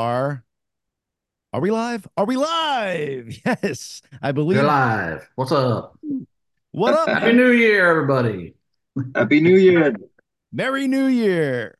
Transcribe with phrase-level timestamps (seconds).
[0.00, 0.44] are
[1.52, 2.06] are we live?
[2.16, 3.36] Are we live?
[3.44, 4.58] Yes, I believe.
[4.58, 5.28] we're live.
[5.34, 5.98] What's up?
[6.70, 7.08] What up?
[7.08, 8.54] Happy New Year, everybody.
[9.14, 9.94] Happy New Year.
[10.52, 11.76] Merry New Year.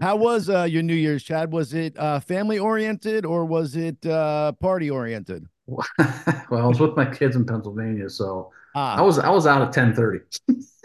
[0.00, 1.50] How was uh, your New Year's, Chad?
[1.52, 5.46] Was it uh, family oriented or was it uh, party oriented?
[5.66, 9.62] well, I was with my kids in Pennsylvania, so I Ah, was I was out
[9.62, 10.20] at 10:30.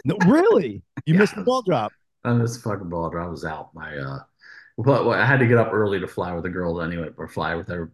[0.04, 0.82] no, really?
[1.06, 1.20] You Yeah.
[1.20, 1.92] missed the ball drop.
[2.24, 3.26] I missed the fucking ball drop.
[3.26, 3.72] I was out.
[3.74, 4.26] My uh but
[4.76, 7.54] well, I had to get up early to fly with the girls anyway, or fly
[7.54, 7.88] with the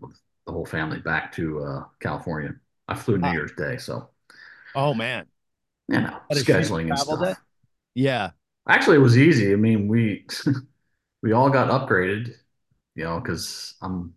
[0.49, 2.55] whole family back to uh California.
[2.89, 3.33] I flew New Ah.
[3.33, 4.11] Year's Day, so
[4.75, 5.27] Oh man.
[5.89, 7.21] you know, shitty scheduling and stuff.
[7.21, 7.35] day?
[7.95, 8.33] Yeah.
[8.69, 9.53] Actually, it was easy.
[9.53, 10.27] I mean, we
[11.23, 12.35] we all got upgraded,
[12.95, 14.15] you know, because I'm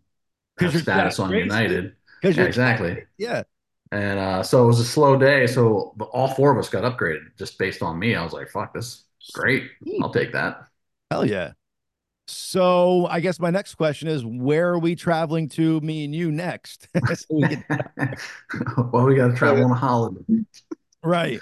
[0.60, 1.32] have status on.
[1.38, 1.96] United.
[2.24, 3.04] Yeah, exactly.
[3.18, 3.44] Yeah.
[3.92, 5.48] And uh, so it was a slow day.
[5.48, 8.16] So all four of us got upgraded just based on me.
[8.16, 9.72] I was like, fuck, this is great.
[10.02, 10.68] I'll take that.
[11.12, 11.54] Hell yeah.
[12.28, 16.32] So I guess my next question is where are we traveling to, me and you
[16.32, 16.88] next?
[17.16, 18.16] So we can-
[18.94, 20.24] well, we got to travel on a holiday.
[21.04, 21.40] right.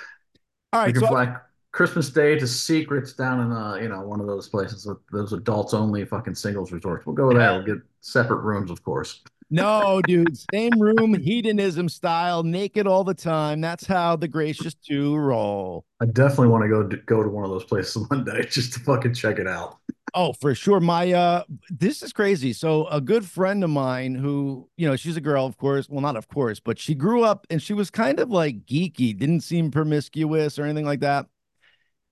[0.73, 0.87] All right.
[0.87, 1.35] We can So fly
[1.71, 5.33] Christmas Day to Secrets down in, uh, you know, one of those places with those
[5.33, 7.05] adults only fucking singles resorts.
[7.05, 7.53] We'll go there.
[7.53, 9.21] We'll get separate rooms, of course.
[9.51, 13.61] no, dude, same room, hedonism style, naked all the time.
[13.61, 15.85] That's how the gracious two roll.
[16.01, 18.73] I definitely want to go to, go to one of those places one day just
[18.73, 19.77] to fucking check it out.
[20.13, 20.81] Oh, for sure.
[20.81, 22.51] My uh this is crazy.
[22.53, 25.87] So a good friend of mine who, you know, she's a girl, of course.
[25.89, 29.17] Well, not of course, but she grew up and she was kind of like geeky,
[29.17, 31.27] didn't seem promiscuous or anything like that.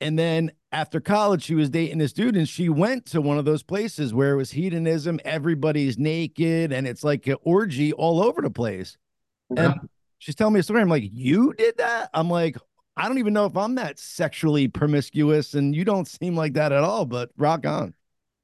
[0.02, 3.44] And then after college, she was dating this dude, and she went to one of
[3.44, 8.42] those places where it was hedonism, everybody's naked, and it's like an orgy all over
[8.42, 8.97] the place.
[9.53, 9.73] Yeah.
[9.73, 9.89] And
[10.20, 10.81] she's telling me a story.
[10.81, 12.11] I'm like, You did that?
[12.14, 12.55] I'm like,
[13.00, 16.72] I don't even know if I'm that sexually promiscuous, and you don't seem like that
[16.73, 17.94] at all, but rock on.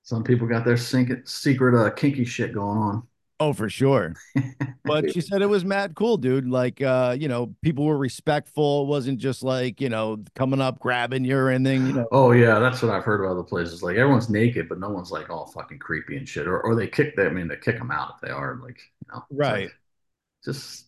[0.04, 3.08] Some people got their secret uh, kinky shit going on.
[3.40, 4.16] Oh, for sure.
[4.86, 6.48] But she said it was mad cool, dude.
[6.48, 8.84] Like, uh, you know, people were respectful.
[8.84, 12.08] It wasn't just like, you know, coming up, grabbing you or anything, you know.
[12.12, 13.82] Oh yeah, that's what I've heard about other places.
[13.84, 16.48] Like everyone's naked, but no one's like all fucking creepy and shit.
[16.48, 17.28] Or or they kick them.
[17.28, 19.72] I mean, they kick them out if they are like, you know, Right.
[19.72, 19.74] like,
[20.46, 20.85] just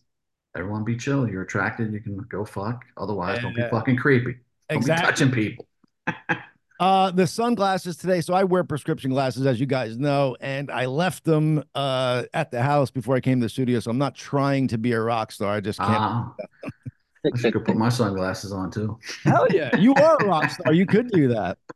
[0.58, 1.28] everyone be chill.
[1.28, 2.84] You're attracted, you can go fuck.
[2.96, 4.36] Otherwise, don't be fucking creepy.
[4.68, 5.02] Don't Exactly.
[5.02, 5.66] be touching people.
[6.80, 8.20] Uh, the sunglasses today.
[8.20, 12.52] So I wear prescription glasses, as you guys know, and I left them uh at
[12.52, 13.80] the house before I came to the studio.
[13.80, 15.54] So I'm not trying to be a rock star.
[15.54, 15.90] I just can't.
[15.90, 16.32] Ah,
[16.64, 18.96] I should go put my sunglasses on too.
[19.24, 20.72] Hell yeah, you are a rock star.
[20.72, 21.58] You could do that.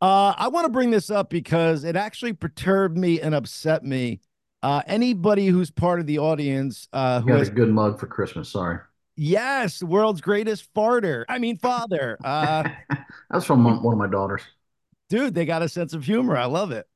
[0.00, 4.20] Uh, I want to bring this up because it actually perturbed me and upset me.
[4.64, 8.06] Uh, anybody who's part of the audience uh, who Got has a good mug for
[8.06, 8.48] Christmas.
[8.48, 8.78] Sorry,
[9.14, 11.26] yes, world's greatest farter.
[11.28, 12.16] I mean, father.
[12.24, 12.66] Uh,
[13.30, 14.40] that's from one one of my daughters.
[15.10, 16.34] dude, they got a sense of humor.
[16.34, 16.86] I love it.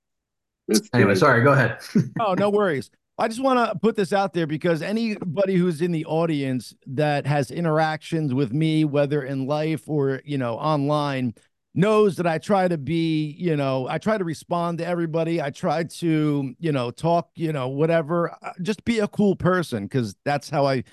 [0.94, 1.42] Anyway, sorry.
[1.42, 1.78] Go ahead.
[2.20, 2.90] Oh, no worries.
[3.18, 7.26] I just want to put this out there because anybody who's in the audience that
[7.26, 11.34] has interactions with me, whether in life or, you know, online,
[11.74, 15.40] knows that I try to be, you know, I try to respond to everybody.
[15.40, 19.84] I try to, you know, talk, you know, whatever, uh, just be a cool person
[19.84, 20.84] because that's how I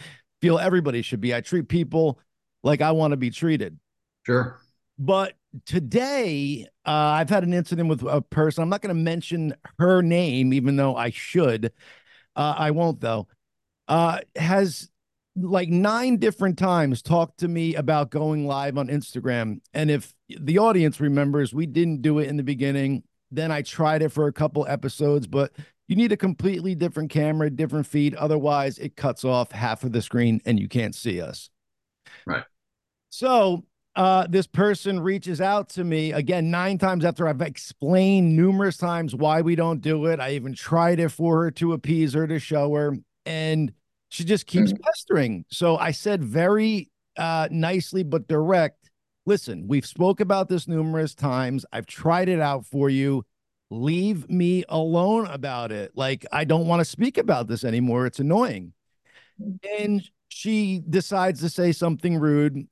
[0.41, 1.34] feel everybody should be.
[1.34, 2.19] I treat people
[2.64, 3.80] like I want to be treated.
[4.25, 4.59] Sure.
[4.97, 5.34] But
[5.66, 8.62] today, uh, I've had an incident with a person.
[8.62, 11.72] I'm not going to mention her name, even though I should.
[12.35, 13.28] Uh, I won't, though.
[13.88, 14.90] Uh, has
[15.35, 19.59] like nine different times talked to me about going live on Instagram.
[19.73, 23.03] And if the audience remembers, we didn't do it in the beginning.
[23.31, 25.51] Then I tried it for a couple episodes, but
[25.88, 28.16] you need a completely different camera, different feed.
[28.16, 31.50] Otherwise, it cuts off half of the screen and you can't see us.
[32.25, 32.44] Right.
[33.09, 33.66] So
[33.96, 39.16] uh, this person reaches out to me again nine times after I've explained numerous times
[39.16, 40.19] why we don't do it.
[40.19, 43.72] I even tried it for her to appease her to show her, and
[44.16, 45.46] she just keeps pestering.
[45.50, 48.90] So I said very uh, nicely but direct.
[49.26, 51.66] Listen, we've spoke about this numerous times.
[51.72, 53.26] I've tried it out for you.
[53.72, 55.92] Leave me alone about it.
[55.96, 58.06] Like I don't want to speak about this anymore.
[58.06, 58.73] It's annoying.
[59.79, 62.68] And she decides to say something rude,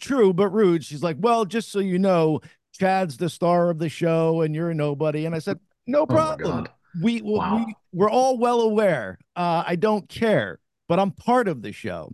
[0.00, 0.84] true, but rude.
[0.84, 2.40] She's like, Well, just so you know,
[2.78, 5.26] Chad's the star of the show and you're a nobody.
[5.26, 6.64] And I said, No Oh problem.
[6.64, 6.70] God.
[7.02, 7.66] we, we, Wow.
[7.92, 9.18] we're all well aware.
[9.36, 10.58] Uh, I don't care,
[10.90, 12.12] but I'm part of the show.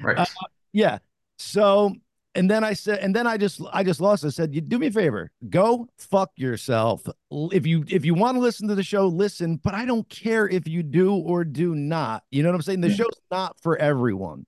[0.00, 0.16] Right.
[0.16, 0.24] Uh,
[0.72, 0.98] Yeah.
[1.38, 1.92] So,
[2.36, 4.24] and then I said, and then I just, I just lost.
[4.24, 7.02] I said, you do me a favor, go fuck yourself.
[7.30, 9.56] If you, if you want to listen to the show, listen.
[9.56, 12.22] But I don't care if you do or do not.
[12.30, 12.80] You know what I'm saying?
[12.80, 12.94] The Yeah.
[12.94, 14.46] show's not for everyone.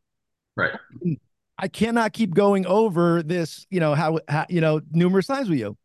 [0.56, 0.72] right.
[1.58, 5.58] I cannot keep going over this, you know, how, how you know, numerous times with
[5.58, 5.76] you.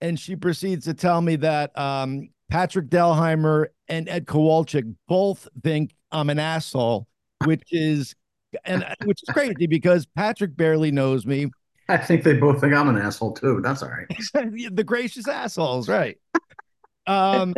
[0.00, 5.94] And she proceeds to tell me that um Patrick Dahlheimer and Ed Kowalczyk both think
[6.12, 7.06] I'm an asshole,
[7.44, 8.14] which is
[8.64, 11.50] and which is crazy because Patrick barely knows me.
[11.88, 13.60] I think they both think I'm an asshole too.
[13.60, 14.06] That's all right.
[14.72, 16.18] the gracious assholes, right?
[17.06, 17.54] Um,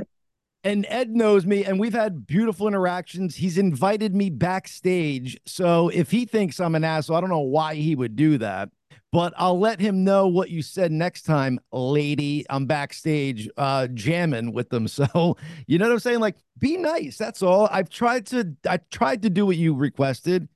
[0.65, 3.37] and Ed knows me, and we've had beautiful interactions.
[3.37, 5.39] He's invited me backstage.
[5.47, 8.71] So if he thinks I'm an asshole, I don't know why he would do that.
[9.13, 12.45] But I'll let him know what you said next time, lady.
[12.51, 14.89] I'm backstage uh jamming with them.
[14.97, 15.37] So
[15.67, 16.21] you know what I'm saying?
[16.21, 17.17] Like, be nice.
[17.17, 17.69] That's all.
[17.71, 20.49] I've tried to I tried to do what you requested,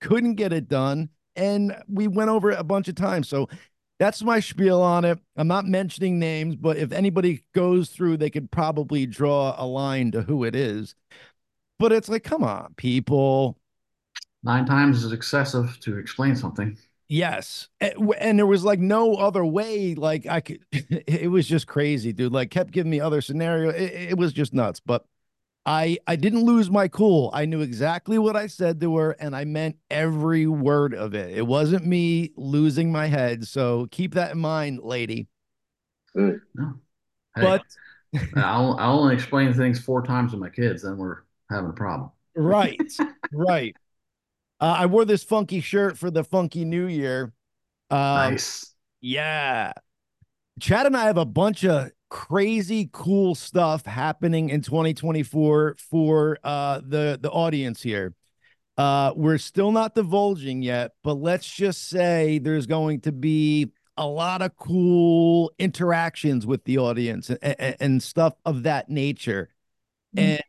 [0.00, 1.10] couldn't get it done.
[1.34, 3.28] And we went over it a bunch of times.
[3.28, 3.48] So
[3.98, 5.18] that's my spiel on it.
[5.36, 10.10] I'm not mentioning names, but if anybody goes through, they could probably draw a line
[10.12, 10.94] to who it is.
[11.78, 13.58] But it's like, come on, people.
[14.42, 16.76] Nine times is excessive to explain something.
[17.08, 17.68] Yes.
[17.80, 19.94] And there was like no other way.
[19.94, 22.32] Like I could, it was just crazy, dude.
[22.32, 23.70] Like kept giving me other scenario.
[23.70, 24.80] It, it was just nuts.
[24.80, 25.04] But
[25.64, 27.30] I I didn't lose my cool.
[27.32, 31.36] I knew exactly what I said to her and I meant every word of it.
[31.36, 33.46] It wasn't me losing my head.
[33.46, 35.28] So keep that in mind, lady.
[36.14, 36.40] Good.
[36.54, 36.74] No.
[37.36, 37.62] Hey, But
[38.36, 41.18] I'll, I'll only explain things four times to my kids, then we're
[41.50, 42.10] having a problem.
[42.34, 42.80] right,
[43.32, 43.76] right.
[44.60, 47.32] Uh, I wore this funky shirt for the funky new year.
[47.90, 48.74] Um, nice.
[49.00, 49.72] Yeah.
[50.60, 56.80] Chad and I have a bunch of crazy cool stuff happening in 2024 for uh
[56.86, 58.14] the the audience here.
[58.78, 64.06] Uh we're still not divulging yet, but let's just say there's going to be a
[64.06, 69.48] lot of cool interactions with the audience and, and, and stuff of that nature.
[70.16, 70.40] And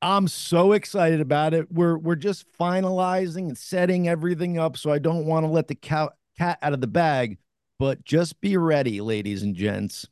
[0.00, 1.70] I'm so excited about it.
[1.72, 5.74] We're we're just finalizing and setting everything up, so I don't want to let the
[5.74, 7.38] cat cat out of the bag.
[7.78, 10.06] But just be ready, ladies and gents.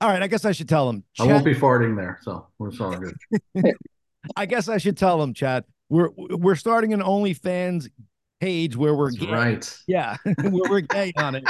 [0.00, 1.04] All right, I guess I should tell them.
[1.18, 3.16] I won't be farting there, so we're all good.
[4.36, 5.64] I guess I should tell them, Chad.
[5.88, 7.88] We're we're starting an OnlyFans
[8.40, 9.32] page where we're That's gay.
[9.32, 9.78] right.
[9.86, 11.44] Yeah, where we're gay on it.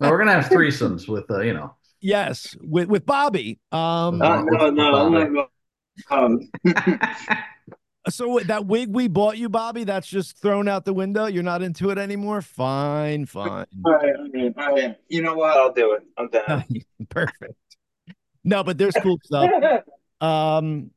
[0.00, 1.74] Now we're gonna have threesomes with uh, you know.
[2.00, 3.58] yes, with with Bobby.
[3.72, 5.46] Um, Uh, no, no, I'm not going.
[6.10, 6.50] Um,
[8.08, 11.26] so that wig we bought you, Bobby, that's just thrown out the window.
[11.26, 12.42] You're not into it anymore.
[12.42, 13.66] Fine, fine.
[13.84, 14.96] all right, all right, all right.
[15.08, 15.56] You know what?
[15.56, 16.02] I'll do it.
[16.16, 16.64] I'm down.
[17.08, 17.54] Perfect.
[18.44, 19.50] No, but there's cool stuff.
[20.20, 20.92] Um,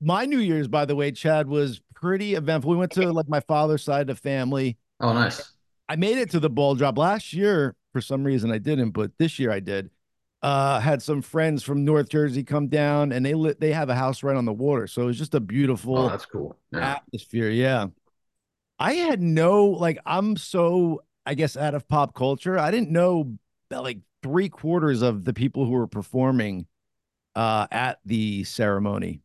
[0.00, 2.70] my New Year's, by the way, Chad was pretty eventful.
[2.70, 4.78] We went to like my father's side of the family.
[4.98, 5.52] Oh, nice.
[5.90, 7.76] I made it to the ball drop last year.
[7.92, 9.90] For some reason, I didn't, but this year I did.
[10.42, 13.60] Uh, had some friends from North Jersey come down, and they lit.
[13.60, 16.08] They have a house right on the water, so it was just a beautiful Oh,
[16.08, 16.56] that's cool.
[16.72, 16.96] Yeah.
[16.96, 17.48] atmosphere.
[17.50, 17.86] Yeah.
[18.78, 22.58] I had no like I'm so I guess out of pop culture.
[22.58, 23.36] I didn't know
[23.70, 26.66] that like three quarters of the people who were performing
[27.36, 29.20] uh at the ceremony.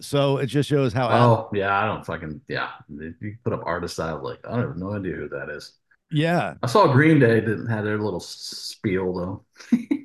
[0.00, 1.76] So it just shows how Oh, yeah.
[1.78, 2.70] I don't fucking yeah.
[2.88, 5.72] You put up artists out like I have no idea who that is.
[6.10, 6.54] yeah.
[6.62, 9.78] I saw Green Day didn't have their little spiel though.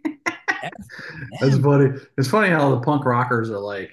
[1.42, 2.00] That's funny.
[2.18, 3.92] It's funny how the punk rockers are like,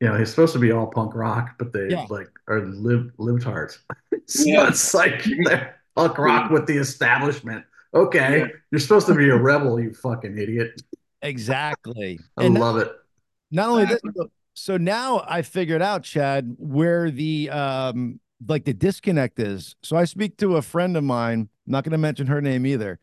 [0.00, 2.06] you know, he's supposed to be all punk rock, but they Yeah.
[2.08, 3.78] like are live libtards.
[4.26, 4.68] so Yeah.
[4.68, 7.64] it's like they're punk rock with the establishment.
[7.94, 8.46] Okay, Yeah.
[8.70, 10.80] you're supposed to be a rebel, you fucking idiot.
[11.22, 12.18] Exactly.
[12.36, 12.92] I and love it.
[13.50, 18.72] not only this, so- so now I figured out, Chad, where the um like the
[18.74, 19.74] disconnect is.
[19.82, 22.98] So I speak to a friend of mine, not going to mention her name either,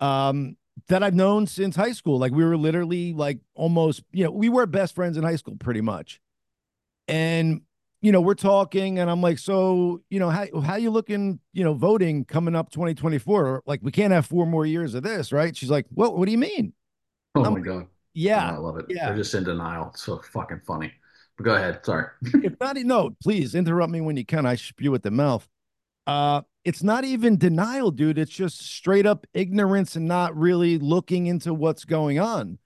[0.00, 0.56] um,
[0.88, 2.18] that I've known since high school.
[2.18, 5.56] Like we were literally like almost, you know, we were best friends in high school
[5.56, 6.20] pretty much.
[7.08, 7.62] And
[8.00, 11.64] you know, we're talking, and I'm like, so you know, how how you looking, you
[11.64, 13.62] know, voting coming up 2024?
[13.66, 15.56] Like we can't have four more years of this, right?
[15.56, 16.16] She's like, what?
[16.18, 16.74] What do you mean?
[17.34, 17.86] Oh Um, my god.
[18.12, 18.86] Yeah, I love it.
[18.88, 19.06] yeah.
[19.06, 19.88] They're just in denial.
[19.88, 20.92] It's so fucking funny.
[21.36, 21.84] But go ahead.
[21.84, 22.06] Sorry.
[22.22, 25.48] if not no please interrupt me when you can i spew at the mouth
[26.06, 28.18] uh it's not even denial dude.
[28.18, 32.58] It's just straight up ignorance and not really looking into what's going on.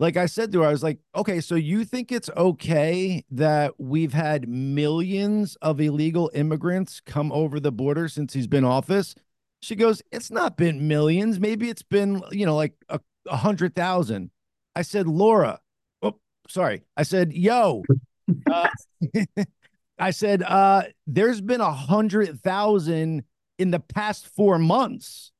[0.00, 3.74] Like i said to her i was like okay so you think it's okay that
[3.78, 9.16] we've had millions of illegal immigrants come over the border since he's been office?
[9.60, 11.40] She goes it's not been millions.
[11.40, 14.30] Maybe it's been you know like a, a hundred thousand.
[14.76, 15.58] I said laura
[16.02, 16.82] oh sorry.
[16.96, 17.82] I said yo.
[18.46, 18.68] Uh,
[19.98, 23.24] I said, uh, there's been a hundred thousand
[23.58, 25.32] in the past four months,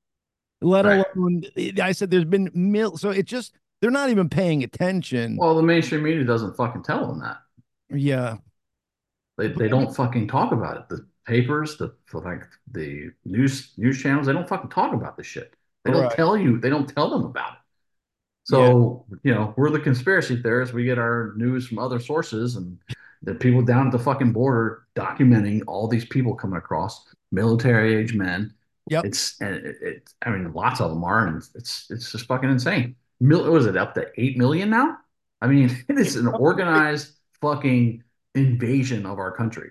[0.61, 1.05] let Right.
[1.15, 5.37] alone eh, I said there's been mil so it just they're not even paying attention.
[5.37, 7.39] Well, the mainstream media doesn't fucking tell them that.
[7.91, 8.39] yeah.
[9.37, 10.89] They they don't fucking talk about it.
[10.89, 15.55] The papers, the like the news news channels, they don't fucking talk about this shit.
[15.85, 16.11] They don't Right.
[16.11, 16.59] tell you.
[16.59, 17.59] They don't tell them about it.
[18.45, 20.75] So, you know, we're the conspiracy theorists.
[20.75, 22.79] We get our news from other sources and
[23.23, 28.15] the people down at the fucking border documenting all these people coming across, military age
[28.15, 28.55] men.
[28.91, 29.05] Yep.
[29.05, 32.51] It's, and it, it, I mean, lots of them are, and it's, it's just fucking
[32.51, 32.97] insane.
[33.21, 34.99] Mil, was it up to 8 million now?
[35.43, 38.03] I mean, it is an organized fucking
[38.35, 39.71] invasion of our country.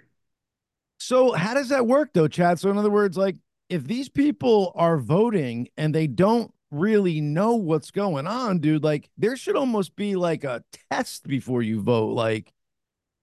[0.99, 2.59] So how does that work though, Chad?
[2.59, 3.37] So in other words, like
[3.69, 9.09] if these people are voting and they don't really know what's going on, dude, like
[9.17, 12.13] there should almost be like a test before you vote.
[12.13, 12.51] Like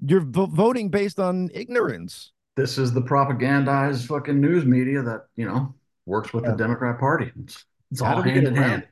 [0.00, 2.32] you're vo- voting based on ignorance.
[2.56, 5.74] This is the propagandized fucking news media that, you know,
[6.06, 6.52] works with Yeah.
[6.52, 7.32] the Democrat Party.
[7.42, 8.88] It's, it's all hand in around hand.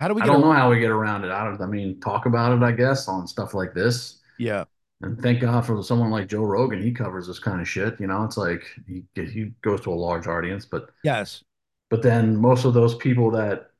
[0.00, 1.30] How do we I don't know how we get around it.
[1.32, 4.20] I don't, I mean, talk about it, I guess, on stuff like this.
[4.38, 4.64] Yeah.
[5.00, 6.80] And thank God for someone like Joe Rogan.
[6.82, 8.00] He covers this kind of shit.
[8.00, 11.42] You know, it's like he he goes to a large audience, but Yes.
[11.90, 13.70] but then most of those people that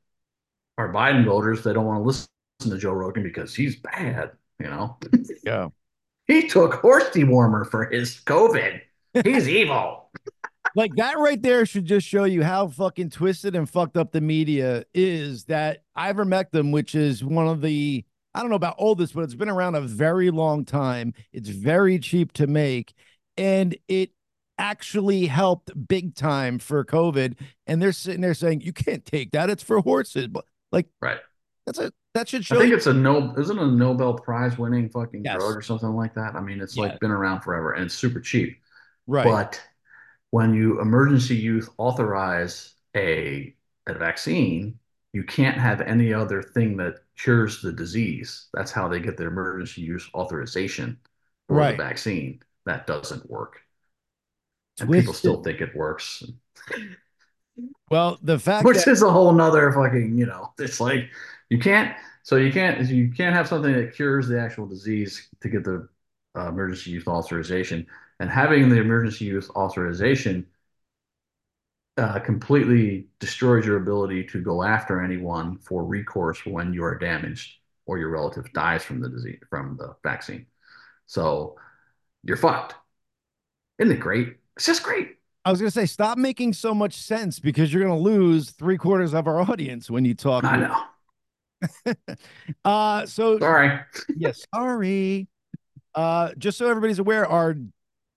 [0.77, 2.27] are Biden voters, they don't want to listen
[2.61, 4.31] to Joe Rogan because he's bad.
[4.59, 4.97] You know,
[5.43, 5.69] Yeah.
[6.27, 8.81] he took horse dewormer for his COVID.
[9.23, 10.09] He's evil.
[10.75, 14.21] Like that right there should just show you how fucking twisted and fucked up the
[14.21, 19.23] media is that ivermectin, which is one of the I don't know about oldest, but
[19.23, 21.13] it's been around a very long time.
[21.33, 22.93] It's very cheap to make,
[23.37, 24.11] and it
[24.59, 27.39] actually helped big time for COVID.
[27.65, 30.27] And they're sitting there saying, You can't take that, it's for horses.
[30.27, 31.17] But like Right.
[31.65, 32.57] that's a that should show.
[32.57, 35.37] I think you it's a no, isn't a Nobel Prize winning fucking Yes.
[35.39, 36.35] drug or something like that.
[36.35, 36.83] I mean, it's Yeah.
[36.83, 38.57] like been around forever and it's super cheap.
[39.09, 39.43] Right.
[39.51, 39.61] But
[40.31, 43.55] when you emergency use authorize a
[43.87, 44.79] a vaccine,
[45.13, 48.47] you can't have any other thing that cures the disease.
[48.53, 50.99] That's how they get their emergency use authorization
[51.47, 51.71] for Right.
[51.77, 52.43] the vaccine.
[52.65, 53.61] That doesn't work.
[54.79, 56.23] And people still think it works,
[57.89, 61.09] well, the fact which that is a whole nother fucking, you know, it's like
[61.49, 65.49] you can't, so you can't, you can't have something that cures the actual disease to
[65.49, 65.87] get the
[66.37, 67.87] uh, emergency use authorization.
[68.19, 70.47] And having the emergency use authorization
[71.97, 77.57] uh, completely destroys your ability to go after anyone for recourse when you are damaged
[77.85, 80.45] or your relative dies from the disease from the vaccine.
[81.07, 81.57] So
[82.23, 82.75] you're fucked.
[83.79, 84.37] Isn't it great?
[84.55, 85.15] It's just great.
[85.45, 89.13] I was gonna say, stop making so much sense because you're gonna lose three quarters
[89.13, 90.43] of our audience when you talk.
[90.43, 90.83] I know.
[92.63, 93.79] Uh so Sorry.
[94.15, 95.27] yes, sorry.
[95.95, 97.55] Uh, just so everybody's aware, our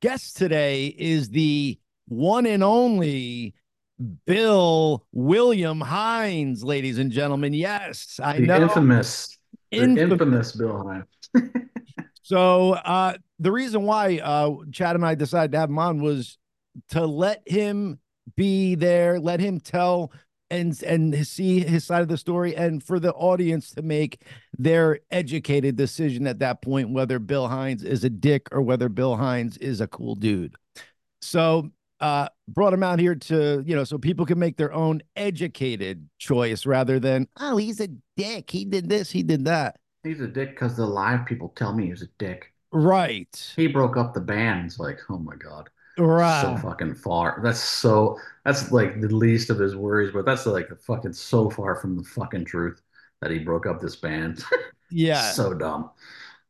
[0.02, 1.78] guest today is the
[2.09, 3.54] one and only
[4.26, 7.54] Bill William Hynes, ladies and gentlemen.
[7.54, 8.62] Yes, I The know.
[8.62, 9.38] infamous,
[9.71, 10.12] the Infamous.
[10.12, 11.52] infamous Bill Hynes.
[12.25, 16.38] So uh the reason why uh Chad and I decided to have him on was
[16.90, 17.99] to let him
[18.37, 20.12] be there, let him tell
[20.52, 24.23] and and see his side of the story and for the audience to make
[24.59, 29.16] their educated decision at that point whether Bill Hynes is a dick or whether Bill
[29.16, 30.54] Hynes is a cool dude.
[31.23, 35.00] So uh brought him out here to, you know, so people can make their own
[35.16, 38.50] educated choice rather than, oh, he's a dick.
[38.50, 39.76] He did this, he did that.
[40.04, 42.52] He's a dick because the live people tell me he's a dick.
[42.73, 43.52] Right.
[43.56, 44.66] He broke up the band.
[44.66, 45.71] It's like, oh my God.
[45.99, 46.41] Right.
[46.41, 47.41] So fucking far.
[47.43, 51.77] That's so, that's like the least of his worries, but that's like fucking so far
[51.77, 52.81] from the fucking truth
[53.21, 54.43] that he broke up this band.
[54.91, 55.31] yeah.
[55.33, 55.91] So dumb.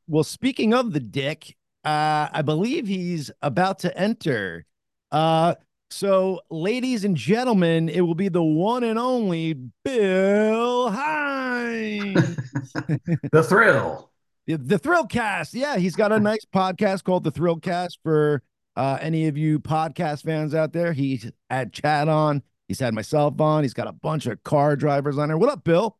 [0.06, 4.64] Well, speaking of the dick, uh, I believe he's about to enter.
[5.10, 5.54] Uh,
[5.90, 12.38] so, ladies and gentlemen, it will be the one and only Bill Hynes,
[13.32, 14.10] The thrill.
[14.46, 15.50] the, the Thrillcast.
[15.54, 18.42] Yeah, he's got a nice podcast called the ThrillCast for
[18.76, 20.92] uh, any of you podcast fans out there.
[20.92, 22.42] He's had Chad on.
[22.68, 23.62] He's had myself on.
[23.64, 25.38] He's got a bunch of car drivers on there.
[25.38, 25.98] What up, Bill?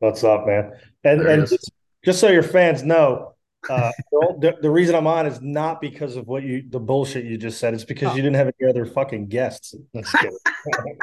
[0.00, 0.72] What's up, man?
[1.04, 1.70] And There and just,
[2.04, 3.34] just so your fans know,
[3.70, 3.92] uh,
[4.40, 7.60] the, the reason I'm on is not because of what you the bullshit you just
[7.60, 7.74] said.
[7.74, 8.16] It's because Oh.
[8.16, 9.74] you didn't have any other fucking guests.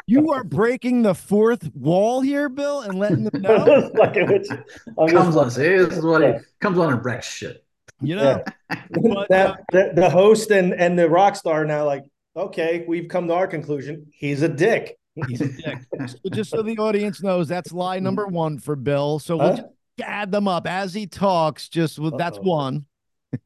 [0.08, 3.91] You are breaking the fourth wall here, Bill, and letting them know.
[3.94, 4.48] Like, it's-
[4.98, 7.63] I'm just- Comes on, see, this is what he comes on and wrecks shit.
[8.01, 12.03] You know, But, uh, the, the host and and the rock star now like
[12.36, 14.96] okay we've come to our conclusion he's a dick
[15.27, 15.79] He's a dick.
[16.08, 19.19] So just so the audience knows, that's lie number one for Bill.
[19.19, 19.55] So we'll Huh?
[19.58, 19.67] just
[20.01, 21.67] add them up as he talks.
[21.67, 22.86] Just with that's one.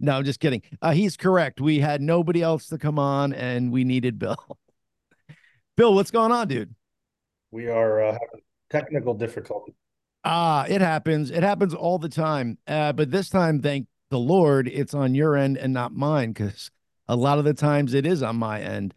[0.00, 0.62] no, I'm just kidding.
[0.80, 1.60] Uh, he's correct.
[1.60, 4.36] We had nobody else to come on, and we needed Bill.
[5.76, 6.74] Bill, what's going on, dude?
[7.50, 9.74] we are uh, having technical difficulty
[10.30, 11.30] Ah, it happens.
[11.30, 12.58] It happens all the time.
[12.66, 16.70] Uh, but this time, thank the Lord, it's on your end and not mine, because
[17.08, 18.92] a lot of the times it is on my end.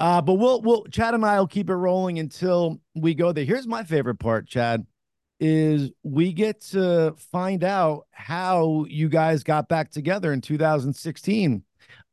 [0.00, 3.44] Uh, but we'll we'll Chad and I will keep it rolling until we go there.
[3.44, 4.84] Here's my favorite part, Chad.
[5.38, 11.62] is we get to find out how you guys got back together in 2016.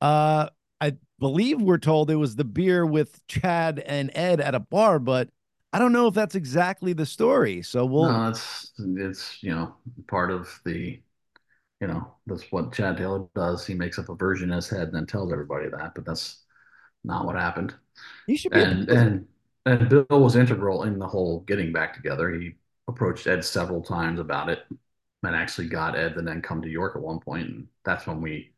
[0.01, 0.49] Uh,
[0.79, 4.99] I believe we're told it was the beer with Chad and Ed at a bar,
[4.99, 5.29] but
[5.73, 7.61] I don't know if that's exactly the story.
[7.61, 8.11] So we'll.
[8.11, 9.75] No, it's it's you know
[10.07, 11.01] part of the,
[11.79, 13.65] you know that's what Chad Taylor does.
[13.65, 16.43] He makes up a version in his head and then tells everybody that, but that's
[17.03, 17.73] not what happened.
[18.27, 18.61] He should be.
[18.61, 19.27] And and
[19.65, 22.31] and Bill was integral in the whole getting back together.
[22.31, 22.55] He
[22.87, 24.59] approached Ed several times about it,
[25.23, 28.21] and actually got Ed to then come to York at one point, and that's when
[28.21, 28.53] we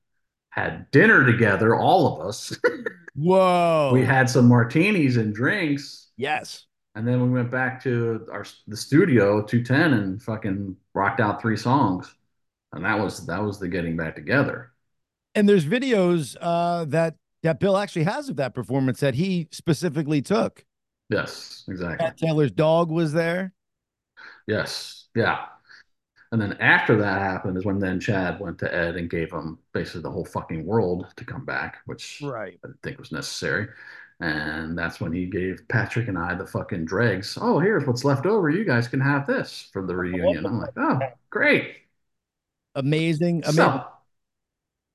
[0.50, 2.58] had dinner together, all of us.
[3.16, 3.92] Whoa.
[3.94, 6.10] we had some martinis and drinks.
[6.18, 6.66] Yes.
[6.96, 11.58] And then we went back to our the studio 210 and fucking rocked out three
[11.58, 12.14] songs.
[12.72, 14.72] And that was that was the getting back together.
[15.36, 20.22] And there's videos uh, that that Bill actually has of that performance that he specifically
[20.22, 20.64] took.
[21.10, 22.06] Yes, exactly.
[22.06, 23.54] Chad Taylor's dog was there.
[24.48, 25.08] Yes.
[25.16, 25.46] Yeah.
[26.32, 29.60] And then after that happened is when then Chad went to Ed and gave him
[29.74, 32.60] basically the whole fucking world to come back, which Right.
[32.64, 33.68] I didn't think was necessary.
[34.20, 37.38] And that's when he gave Patrick and I the fucking dregs.
[37.42, 38.50] Oh, here's what's left over.
[38.50, 40.46] You guys can have this for the reunion.
[40.46, 41.76] I'm like, oh, great.
[42.76, 43.44] Amazing.
[43.46, 43.54] Amazing.
[43.54, 43.86] So,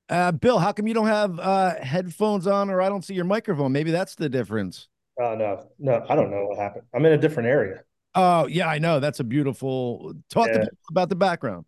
[0.08, 3.26] Uh, Bill, how come you don't have uh, headphones on or I don't see your
[3.26, 3.72] microphone?
[3.72, 4.88] Maybe that's the difference.
[5.20, 6.84] Oh no, no, I don't know what happened.
[6.94, 7.82] I'm in a different area.
[8.14, 9.00] Oh, yeah, I know.
[9.00, 10.14] That's a beautiful.
[10.30, 10.64] Talk to Yeah.
[10.64, 11.66] people about the background.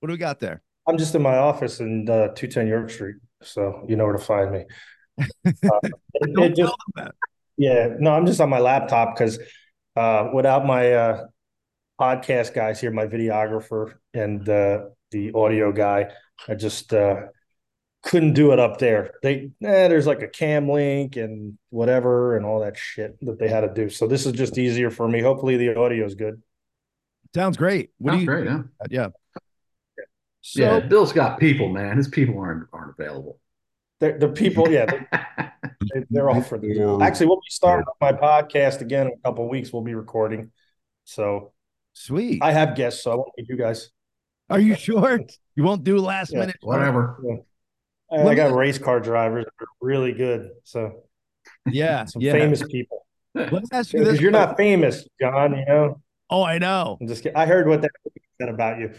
[0.00, 0.62] What do we got there?
[0.86, 4.18] I'm just in my office in uh, 210 York Street, so you know where to
[4.22, 4.64] find me.
[5.18, 5.24] Uh,
[5.82, 7.10] it- it Don't just, tell
[7.56, 9.38] yeah, no, I'm just on my laptop because
[9.96, 11.26] uh, without my uh,
[12.00, 16.10] podcast guys here, my videographer and uh, the audio guy,
[16.48, 17.26] I just uh,
[18.02, 19.12] couldn't do it up there.
[19.22, 23.48] They eh, there's like a cam link and whatever and all that shit that they
[23.48, 23.88] had to do.
[23.88, 25.20] So this is just easier for me.
[25.20, 26.42] Hopefully the audio is good.
[27.34, 27.90] Sounds great.
[27.98, 28.26] What sounds do you?
[28.26, 28.62] great, yeah.
[28.90, 29.08] Yeah.
[30.40, 31.96] So yeah, Bill's got people, man.
[31.96, 33.38] His people aren't aren't available.
[34.02, 34.84] The, the people, yeah,
[35.94, 37.00] they, they're all for the job.
[37.02, 39.72] Actually, we'll be starting my podcast again in a couple weeks.
[39.72, 40.50] We'll be recording.
[41.04, 41.52] So
[41.92, 42.42] sweet.
[42.42, 43.90] I have guests, so I won't need you guys.
[44.50, 45.20] Are you sure
[45.54, 46.40] you won't do last Yeah.
[46.40, 46.56] minute?
[46.62, 47.16] Whatever.
[48.10, 50.50] I, I got race car drivers that are really good.
[50.64, 51.04] So
[51.70, 52.04] Yeah.
[52.06, 52.32] some Yeah.
[52.32, 53.06] famous people.
[53.36, 54.08] Let's ask you this.
[54.08, 56.02] Because you're not famous, John, you know.
[56.28, 56.98] Oh, I know.
[57.00, 57.36] I'm just kidding.
[57.36, 57.92] I heard what that
[58.40, 58.94] said about you.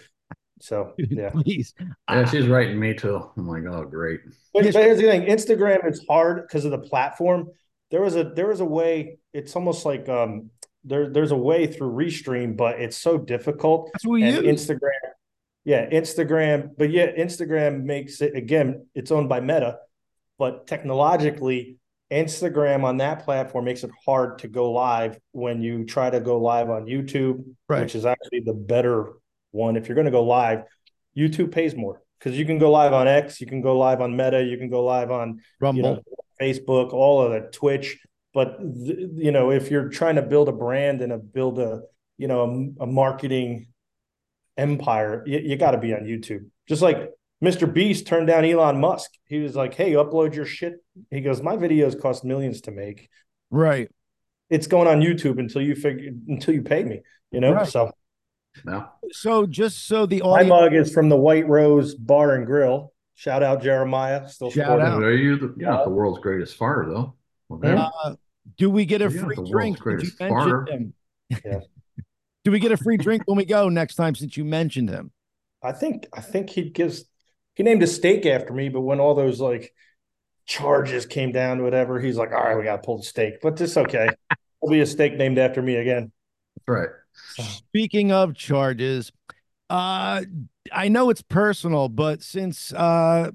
[0.63, 1.29] So yeah.
[1.31, 1.73] Please.
[2.09, 3.29] Yeah, she's writing me too.
[3.35, 4.21] I'm like, oh, great.
[4.53, 4.73] But, Yes.
[4.73, 7.49] but here's the thing: Instagram is hard because of the platform.
[7.91, 9.17] There was a there was a way.
[9.33, 10.51] It's almost like um
[10.85, 13.89] there there's a way through Restream, but it's so difficult.
[13.91, 14.65] That's what we and use.
[14.67, 14.89] Instagram,
[15.65, 18.87] yeah, Instagram, but yeah, Instagram makes it again.
[18.95, 19.79] It's owned by Meta,
[20.39, 21.77] but technologically,
[22.09, 26.39] Instagram on that platform makes it hard to go live when you try to go
[26.39, 27.81] live on YouTube, Right.
[27.81, 29.13] which is actually the better
[29.53, 29.75] one.
[29.75, 30.63] If you're going to go live,
[31.17, 34.15] YouTube pays more because you can go live on X, you can go live on
[34.15, 35.77] Meta, you can go live on Rumble.
[35.77, 36.03] you know
[36.41, 37.99] Facebook, all of that, Twitch.
[38.33, 41.81] But th- you know, if you're trying to build a brand and a build a
[42.17, 43.67] you know a, a marketing
[44.57, 46.47] empire, you, you got to be on YouTube.
[46.67, 47.11] Just like
[47.43, 47.71] Mr.
[47.71, 49.11] Beast turned down Elon Musk.
[49.25, 50.73] He was like, "Hey, upload your shit."
[51.11, 53.09] He goes, "My videos cost millions to make.
[53.51, 53.89] right.
[54.49, 57.53] It's going on YouTube until you figure until you pay me." You know.
[57.53, 57.67] Right.
[57.67, 57.91] So
[58.65, 58.87] No.
[59.11, 62.93] So just so the my mug is from the White Rose Bar and Grill.
[63.15, 64.27] Shout out Jeremiah.
[64.27, 65.03] Still Shout out.
[65.03, 67.15] Are you the, you're not the world's greatest farter, though.
[67.51, 67.73] Okay.
[67.73, 68.15] Uh,
[68.57, 69.77] do we get a You're free drink?
[69.77, 70.93] Did you greatest mention him?
[71.45, 71.59] Yeah.
[72.43, 75.11] Do we get a free drink when we go next time since you mentioned him?
[75.63, 77.05] I think I think he gives
[77.55, 79.73] he named a steak after me, but when all those like
[80.45, 83.59] charges came down, whatever, he's like, all right, we got to pull the steak, but
[83.61, 84.09] it's okay.
[84.61, 86.11] There'll be a steak named after me again.
[86.57, 86.89] That's right.
[87.37, 89.11] Speaking of charges,
[89.69, 90.23] uh,
[90.71, 93.31] I know it's personal, but since uh,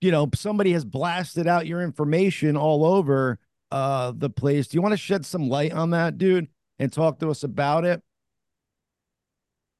[0.00, 3.38] you know somebody has blasted out your information all over
[3.72, 7.18] uh the place, do you want to shed some light on that, dude, and talk
[7.20, 8.02] to us about it?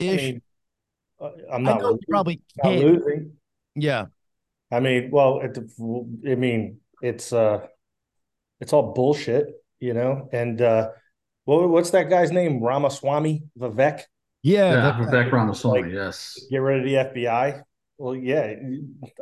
[0.00, 0.16] I Ish.
[0.16, 0.42] mean,
[1.20, 2.80] uh, I'm I not, know losing, probably can't.
[2.80, 3.32] losing.
[3.74, 4.06] Yeah.
[4.70, 5.56] I mean, well, it,
[6.28, 7.66] I mean, it's uh,
[8.60, 9.46] it's all bullshit,
[9.78, 10.28] you know.
[10.32, 10.90] And uh,
[11.46, 12.62] what, what's that guy's name?
[12.62, 14.02] Ramaswamy Vivek.
[14.42, 14.70] Yeah.
[14.70, 16.38] Yeah, that- Vivek Ramaswamy, like- yes.
[16.50, 17.62] Get rid of the FBI.
[17.98, 18.54] Well, yeah,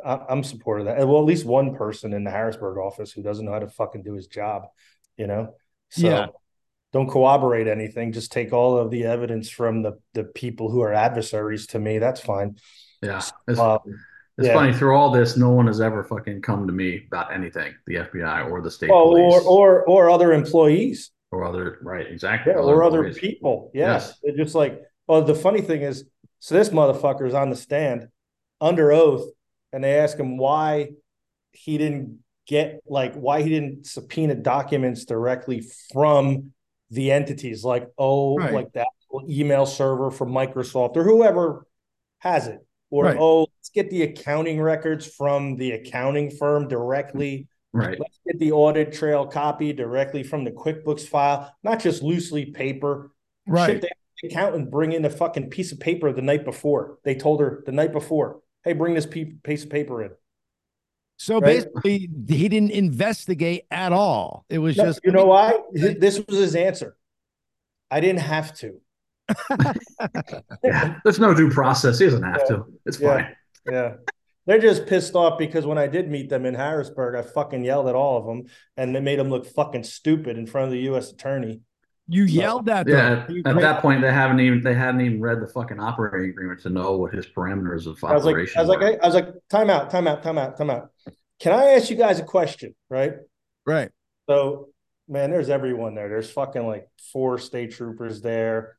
[0.05, 1.07] I, I'm supportive of that.
[1.07, 4.03] Well, at least one person in the Harrisburg office who doesn't know how to fucking
[4.03, 4.63] do his job,
[5.15, 5.53] you know.
[5.91, 6.25] So Yeah.
[6.91, 8.11] don't corroborate anything.
[8.11, 11.99] Just take all of the evidence from the the people who are adversaries to me.
[11.99, 12.57] That's fine.
[13.01, 13.21] Yeah.
[13.47, 13.77] It's, Uh,
[14.37, 14.53] it's yeah.
[14.53, 17.95] funny, through all this, no one has ever fucking come to me about anything, the
[17.99, 22.53] FBI or the state well, or or or other employees, or other, right, exactly.
[22.53, 23.71] yeah, or other people.
[23.73, 24.19] Yeah, Yes.
[24.23, 26.05] they're just like Well, the funny thing is,
[26.39, 28.07] so this motherfucker is on the stand
[28.59, 29.29] under oath,
[29.71, 30.89] and they ask him why
[31.51, 36.53] he didn't get like why he didn't subpoena documents directly from
[36.91, 38.53] the entities, like oh, Right.
[38.53, 38.87] like that
[39.29, 41.65] email server from Microsoft or whoever
[42.19, 42.59] has it,
[42.89, 43.17] or Right.
[43.19, 47.47] oh, let's get the accounting records from the accounting firm directly.
[47.75, 47.99] Right.
[47.99, 53.11] Let's get the audit trail copy directly from the QuickBooks file, not just loosely paper.
[53.45, 53.81] Right.
[53.81, 53.81] Shit,
[54.21, 56.99] the accountant bring in a fucking piece of paper the night before.
[57.03, 60.11] They told her the night before, hey, bring this piece of paper in.
[61.17, 61.65] So Right.
[61.65, 64.45] basically, he didn't investigate at all.
[64.49, 65.59] It was No, just you know why?
[65.73, 66.95] This was his answer.
[67.91, 68.79] I didn't have to.
[70.63, 70.99] Yeah.
[71.03, 71.99] There's no due process.
[71.99, 72.65] He doesn't have to.
[72.85, 73.13] It's Yeah.
[73.13, 73.35] fine.
[73.69, 73.93] Yeah.
[74.45, 77.87] They're just pissed off because when I did meet them in Harrisburg, I fucking yelled
[77.87, 78.45] at all of them
[78.77, 81.11] and they made them look fucking stupid in front of the U.S.
[81.11, 81.61] attorney.
[82.07, 82.95] you So- yelled at them.
[83.33, 83.49] Yeah.
[83.49, 86.61] At, at that point, they haven't even they hadn't even read the fucking operating agreement
[86.61, 89.03] to know what his parameters of I was like, operation I was like, were.
[89.03, 90.89] I was like, time out, time out, time out, time out.
[91.39, 92.75] Can I ask you guys a question?
[92.89, 93.13] Right.
[93.65, 93.89] right.
[94.29, 94.69] So,
[95.09, 96.07] man, there's everyone there.
[96.07, 98.77] There's fucking like four state troopers there.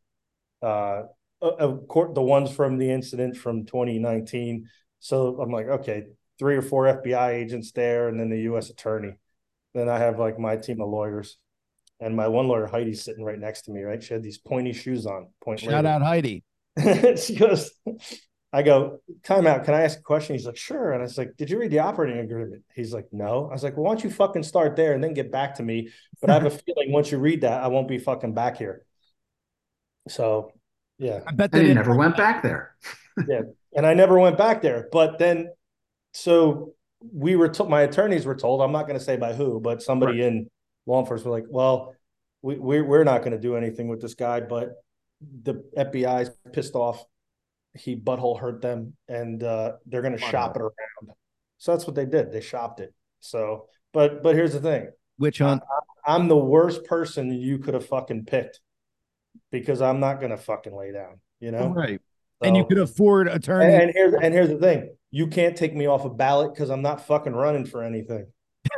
[0.63, 1.03] Uh,
[1.43, 4.69] of course, the ones from the incident from 2019.
[5.01, 6.05] So I'm like, okay,
[6.39, 8.71] three or four FBI agents there, and then the U.S.
[8.71, 9.15] attorney.
[9.75, 11.39] Then I have like my team of lawyers,
[12.01, 13.83] and my one lawyer Heidi's sitting right next to me.
[13.83, 15.29] Right, she had these pointy shoes on.
[15.43, 15.87] Point Shout lady.
[15.87, 16.45] out Heidi.
[17.17, 17.71] she goes,
[18.53, 19.65] I go, time out.
[19.65, 20.35] Can I ask a question?
[20.35, 20.93] He's like, sure.
[20.93, 22.63] And I was like, did you read the operating agreement?
[22.75, 23.49] He's like, no.
[23.49, 25.63] I was like, well, why don't you fucking start there and then get back to
[25.63, 25.91] me?
[26.21, 28.85] But I have a feeling once you read that, I won't be fucking back here.
[30.09, 30.53] So,
[30.99, 31.21] yeah.
[31.27, 31.87] I bet they and he didn't.
[31.87, 32.77] never went back there.
[33.77, 34.89] And I never went back there.
[34.91, 35.51] But then,
[36.12, 36.73] so
[37.12, 39.83] we were told, my attorneys were told, I'm not going to say by who, but
[39.83, 40.51] somebody in
[40.87, 41.95] law enforcement were like, well,
[42.43, 44.71] we, we're, we're not going to do anything with this guy, but
[45.43, 47.05] the FBI's pissed off.
[47.75, 51.15] He butthole hurt them and uh, they're going to shop it around.
[51.59, 52.33] So that's what they did.
[52.33, 52.95] They shopped it.
[53.21, 54.89] So, but, but here's the thing.
[55.19, 55.62] Witch hunt.
[56.07, 58.61] I'm the worst person you could have fucking picked
[59.51, 61.69] because I'm not going to fucking lay down, you know?
[61.69, 62.01] Right.
[62.42, 63.72] And you could afford attorney.
[63.72, 66.70] and, and here's and here's the thing: you can't take me off a ballot because
[66.70, 68.27] I'm not fucking running for anything.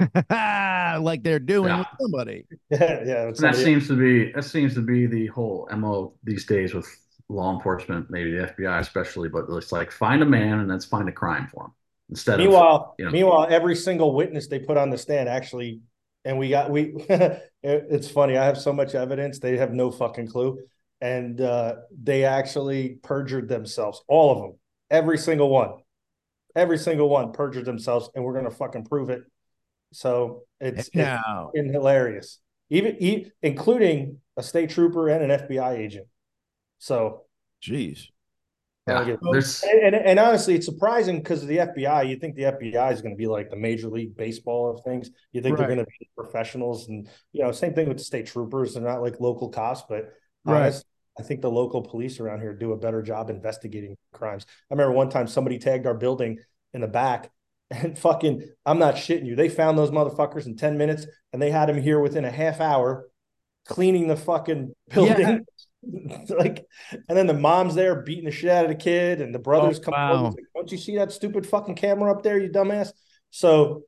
[0.30, 1.78] like they're doing Yeah.
[1.78, 2.44] with somebody.
[2.70, 3.28] Yeah, yeah.
[3.28, 6.44] it's And that somebody- seems to be that seems to be the whole mo these
[6.46, 6.86] days with
[7.28, 9.28] law enforcement, maybe the FBI especially.
[9.28, 11.72] But it's like find a man and let's find a crime for him
[12.10, 13.10] instead of meanwhile, you know.
[13.10, 15.80] meanwhile, every single witness they put on the stand actually,
[16.24, 16.94] and we got we.
[17.08, 18.36] it- it's funny.
[18.36, 20.60] I have so much evidence; they have no fucking clue,
[21.00, 24.02] and uh, they actually perjured themselves.
[24.08, 24.58] All of them,
[24.90, 25.70] every single one,
[26.56, 29.22] every single one perjured themselves, and we're gonna fucking prove it.
[29.92, 35.78] So it's it's Now, fucking hilarious, even e- including a state trooper and an FBI
[35.78, 36.06] agent.
[36.78, 37.24] So,
[37.62, 38.08] jeez.
[38.88, 42.08] Yeah, there's and, and, and honestly, it's surprising because of the FBI.
[42.08, 45.10] You think the FBI is going to be like the Major League Baseball of things.
[45.32, 48.28] You think they're going to be professionals, and you know, same thing with the state
[48.28, 48.74] troopers.
[48.74, 50.10] They're not like local cops, but
[50.48, 50.62] Right.
[50.62, 50.84] honest,
[51.18, 54.46] I think the local police around here do a better job investigating crimes.
[54.70, 56.38] I remember one time somebody tagged our building
[56.72, 57.30] in the back,
[57.70, 59.36] and fucking, I'm not shitting you.
[59.36, 62.60] They found those motherfuckers in ten minutes, and they had them here within a half
[62.60, 63.08] hour,
[63.66, 65.44] cleaning the fucking building.
[66.28, 66.64] like,
[67.08, 69.78] and then the mom's there beating the shit out of the kid, and the brothers
[69.78, 69.92] Oh, come.
[69.92, 70.24] wow.
[70.24, 72.92] like, Don't you see that stupid fucking camera up there, you dumbass?
[73.30, 73.82] So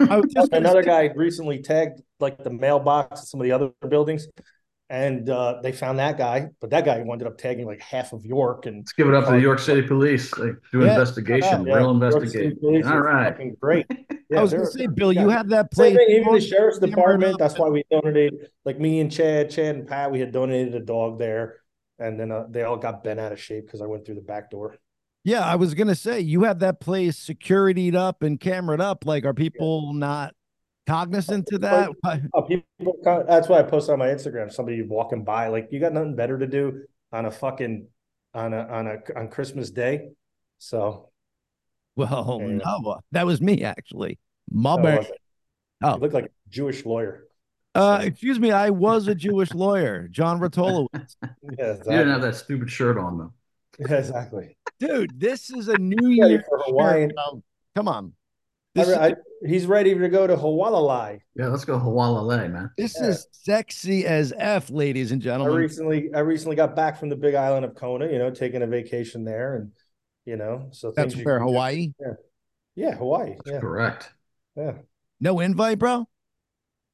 [0.00, 3.70] I was just another guy recently tagged like the mailbox at some of the other
[3.88, 4.26] buildings,
[4.90, 8.26] and uh, they found that guy, but that guy ended up tagging like half of
[8.26, 10.36] York and let's give it up to the York City Police.
[10.36, 10.88] Like do Yeah.
[10.90, 12.58] investigation, Yeah, real York City investigation.
[12.60, 13.32] police All are right.
[13.32, 13.86] fucking great.
[14.30, 15.22] Yeah, I was gonna say, Bill, yeah.
[15.22, 16.06] you have that Same place.
[16.06, 17.36] thing, even the sheriff's department.
[17.40, 18.48] That's why we donated.
[18.64, 21.56] Like me and Chad, Chad and Pat, we had donated a dog there,
[21.98, 24.20] and then uh, they all got bent out of shape because I went through the
[24.20, 24.76] back door.
[25.24, 29.04] Yeah, I was gonna say you have that place securityed up and cameraed up.
[29.04, 30.32] Like, are people not
[30.90, 31.90] cognizant to that?
[32.34, 32.66] Oh, people,
[33.04, 34.52] that's why I posted on my Instagram.
[34.52, 37.86] Somebody walking by, like, you got nothing better to do on a fucking
[38.34, 40.10] on a on a on Christmas Day.
[40.58, 41.10] So
[41.96, 42.58] Well, Yeah.
[42.64, 44.18] no, that was me actually.
[44.50, 44.98] My that bad.
[44.98, 45.20] was it.
[45.82, 45.94] Oh.
[45.94, 47.24] You look like a Jewish lawyer.
[47.74, 50.88] Uh, excuse me, I was a Jewish lawyer, John Rotolo.
[51.58, 53.32] Yeah, You didn't have that stupid shirt on though.
[53.88, 54.56] Yeah, exactly.
[54.78, 56.44] Dude, this is a New Ready Year.
[56.48, 57.12] for Hawaiian.
[57.76, 58.12] Come on.
[58.76, 59.14] I, This, is, I,
[59.46, 61.18] he's ready to go to Hawaii.
[61.36, 62.70] Yeah, let's go Hawalale, man.
[62.76, 63.08] this yeah.
[63.08, 65.52] is sexy as F, ladies and gentlemen.
[65.58, 65.62] I gentlemen.
[65.62, 68.06] recently, I recently got back from the Big Island of Kona.
[68.10, 69.72] You know, taking a vacation there, and
[70.24, 71.46] you know, so That's things you where can.
[71.48, 71.92] Hawaii.
[72.76, 73.34] Yeah, Hawaii.
[73.44, 74.10] That's Yeah, correct.
[74.56, 74.72] yeah.
[75.20, 76.06] No invite, bro.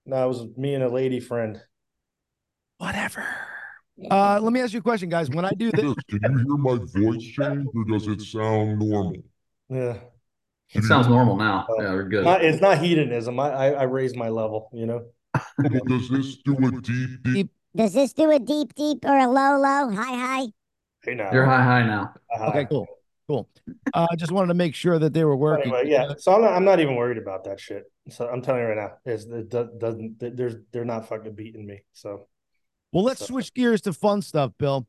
[0.04, 1.60] No, it was me and a lady friend.
[2.78, 3.24] Whatever.
[4.10, 5.30] Uh, let me ask you a question, guys.
[5.30, 9.16] When I do this, Can you hear my voice change or does it sound normal?
[9.70, 9.98] Yeah,
[10.74, 11.66] It sounds normal now.
[11.68, 12.24] Uh, Yeah, we're good.
[12.24, 13.38] not, it's not hedonism.
[13.38, 14.68] I, I I raised my level.
[14.72, 15.04] You know.
[15.86, 17.50] Does this do a deep, deep?
[17.74, 20.46] Does this do a deep, deep or a low, low, high, high?
[21.04, 21.30] Hey now.
[21.32, 22.14] You're high, high now.
[22.36, 22.86] Uh, okay, cool,
[23.28, 23.48] cool.
[23.94, 25.72] Uh, I just wanted to make sure that they were working.
[25.72, 26.12] Anyway, yeah.
[26.18, 27.84] So I'm not, I'm not even worried about that shit.
[28.08, 31.82] So I'm telling you right now, is it doesn't there's they're not fucking beating me.
[31.92, 32.26] So
[32.92, 34.86] Well, let's So- switch gears to fun stuff, Bill.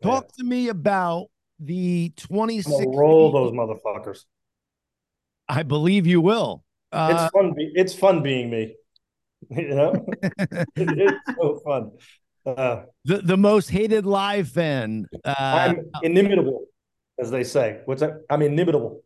[0.00, 0.10] yeah.
[0.10, 1.26] Talk to me about
[1.58, 2.96] the I'm gonna 2016.
[2.96, 4.24] roll those motherfuckers.
[5.48, 6.64] I believe you will.
[6.92, 7.52] Uh, it's fun.
[7.54, 8.74] Be, it's fun being me.
[9.50, 10.06] You know,
[10.76, 11.92] it's so fun.
[12.44, 15.06] Uh, the the most hated live fan.
[15.24, 16.64] Uh, I'm inimitable,
[17.20, 17.78] as they say.
[17.84, 18.22] What's that?
[18.28, 19.00] I'm inimitable.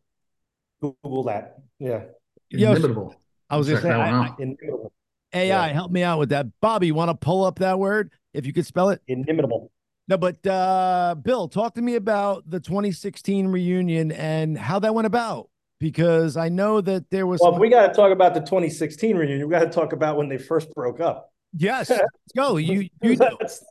[0.80, 1.56] Google that.
[1.78, 2.04] Yeah,
[2.50, 3.14] Inimitable.
[3.50, 4.90] I was gonna say that I- inimitable.
[5.34, 5.66] AI, Yeah.
[5.68, 6.46] help me out with that.
[6.62, 9.02] Bobby, you want to pull up that word if you could spell it?
[9.06, 9.70] Inimitable.
[10.08, 15.06] No, but uh, Bill, talk to me about the 2016 reunion and how that went
[15.06, 15.48] about
[15.82, 17.40] because I know that there was.
[17.42, 19.46] Well, some- we got to talk about the 2016 reunion.
[19.46, 21.30] We got to talk about when they first broke up.
[21.56, 22.02] yes, let's
[22.36, 22.56] go.
[22.56, 23.36] You you know.
[23.40, 23.64] that's,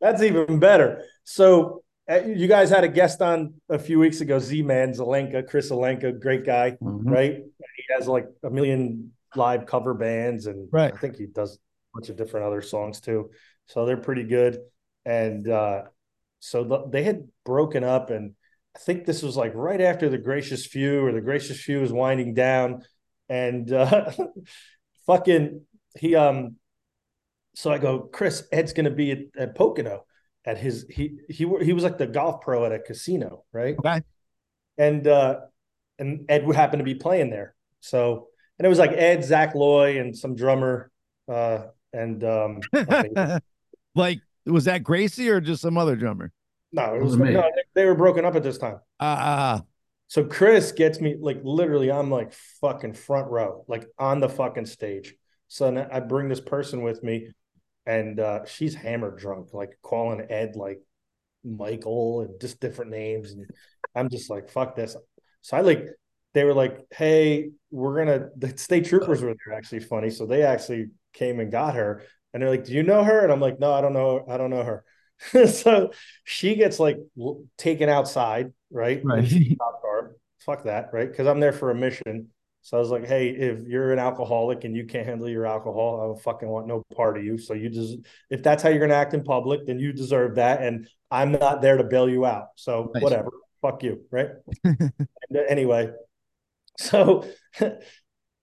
[0.00, 1.04] that's even better.
[1.22, 5.46] So uh, you guys had a guest on a few weeks ago, Z Man Zelenka,
[5.48, 7.02] Chris Zelenka, great guy, Mhm.
[7.04, 7.34] right?
[7.76, 10.92] He has like a million live cover bands, and Right.
[10.92, 11.58] I think he does a
[11.94, 13.30] bunch of different other songs too.
[13.66, 14.58] So they're pretty good.
[15.06, 15.82] And uh,
[16.40, 18.34] so the, they had broken up, and
[18.74, 21.92] I think this was like right after the Gracious Few, or the Gracious Few was
[21.92, 22.82] winding down,
[23.28, 24.10] and uh,
[25.06, 25.62] fucking
[25.98, 26.56] he um
[27.56, 30.04] so I go, Chris, Ed's going to be at, at Pocono
[30.44, 33.76] at his he he he was like the golf pro at a casino, right?
[33.78, 34.02] Okay.
[34.76, 35.40] And uh
[35.98, 37.54] and Ed would happen to be playing there.
[37.80, 40.90] So and it was like Ed, Zak Loy, and some drummer,
[41.28, 42.60] uh, and um
[43.94, 46.30] like, was that Gracie or just some other drummer?
[46.74, 47.32] No, it was me.
[47.32, 48.78] no, they, they were broken up at this time.
[49.00, 49.60] Uh, uh,
[50.08, 54.66] So Chris gets me like literally, I'm like fucking front row, like on the fucking
[54.66, 55.14] stage.
[55.48, 57.28] So I bring this person with me,
[57.86, 60.80] and uh, she's hammered drunk, like calling Ed like
[61.44, 63.46] Michael and just different names, and
[63.94, 64.96] I'm just like fuck this.
[65.42, 65.86] So I like
[66.32, 70.42] they were like, hey, we're gonna the state troopers were there actually funny, so they
[70.42, 73.20] actually came and got her, and they're like, do you know her?
[73.20, 74.84] And I'm like, no, I don't know, I don't know her.
[75.46, 75.92] so
[76.24, 76.98] she gets like
[77.56, 79.00] taken outside, right?
[79.04, 79.30] Right.
[79.58, 80.16] Car.
[80.44, 81.10] Fuck that, right?
[81.10, 82.28] Because I'm there for a mission.
[82.62, 86.00] So I was like, hey, if you're an alcoholic and you can't handle your alcohol,
[86.00, 87.36] I don't fucking want no part of you.
[87.36, 87.98] So you just,
[88.30, 91.60] if that's how you're gonna act in public, then you deserve that, and I'm not
[91.60, 92.48] there to bail you out.
[92.56, 93.02] So Nice.
[93.02, 94.30] whatever, fuck you, right?
[94.64, 95.90] And, uh, anyway,
[96.78, 97.26] so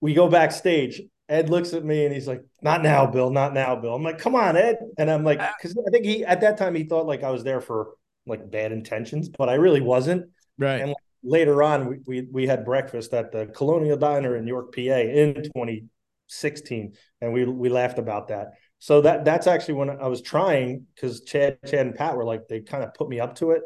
[0.00, 1.02] we go backstage.
[1.32, 3.30] Ed looks at me and he's like, "Not now, Bill.
[3.30, 6.24] Not now, Bill." I'm like, "Come on, Ed." And I'm like, because I think he
[6.24, 7.94] at that time he thought like I was there for
[8.26, 10.30] like bad intentions, but I really wasn't.
[10.58, 10.80] right.
[10.80, 14.80] And later on, we we, we had breakfast at the Colonial Diner in York, PA,
[14.80, 18.52] in 2016, and we we laughed about that.
[18.78, 22.48] So that that's actually when I was trying because Chad Chad and Pat were like
[22.48, 23.62] they kind of put me up to it.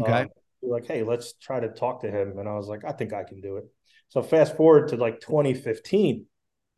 [0.00, 0.12] Okay.
[0.12, 0.28] Um,
[0.60, 3.24] like, hey, let's try to talk to him, and I was like, I think I
[3.24, 3.64] can do it.
[4.08, 6.26] So fast forward to like 2015,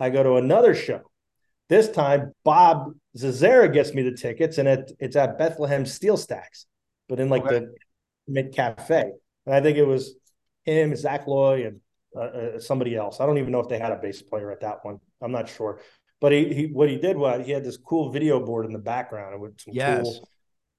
[0.01, 1.03] I go to another show.
[1.69, 6.67] This time, Bob Zazera gets me the tickets, and it, it's at Bethlehem Steel Stacks,
[7.09, 7.61] but in like Okay.
[7.67, 7.75] the
[8.27, 9.13] mid cafe.
[9.47, 10.15] And I think it was
[10.65, 11.81] him, Zak Loy, and
[12.17, 13.21] uh, uh, somebody else.
[13.21, 14.99] I don't even know if they had a bass player at that one.
[15.23, 15.81] I'm not sure.
[16.21, 18.79] But he, he what he did was he had this cool video board in the
[18.79, 20.03] background with some Yes.
[20.03, 20.29] cool.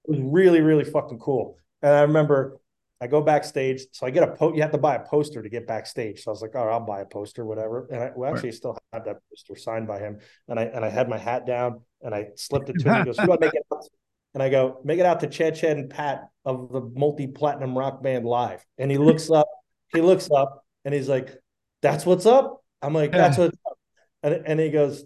[0.06, 1.58] It was really really fucking cool.
[1.82, 2.60] And I remember
[3.02, 5.50] I go backstage, so I get a po- you have to buy a poster to
[5.50, 6.24] get backstage.
[6.24, 7.88] So I was like, oh, I'll buy a poster, whatever.
[7.92, 10.20] And I well, actually still have that poster signed by him.
[10.48, 13.00] And I and I had my hat down and I slipped it to him.
[13.00, 13.90] He goes, "Who do I make it out to?"
[14.34, 18.02] And I go, make it out to Chad Chad and Pat of the multi-platinum rock
[18.02, 18.66] band live.
[18.78, 19.48] And he looks up,
[19.94, 21.36] he looks up and he's like,
[21.82, 22.64] That's what's up.
[22.82, 23.78] I'm like, that's what's up.
[24.24, 25.04] And, and he goes,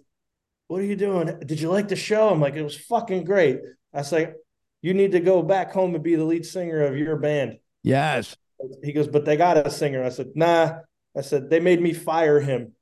[0.67, 1.39] What are you doing?
[1.39, 2.29] Did you like the show?
[2.29, 3.59] I'm like, it was fucking great.
[3.93, 4.35] I was like,
[4.81, 7.57] You need to go back home and be the lead singer of your band.
[7.85, 8.35] Yes.
[8.83, 10.03] He goes, but they got a singer.
[10.03, 10.79] I said, nah.
[11.15, 12.73] I said, they made me fire him.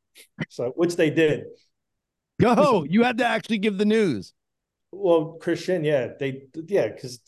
[0.50, 1.44] So, which they did.
[2.40, 2.86] Go.
[2.88, 4.34] You had to actually give the news.
[4.92, 7.20] Well, Christian, yeah, they, yeah, because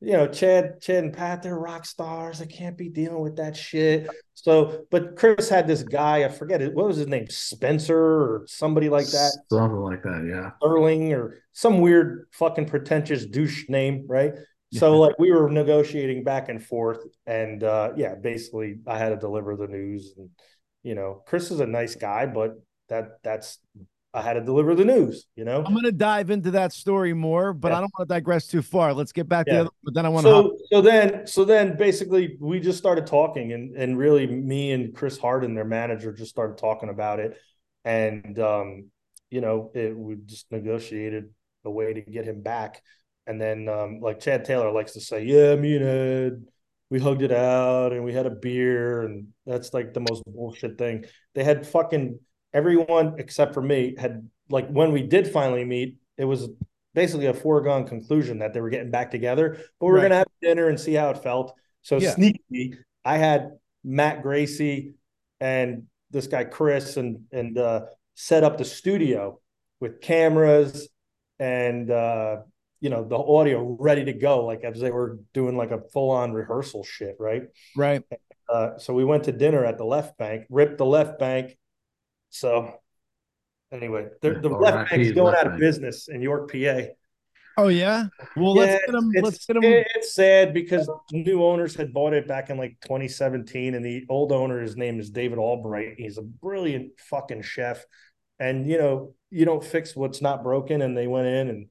[0.00, 2.38] you know, Chad, Chad and Pat, they're rock stars.
[2.38, 4.06] They can't be dealing with that shit.
[4.34, 8.44] So, but Chris had this guy, I forget it, what was his name, Spencer or
[8.46, 10.50] somebody like that, Something like that, yeah.
[10.58, 14.34] Sterling or some weird fucking pretentious douche name, right?
[14.72, 19.16] So, like, we were negotiating back and forth, and uh, yeah, basically, I had to
[19.16, 20.30] deliver the news, and
[20.82, 22.54] you know, Chris is a nice guy, but
[22.88, 23.58] that that's
[24.14, 25.26] I had to deliver the news.
[25.36, 25.62] You know.
[25.64, 27.78] I'm gonna dive into that story more, but Yeah.
[27.78, 28.92] I don't want to digress too far.
[28.94, 29.56] Let's get back to Yeah.
[29.58, 29.70] the other.
[29.84, 30.30] But then I want to.
[30.30, 34.94] so so then so then basically we just started talking and and really me and
[34.94, 37.36] Chris Harden their manager just started talking about it
[37.84, 38.90] and um
[39.30, 41.30] you know it we just negotiated
[41.64, 42.82] a way to get him back
[43.26, 46.44] and then um like Chad Taylor likes to say yeah me and Ed
[46.90, 50.76] we hugged it out and we had a beer and that's like the most bullshit
[50.78, 51.04] thing
[51.34, 52.18] they had fucking
[52.52, 56.48] everyone except for me had like when we did finally meet it was
[56.94, 60.00] basically a foregone conclusion that they were getting back together, but we were Right.
[60.02, 61.54] going to have dinner and see how it felt.
[61.82, 62.14] So Yeah.
[62.16, 63.52] sneakily, I had
[63.84, 64.94] Matt Gracey
[65.40, 67.82] and this guy Chris and and uh,
[68.16, 69.40] set up the studio
[69.78, 70.88] with cameras
[71.38, 72.38] and uh,
[72.80, 76.10] you know the audio ready to go, like as they were doing like a full
[76.10, 77.42] on rehearsal shit, right?
[77.76, 78.02] right.
[78.48, 81.56] Uh, so we went to dinner at the left bank, ripped the left bank.
[82.30, 82.74] So
[83.72, 85.60] anyway, the, the RIP left bank's going left out of bank.
[85.60, 86.80] business in York, PA.
[87.56, 88.06] Oh yeah.
[88.36, 89.10] Well, Yeah, let's get him.
[89.14, 89.64] it's, Let's get him.
[89.64, 94.06] it- it's sad because new owners had bought it back in like 2017, and the
[94.08, 95.94] old owner, his name is David Albright.
[95.98, 97.84] He's a brilliant fucking chef,
[98.38, 101.66] and you know you don't fix what's not broken, and they went in and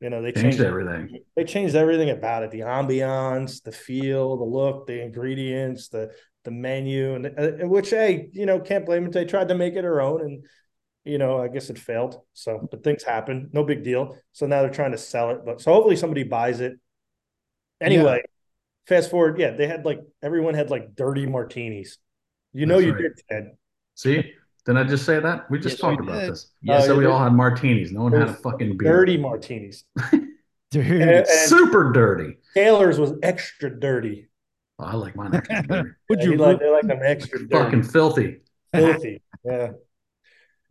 [0.00, 1.22] you know they Changed changed everything.
[1.36, 6.12] They changed everything about it: the ambiance, the feel, the look, the ingredients, the
[6.44, 9.12] the menu, and uh, which hey, you know, can't blame it.
[9.12, 10.46] They tried to make it their own, and
[11.04, 12.20] you know, I guess it failed.
[12.34, 14.18] So, but things happen, no big deal.
[14.32, 16.78] So now they're trying to sell it, but so hopefully somebody buys it.
[17.80, 18.22] Anyway,
[18.86, 21.98] fast forward, yeah, they had like everyone had like dirty martinis.
[22.52, 23.02] You know, That's you right.
[23.02, 23.50] did, Ted.
[23.94, 24.32] See,
[24.66, 25.50] didn't I just say that?
[25.50, 26.32] We just Yes, we talked about did.
[26.32, 26.52] this.
[26.60, 27.10] Yes, so we we did.
[27.12, 27.92] all had martinis.
[27.92, 28.92] No one had a fucking beer.
[28.92, 29.84] Dirty martinis.
[30.72, 30.86] Dude.
[30.86, 32.38] And, and Super dirty.
[32.54, 34.28] Taylor's was extra dirty.
[34.78, 35.90] Oh, I like mine extra dirty.
[36.10, 37.54] Would you he like they like them extra dirty.
[37.54, 38.40] fucking filthy.
[38.74, 39.22] filthy.
[39.44, 39.72] Yeah.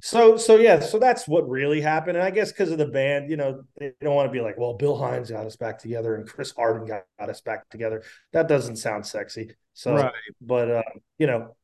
[0.01, 2.17] So so yeah, so that's what really happened.
[2.17, 4.57] And I guess because of the band, you know, they don't want to be like,
[4.57, 8.03] well, Bill Hynes got us back together and Chris Harden got, got us back together.
[8.33, 9.55] That doesn't sound sexy.
[9.73, 10.11] So Right.
[10.41, 10.83] but uh,
[11.17, 11.55] you know,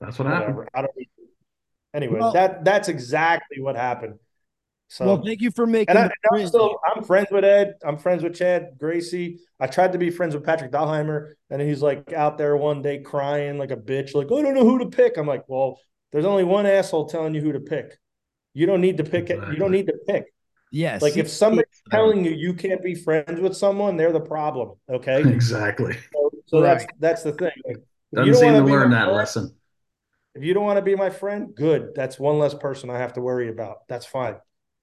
[0.00, 0.68] That's what happened.
[0.74, 0.92] I don't
[1.94, 4.18] anyway, Well- that that's exactly what happened.
[4.88, 5.96] So well, thank you for making.
[5.96, 7.76] and I, the and I'm still I'm friends with Ed.
[7.82, 9.38] I'm friends with Chad Gracey.
[9.58, 12.98] I tried to be friends with Patrick Dahlheimer, and he's like out there one day
[13.00, 15.16] crying like a bitch, like I don't know who to pick.
[15.16, 15.78] I'm like, well,
[16.12, 17.96] there's only one asshole telling you who to pick.
[18.52, 19.38] You don't need to pick it.
[19.48, 20.26] You don't need to pick.
[20.70, 21.00] yes.
[21.00, 24.72] Like if somebody's telling you you can't be friends with someone, they're the problem.
[24.90, 25.96] Okay, Exactly.
[26.12, 26.92] so, so that's Right.
[27.00, 27.50] that's the thing.
[27.66, 27.78] Like,
[28.12, 29.54] Doesn't don't seem wanna learn my that friend- lesson.
[30.34, 31.90] If you don't want to be my friend, good.
[31.94, 33.86] That's one less person I have to worry about.
[33.88, 34.36] That's fine.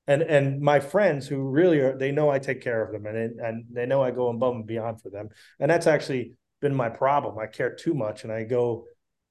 [0.08, 3.40] And and my friends who really are, they know I take care of them, and
[3.40, 5.30] and they know I go above and beyond for them.
[5.60, 7.38] And that's actually been my problem.
[7.38, 8.86] I care too much, and I go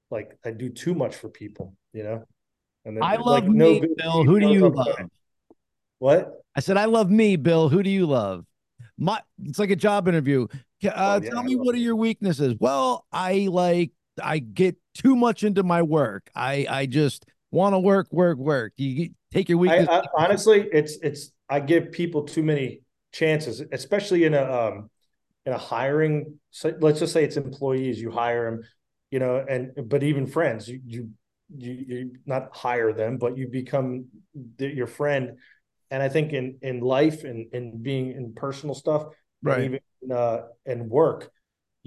[0.09, 1.75] like I do too much for people.
[1.93, 2.25] You know.
[2.85, 4.23] And then, I like, love no me, Bill.
[4.23, 5.09] Who do you love?
[5.99, 6.31] What?
[6.55, 7.67] I said, I love me, Bill.
[7.67, 8.45] Who do you love?
[8.97, 10.47] My, it's like a job interview.
[10.83, 12.55] Uh, Oh, yeah, tell me what are your weaknesses?
[12.57, 13.91] Well, I like,
[14.23, 16.29] I get too much into my work.
[16.35, 18.73] I, I just want to work, work, work.
[18.77, 19.85] You take your I.
[19.89, 24.89] I honestly, it's it's I give people too many chances, especially in a um
[25.45, 26.39] in a hiring.
[26.51, 28.63] So let's just say it's employees, you hire them,
[29.11, 31.09] you know, and but even friends, you you
[31.57, 34.05] you, you not hire them, but you become
[34.57, 35.37] the, your friend.
[35.91, 39.05] And I think in in life and in being in personal stuff,
[39.41, 39.55] Right.
[39.55, 41.31] and even in, uh, in work,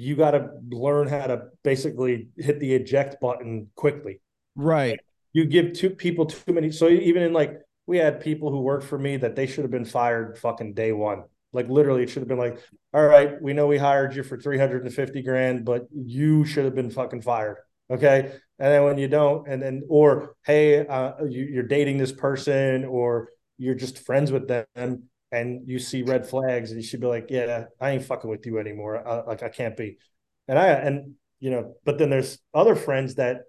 [0.03, 4.21] you got to learn how to basically hit the eject button quickly
[4.57, 5.01] right.
[5.33, 6.71] you give two people too many.
[6.71, 9.71] So even in like we had people who worked for me that they should have
[9.71, 11.25] been fired fucking day one.
[11.53, 12.59] Like literally, it should have been like,
[12.95, 16.45] all right, we know we hired you for three hundred and fifty grand, but you
[16.45, 17.59] should have been fucking fired.
[17.91, 22.12] Okay, and then when you don't, and then or hey, uh, you, you're dating this
[22.12, 27.01] person, or you're just friends with them, and you see red flags, and you should
[27.01, 29.07] be like, yeah, I ain't fucking with you anymore.
[29.07, 29.97] Uh, like I can't be.
[30.47, 33.42] And I and you know, but then there's other friends that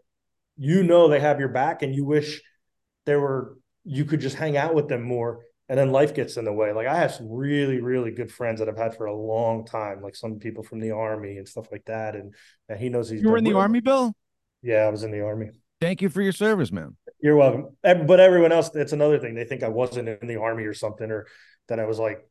[0.57, 2.41] you know they have your back and you wish
[3.05, 6.45] there were you could just hang out with them more and then life gets in
[6.45, 9.15] the way like i have some really really good friends that i've had for a
[9.15, 12.33] long time like some people from the army and stuff like that and,
[12.69, 14.13] and he knows he's You were in the army, Bill?
[14.61, 15.49] yeah i was in the army
[15.81, 16.95] Thank you for your service, man.
[17.19, 20.63] you're welcome but everyone else that's another thing they think i wasn't in the army
[20.65, 21.25] or something or
[21.67, 22.27] that i was like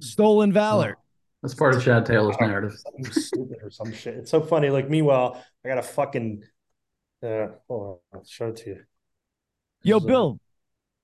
[0.00, 0.98] Stolen valor.
[1.42, 2.74] That's part of Chad Taylor's narrative.
[2.84, 6.42] something stupid or some shit it's so funny like meanwhile i got a fucking
[7.22, 8.80] uh hold on i'll show it to you
[9.82, 10.40] Yo, This is a Bill.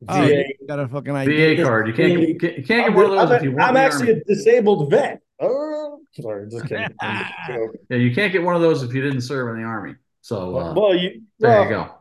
[0.09, 1.57] Oh, VA you got a fucking idea.
[1.57, 1.87] VA card.
[1.87, 3.63] You can't get, you can't- you can't get one of those I'm- if you want
[3.63, 4.21] I'm actually army.
[4.21, 5.21] a disabled vet.
[5.41, 6.89] Oh, sorry, just kidding.
[7.01, 7.81] I'm just joking.
[7.89, 9.95] Yeah, you can't get one of those if you didn't serve in the army.
[10.23, 11.95] So uh, well, you there well, you go.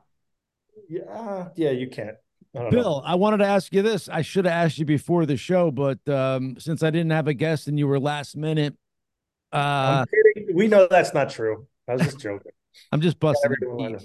[0.90, 2.16] Yeah, uh, yeah, you can't.
[2.56, 2.82] I don't know.
[2.82, 4.10] Bill, I wanted to ask you this.
[4.10, 7.34] I should have asked you before the show, but um, since I didn't have a
[7.34, 8.76] guest and you were last minute,
[9.54, 10.56] uh, I'm.
[10.56, 11.68] We know that's not true.
[11.88, 12.52] I was just joking.
[12.92, 13.98] I'm just busting, your I'm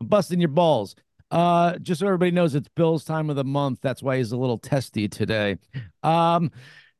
[0.00, 0.94] busting your balls.
[1.30, 3.78] Uh, just so everybody knows, it's Bill's time of the month.
[3.82, 5.56] That's why he's a little testy today.
[6.02, 6.50] Um,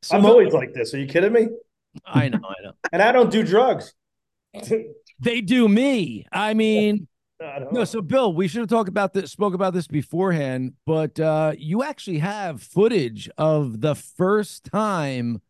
[0.03, 0.95] so I'm always like this.
[0.95, 1.49] Are you kidding me?
[2.07, 2.73] I know, I know.
[2.93, 3.93] And I don't do drugs.
[5.21, 6.27] They do me.
[6.33, 7.07] I mean,
[7.41, 7.85] no.
[7.85, 11.83] So, Bill, we should have talked about this, spoke about this beforehand, but uh, you
[11.83, 15.41] actually have footage of the first time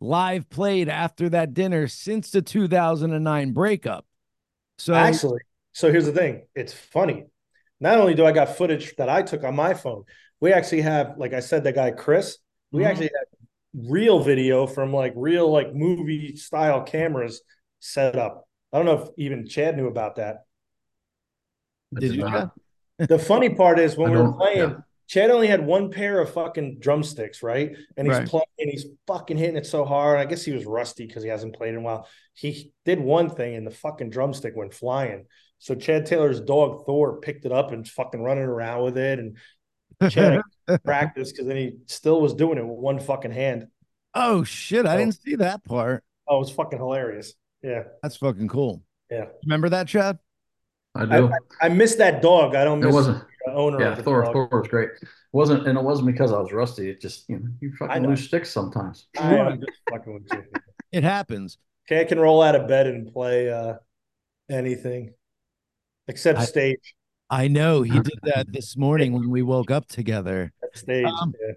[0.00, 4.06] live played after that dinner since the 2009 breakup.
[4.78, 5.40] So, Actually,
[5.72, 6.46] so here's the thing.
[6.54, 7.26] It's funny.
[7.80, 10.04] Not only do I got footage that I took on my phone,
[10.40, 12.38] we actually have, like I said, the guy Chris.
[12.70, 12.86] We Mhm.
[12.86, 17.42] actually have real video from like real like movie style cameras
[17.80, 18.48] set up.
[18.72, 20.44] I don't know if even Chad knew about that.
[21.96, 22.52] I Did you, not.
[22.98, 24.76] The funny part is when we were playing, yeah.
[25.06, 27.74] Chad only had one pair of fucking drumsticks, right?
[27.96, 28.28] And he's Right.
[28.28, 30.18] playing, and he's fucking hitting it so hard.
[30.18, 32.06] I guess he was rusty because he hasn't played in a while.
[32.34, 35.24] He did one thing, and the fucking drumstick went flying.
[35.58, 39.38] So Chad Taylor's dog Thor picked it up and fucking running around with it, and
[40.12, 40.42] Chad
[40.84, 43.68] practiced because then he still was doing it with one fucking hand.
[44.14, 46.04] oh shit, I So- didn't see that part.
[46.26, 47.32] Oh, it was fucking hilarious.
[47.62, 48.82] Yeah, That's fucking cool.
[49.10, 49.26] Yeah.
[49.44, 50.18] Remember that, Chad?
[50.98, 51.30] I do.
[51.62, 52.54] I miss that dog.
[52.54, 53.22] I don't it wasn't.
[53.46, 54.22] the owner Yeah, of the Thor.
[54.24, 54.32] dog.
[54.32, 54.90] Thor was great.
[55.00, 56.90] It wasn't, and it wasn't because I was rusty.
[56.90, 58.08] It just you know you fucking know.
[58.10, 59.06] lose sticks sometimes.
[59.18, 60.44] I am just fucking with you.
[60.92, 61.58] It happens.
[61.86, 63.74] Okay, I can roll out of bed and play uh,
[64.50, 65.14] anything
[66.08, 66.94] except I- stage.
[67.30, 70.50] I know he did that this morning when we woke up together.
[70.74, 71.04] Stage.
[71.04, 71.52] Um, yeah.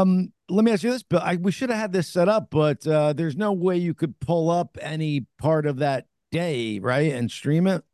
[0.00, 1.20] Um, let me ask you this, Bill.
[1.22, 4.18] I, we should have had this set up, but uh, there's no way you could
[4.20, 7.84] pull up any part of that day, right, and stream it.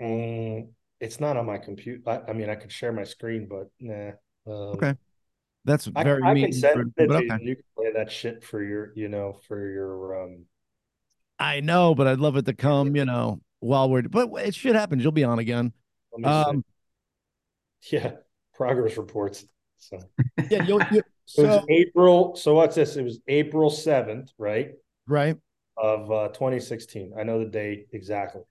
[0.00, 0.68] Mm,
[1.00, 2.02] it's not on my computer.
[2.06, 4.12] I, I mean, I could share my screen, but nah.
[4.46, 4.94] Um, Okay.
[5.64, 6.44] That's very I mean.
[6.44, 7.24] can send for- it okay.
[7.40, 7.48] you.
[7.50, 10.22] You can play that shit for your, you know, for your.
[10.22, 10.44] um
[11.38, 14.02] I know, but I'd love it to come, you know, while we're.
[14.02, 15.00] But it should happen.
[15.00, 15.72] You'll be on again.
[16.16, 16.24] See.
[16.24, 16.64] Um,
[17.90, 18.12] yeah,
[18.54, 19.44] progress reports.
[19.78, 19.98] So
[20.50, 20.80] yeah, you'll.
[20.92, 20.98] You,
[21.36, 22.36] it was so April.
[22.36, 22.96] So what's this?
[22.96, 24.70] It was April seventh, right,
[25.08, 25.36] right,
[25.76, 27.12] of uh 2016.
[27.18, 28.42] I know the date exactly.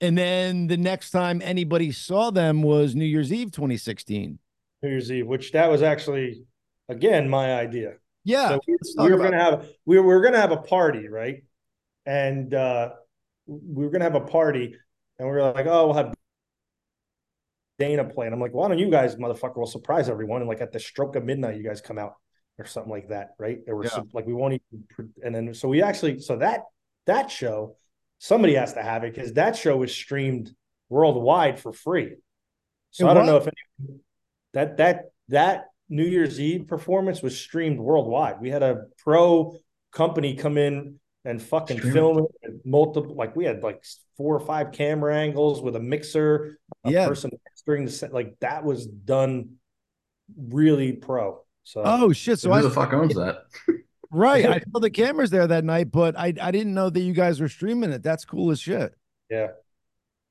[0.00, 4.38] And then the next time anybody saw them was New Year's Eve, 2016.
[4.82, 6.42] New Year's Eve, which that was actually
[6.88, 7.94] again my idea.
[8.24, 11.08] Yeah, So we, we were gonna have we were, we were gonna have a party,
[11.08, 11.44] right?
[12.04, 12.90] And uh
[13.46, 14.74] we were gonna have a party,
[15.18, 16.14] and we were like, oh, we'll have
[17.78, 18.26] Dana play.
[18.26, 20.40] And I'm like, why don't you guys, motherfucker, will surprise everyone?
[20.40, 22.14] And like at the stroke of midnight, you guys come out
[22.58, 23.58] or something like that, right?
[23.66, 23.90] There were Yeah.
[23.90, 26.62] some, like we won't even, and then so we actually, so that
[27.06, 27.76] that show,
[28.18, 30.54] somebody has to have it because that show was streamed
[30.88, 32.14] worldwide for free.
[32.90, 33.30] So It I don't was?
[33.30, 33.46] know if
[33.88, 33.98] any,
[34.54, 38.40] that that that New Year's Eve performance was streamed worldwide.
[38.40, 39.58] We had a pro
[39.92, 43.84] company come in and fucking Stream film it with multiple like we had like
[44.16, 47.06] four or five camera angles with a mixer, a Yeah.
[47.08, 47.30] person
[47.66, 48.12] during the set.
[48.12, 49.56] Like that was done
[50.38, 51.42] really pro.
[51.64, 52.38] So Oh shit!
[52.38, 53.44] So Who I the fuck owns that?
[54.10, 57.12] right, I saw the cameras there that night, but I I didn't know that you
[57.12, 58.02] guys were streaming it.
[58.02, 58.94] That's cool as shit.
[59.30, 59.48] yeah.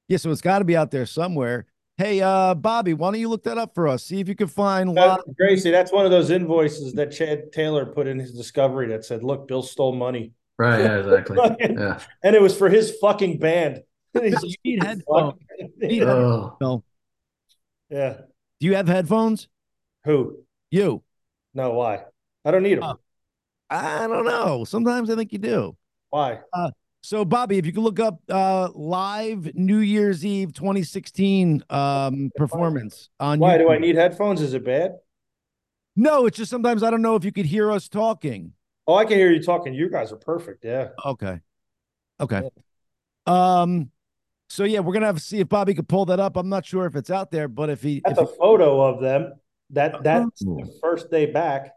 [0.07, 1.65] Yeah, so it's got to be out there somewhere.
[1.97, 4.03] Hey, uh, Bobby, why don't you look that up for us?
[4.03, 5.19] See if you can find Uh, live.
[5.41, 9.23] Gracey, that's one of those invoices that Chad Taylor put in his discovery that said,
[9.23, 10.79] "Look, Bill stole money," Right.
[10.81, 10.99] Yeah.
[10.99, 11.37] Exactly.
[11.59, 11.99] Yeah.
[12.23, 13.81] and it was for his fucking band.
[14.13, 15.39] You need headphones.
[15.77, 16.83] Need Oh, No.
[17.89, 18.17] yeah.
[18.59, 19.47] Do you have headphones?
[20.05, 20.43] Who?
[20.71, 21.01] You?
[21.53, 22.03] No, why?
[22.45, 22.83] I don't need them.
[22.83, 22.99] Oh.
[23.69, 24.63] I don't know.
[24.63, 25.75] Sometimes I think you do.
[26.09, 26.39] Why?
[27.01, 33.09] So, Bobby, if you could look up uh live New Year's Eve 2016 um performance
[33.19, 34.41] on Why do I need headphones?
[34.41, 34.95] Is it bad?
[35.95, 38.53] No, it's just sometimes I don't know if you could hear us talking.
[38.87, 39.73] Oh, I can hear you talking.
[39.73, 40.65] You guys are perfect.
[40.65, 40.89] Yeah.
[41.05, 41.39] Okay.
[42.19, 42.41] Okay.
[43.27, 43.91] Um
[44.49, 46.37] so yeah, we're gonna have to see if Bobby could pull that up.
[46.37, 48.81] I'm not sure if it's out there, but if he, if That's a he- photo
[48.81, 49.33] of them.
[49.71, 50.57] That that's Oh.
[50.57, 51.71] the first day back.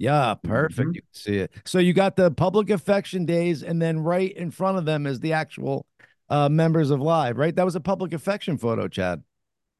[0.00, 0.88] Yeah, perfect.
[0.90, 0.94] Mhm.
[0.94, 1.52] You can see it.
[1.66, 5.20] So you got the public affection days, and then right in front of them is
[5.20, 5.86] the actual
[6.30, 7.54] uh members of live, right?
[7.54, 9.22] That was a public affection photo, Chad.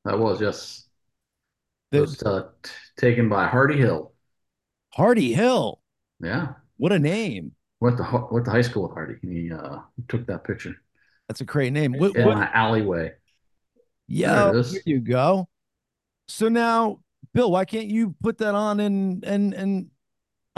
[0.05, 0.87] that was yes.
[1.91, 4.13] It was uh, t- taken by Hardy Hill.
[4.93, 5.81] Hardy Hill.
[6.23, 6.53] Yeah.
[6.77, 7.53] What a name.
[7.81, 9.15] Went to ho- went to high school with Hardy.
[9.23, 10.77] He uh took that picture
[11.29, 11.95] That's a great name.
[11.95, 13.13] What, in what- my alleyway.
[14.07, 14.73] yeah, it is.
[14.73, 15.49] here you go.
[16.29, 17.01] So now,
[17.33, 19.91] Bill, why can't you put that on and and and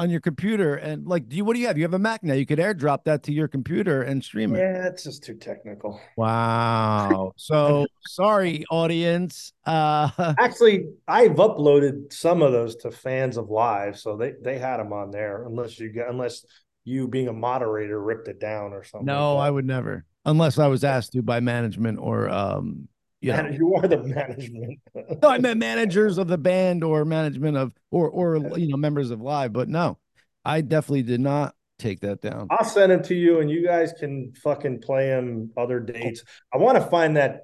[0.03, 1.78] on your computer and like do you what do you have?
[1.78, 2.34] You have a Mac now.
[2.34, 4.59] You could airdrop that to your computer and stream it.
[4.59, 6.00] Yeah, it's just too technical.
[6.16, 7.32] Wow.
[7.36, 9.53] So sorry, audience.
[9.64, 14.78] Uh Actually, I've uploaded some of those to fans of live, so they they had
[14.78, 15.44] them on there.
[15.44, 16.44] Unless you got, unless
[16.84, 19.07] you being a moderator ripped it down or something.
[19.07, 20.05] no, like I would never.
[20.24, 22.88] Unless I was asked to by management or um
[23.22, 23.52] that.
[23.52, 23.58] yeah.
[23.58, 24.80] you are the management.
[25.22, 29.10] No, I meant managers of the band or management of or or you know members
[29.10, 29.98] of live, but no,
[30.44, 32.48] I definitely did not take that down.
[32.50, 36.22] I'll send them to you, and you guys can fucking play them other dates.
[36.52, 37.42] I want to find that.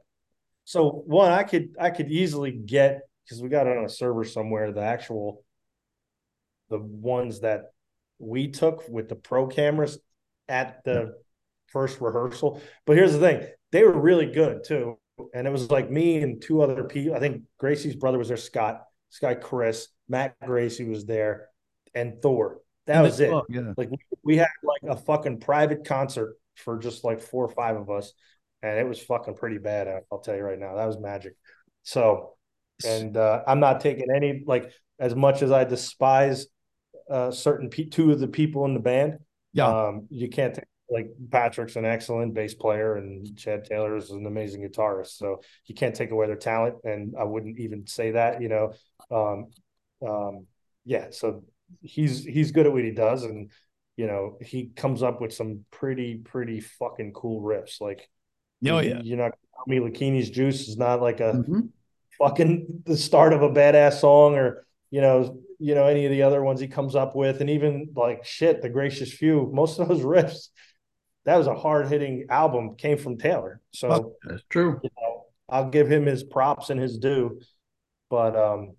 [0.65, 4.25] So one, I could I could easily get because we got it on a server
[4.25, 4.73] somewhere.
[4.73, 5.45] The actual,
[6.71, 7.73] the ones that
[8.19, 9.99] we took with the pro cameras
[10.49, 11.15] at the
[11.69, 12.61] first rehearsal.
[12.87, 14.99] But here's the thing: they were really good too,
[15.35, 17.15] and it was like me and two other people.
[17.15, 18.83] I think Gracey's brother was there, Scott.
[19.11, 21.49] This guy Chris, Matt Gracey was there,
[21.95, 22.61] and Thor.
[22.87, 23.33] That And was it.
[23.49, 23.73] yeah.
[23.77, 27.77] Like we, we had like a fucking private concert for just like four or five
[27.77, 28.13] of us,
[28.63, 29.89] and it was fucking pretty bad.
[30.11, 31.35] I'll tell you right now, that was magic.
[31.83, 32.35] So,
[32.87, 36.47] and uh, I'm not taking any like as much as I despise
[37.11, 39.19] uh, certain pe- two of the people in the band.
[39.53, 39.67] Yeah.
[39.67, 44.25] um, you can't take like Patrick's an excellent bass player and Chad Taylor is an
[44.27, 45.17] amazing guitarist.
[45.19, 48.41] So you can't take away their talent, and I wouldn't even say that.
[48.41, 48.73] You know,
[49.11, 49.47] um,
[50.09, 50.47] um,
[50.85, 51.09] yeah.
[51.11, 51.45] So
[51.83, 53.51] he's he's good at what he does, and
[53.97, 57.81] you know he comes up with some pretty pretty fucking cool riffs.
[57.81, 58.09] Like,
[58.67, 59.01] Oh you- yeah.
[59.03, 59.33] you're not
[59.67, 61.69] me Lakini's juice is not like a Mhm.
[62.19, 66.23] fucking the start of a badass song or you know you know any of the
[66.23, 69.89] other ones he comes up with and even like shit the gracious few most of
[69.89, 70.49] those riffs
[71.29, 74.07] that was a hard-hitting album came from taylor so Fuck.
[74.25, 74.81] That's true.
[74.83, 77.41] you know i'll give him his props and his due
[78.11, 78.75] but um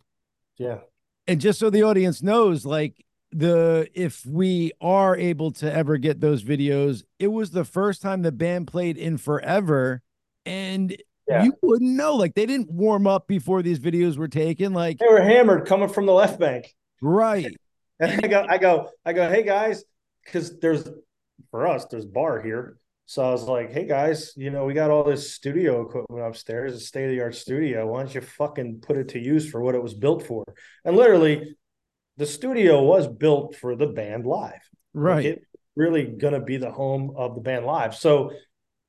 [0.57, 0.79] yeah
[1.27, 6.19] and just so the audience knows like the if we are able to ever get
[6.19, 10.01] those videos it was the first time the band played in forever
[10.45, 10.95] and
[11.27, 11.43] Yeah.
[11.43, 15.07] you wouldn't know like they didn't warm up before these videos were taken like they
[15.07, 17.55] were hammered coming from the left bank right
[18.01, 19.83] And I go, I go, I go, hey guys,
[20.23, 20.87] because there's
[21.51, 22.77] for us, there's bar here.
[23.05, 26.75] So I was like, hey guys, you know, we got all this studio equipment upstairs,
[26.75, 27.87] a state of the art studio.
[27.87, 30.45] Why don't you fucking put it to use for what it was built for?
[30.85, 31.55] And literally,
[32.17, 34.51] the studio was built for the band live.
[34.53, 34.61] Like,
[34.93, 37.95] right it really gonna be the home of the band live.
[37.95, 38.31] So,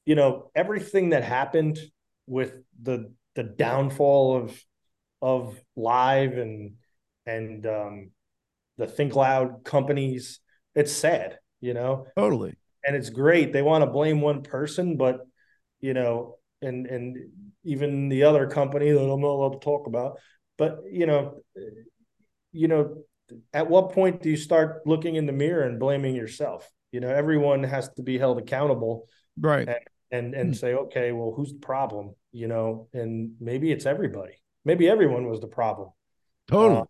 [0.05, 1.79] you know, everything that happened
[2.27, 4.65] with the the downfall of
[5.23, 6.75] of live and
[7.25, 8.11] and um
[8.77, 10.41] the think loud companies,
[10.75, 13.53] it's sad, you know, totally and it's great.
[13.53, 15.27] They want to blame one person, but
[15.81, 17.17] you know, and and
[17.65, 20.19] even the other company that I'm not allowed to talk about,
[20.59, 21.41] but you know,
[22.53, 22.97] you know,
[23.53, 26.69] at what point do you start looking in the mirror and blaming yourself?
[26.93, 29.07] You know, everyone has to be held accountable
[29.41, 29.69] right
[30.11, 30.59] and and Hmm.
[30.59, 32.15] say, okay, well, who's the problem?
[32.33, 34.35] You know, and maybe it's everybody.
[34.65, 35.91] Maybe everyone was the problem.
[36.47, 36.85] totally Uh,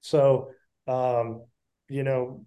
[0.00, 0.50] so,
[0.86, 1.44] um,
[1.88, 2.46] you know,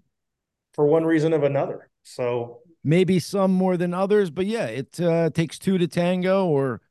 [0.74, 1.90] for one reason of another.
[2.04, 6.82] So, maybe some more than others but yeah it uh, takes two to tango or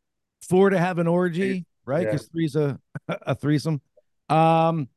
[0.41, 2.13] four to have an orgy right Yeah.
[2.13, 3.83] because three's a a threesome
[4.31, 4.89] um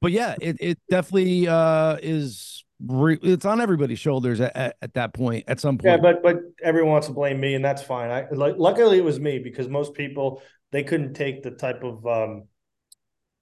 [0.00, 4.94] but yeah it, it definitely uh is re- it's on everybody's shoulders at, at, at
[4.94, 7.82] that point at some point yeah, but but everyone wants to blame me, and that's
[7.82, 8.10] fine.
[8.10, 12.06] I like luckily it was me because most people they couldn't take the type of
[12.06, 12.44] um,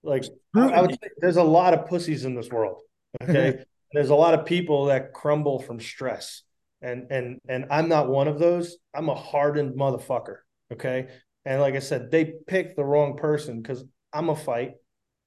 [0.02, 0.24] like
[0.56, 2.82] I, I would say there's a lot of pussies in this world.
[3.22, 6.42] Okay, there's a lot of people that crumble from stress,
[6.82, 8.76] and and and I'm not one of those.
[8.94, 10.38] I'm a hardened motherfucker.
[10.72, 11.08] Okay,
[11.44, 14.72] and like I said, they picked the wrong person because I'm a fight.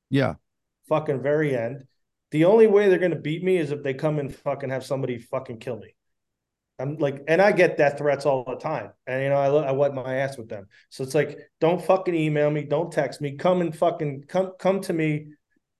[0.09, 0.35] yeah
[0.89, 1.85] fucking very end.
[2.31, 5.17] The only way they're gonna beat me is if they come and fucking have somebody
[5.17, 5.95] fucking kill me.
[6.79, 9.71] I'm like, and I get death threats all the time, and you know, I I
[9.71, 10.67] wipe my ass with them.
[10.89, 14.81] So it's like, don't fucking email me, don't text me, come and fucking come come
[14.81, 15.27] to me,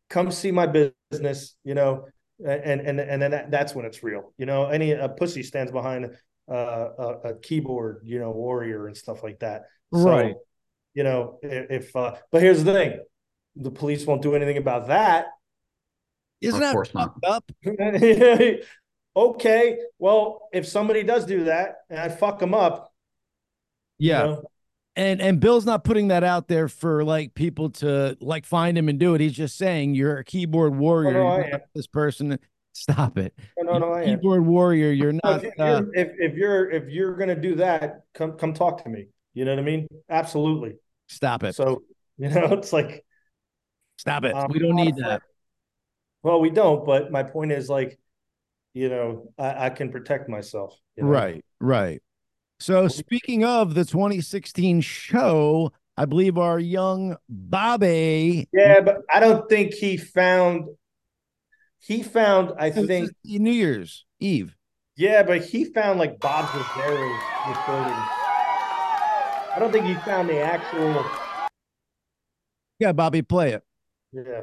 [0.10, 2.06] come see my business, you know,
[2.46, 4.34] and and and then that, that's when it's real.
[4.38, 6.16] You know, any a pussy stands behind
[6.50, 9.64] uh, a, a keyboard, you know, warrior and stuff like that.
[9.94, 10.36] So, Right.
[10.94, 13.00] You know, if, if uh, but here's the thing,
[13.56, 15.28] the police won't do anything about that.
[16.42, 17.52] isn't Of that fucked up
[19.16, 22.92] okay, well, if somebody does do that and I fuck them up,
[23.98, 24.44] you yeah know,
[24.96, 28.90] and and bill's not putting that out there for like people to like find him
[28.90, 32.38] and do it he's just saying you're a keyboard warrior no, you're this person
[32.74, 34.18] stop it no, no, no, I am.
[34.18, 38.02] keyboard warrior you're not if, uh, you're, if if you're if you're gonna do that,
[38.14, 39.08] come come talk to me.
[39.34, 39.88] You know what I mean?
[40.10, 40.76] Absolutely.
[41.08, 41.84] stop it So
[42.18, 43.06] you know, it's like
[43.98, 45.22] stop it um, we don't need that
[46.24, 47.98] Well, we don't, but my point is like
[48.74, 50.78] you know, I, I can protect myself.
[50.96, 51.10] you know?
[51.10, 52.02] Right, right.
[52.62, 58.48] So speaking of the 2016 show, I believe our young Bobby.
[58.54, 60.66] Yeah, but I don't think he found.
[61.80, 64.56] He found, I think, New Year's Eve.
[64.96, 67.02] yeah, but he found like Bob's Lazaro
[67.48, 67.94] recording.
[67.94, 71.04] I don't think he found the actual.
[72.78, 73.64] Yeah, Bobby, play it.
[74.14, 74.42] Yeah, yeah.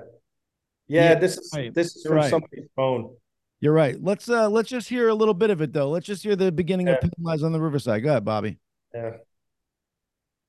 [0.89, 1.73] Yeah, this is right.
[1.73, 2.31] this is You're from right.
[2.31, 3.15] somebody's phone.
[3.61, 3.97] You're right.
[4.03, 5.91] Let's uh let's just hear a little bit of it though.
[5.91, 7.01] Let's just hear the beginning of Yeah.
[7.01, 8.03] Pain Lies on the Riverside.
[8.03, 8.59] Go ahead, Bobby.
[8.95, 9.17] Yeah,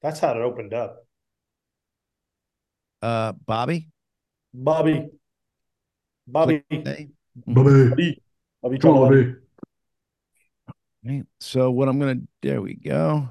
[0.01, 1.05] that's how it opened up.
[3.01, 3.87] Uh Bobby.
[4.53, 5.07] Bobby,
[6.27, 7.03] Bobby, Bobby,
[7.45, 8.21] Bobby,
[8.61, 8.77] Bobby.
[8.79, 9.35] Bobby.
[11.05, 11.23] Right.
[11.39, 13.29] So what I'm gonna there we go.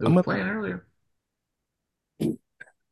[0.00, 0.86] It I'm was gonna- playing earlier.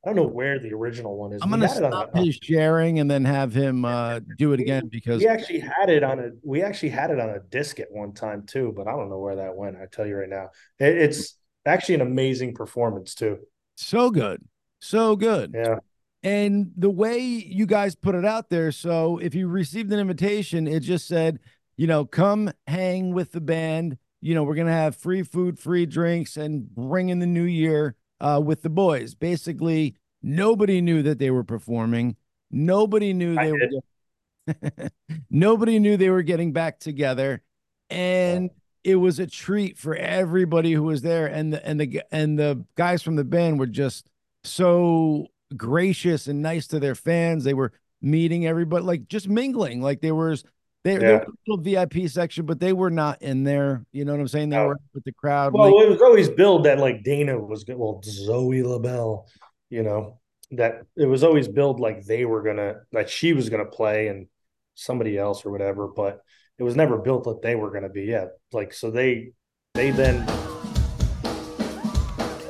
[0.05, 1.41] I don't know where the original one is.
[1.43, 5.21] I'm had on stop his sharing and then have him uh do it again because
[5.21, 8.13] we actually had it on a we actually had it on a disc at one
[8.13, 9.77] time too, but I don't know where that went.
[9.77, 13.39] I tell you right now, It- it's actually an amazing performance too.
[13.77, 14.43] so good.
[14.81, 15.53] So good.
[15.55, 15.79] Yeah,
[16.23, 20.67] And the way you guys put it out there, so if you received an invitation,
[20.69, 21.39] it just said,
[21.77, 23.97] you know, come hang with the band.
[24.21, 27.97] You know, we're gonna have free food, free drinks, and bring in the new year
[28.21, 29.15] uh, with the boys.
[29.15, 32.17] Basically, nobody knew that they were performing.
[32.51, 34.91] Nobody knew I they were.
[35.31, 37.43] nobody knew they were getting back together,
[37.91, 38.51] and
[38.83, 41.27] it was a treat for everybody who was there.
[41.27, 44.07] And the and the and the guys from the band were just
[44.45, 47.45] so gracious and nice to their fans.
[47.45, 49.81] They were meeting everybody, like just mingling.
[49.81, 50.45] Like there was
[50.85, 51.19] they, there Yeah.
[51.19, 53.85] was a little VIP section, but they were not in there.
[53.93, 54.51] You know what I'm saying?
[54.51, 54.69] They No.
[54.69, 55.53] were with the crowd.
[55.55, 57.77] well, like- it was always billed that like Dana was good.
[57.77, 59.27] Well, Zoe LaBelle,
[59.71, 60.21] you know,
[60.53, 64.27] that it was always billed like they were gonna that she was gonna play and
[64.75, 66.21] somebody else or whatever, but
[66.59, 68.03] it was never built that they were gonna be.
[68.03, 69.33] Yeah, like so they
[69.75, 70.25] they then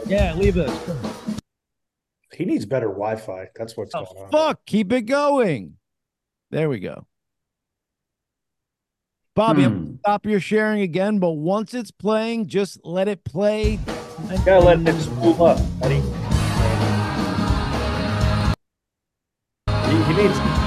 [0.07, 1.41] yeah, leave this.
[2.35, 3.49] he needs better Wi-Fi.
[3.55, 4.31] That's what's Oh, going on.
[4.33, 5.75] fuck, keep it going.
[6.51, 7.07] There we go.
[9.35, 9.69] Bobby, Hmm.
[9.75, 13.81] gonna stop your sharing again, but once it's playing, just let it play.
[14.31, 16.01] You gotta let it spool up, buddy.
[19.91, 20.64] He, he needs.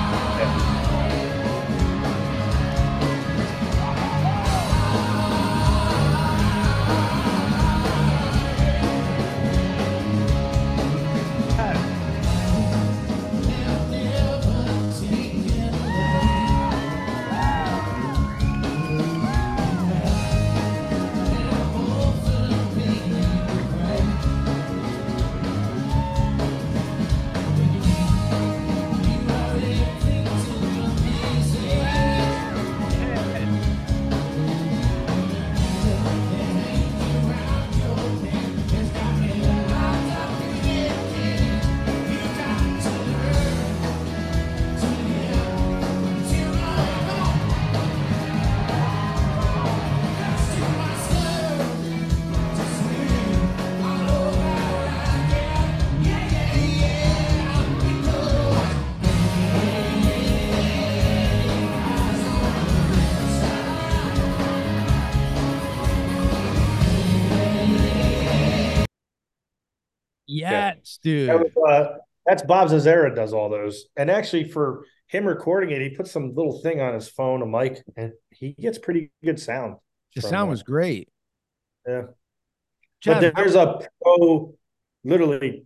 [70.98, 71.30] Dude.
[71.30, 75.82] That was, uh, that's Bob Zazera does all those, and actually for him recording it,
[75.82, 79.40] he put some little thing on his phone, a mic, and he gets pretty good
[79.40, 79.76] sound.
[80.16, 80.52] the sound that.
[80.52, 81.10] was great.
[81.88, 82.04] Yeah.
[83.00, 84.54] Chad, but there's a pro.
[85.04, 85.64] Literally,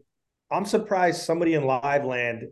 [0.51, 2.49] I'm surprised somebody in live land,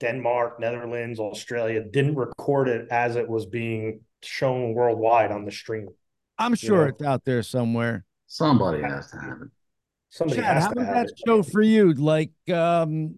[0.00, 5.88] Denmark, Netherlands, Australia, didn't record it as it was being shown worldwide on the stream.
[6.38, 6.88] I'm sure Yeah.
[6.90, 8.04] it's out there somewhere.
[8.26, 9.48] Somebody has to have it.
[10.16, 11.20] Somebody Chad, has how to was that it.
[11.26, 11.92] show for you?
[11.92, 13.16] Like, um,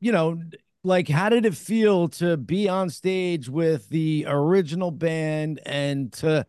[0.00, 0.40] you know,
[0.84, 6.46] like how did it feel to be on stage with the original band and to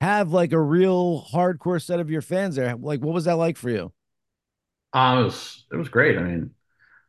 [0.00, 2.76] have like a real hardcore set of your fans there?
[2.76, 3.92] Like, what was that like for you?
[4.92, 6.18] Uh, it was it was great.
[6.18, 6.50] I mean,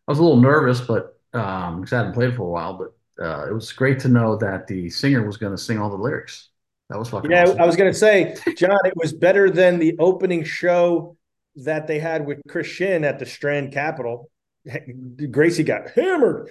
[0.07, 3.23] I was a little nervous, but um, because I hadn't played for a while, but
[3.25, 5.97] uh, it was great to know that the singer was going to sing all the
[5.97, 6.49] lyrics.
[6.89, 7.61] That was fucking Yeah, awesome.
[7.61, 11.17] I was gonna say, John, it was better than the opening show
[11.57, 14.29] that they had with Chris Shinn at the Strand Capitol.
[14.67, 16.49] Gracey got hammered.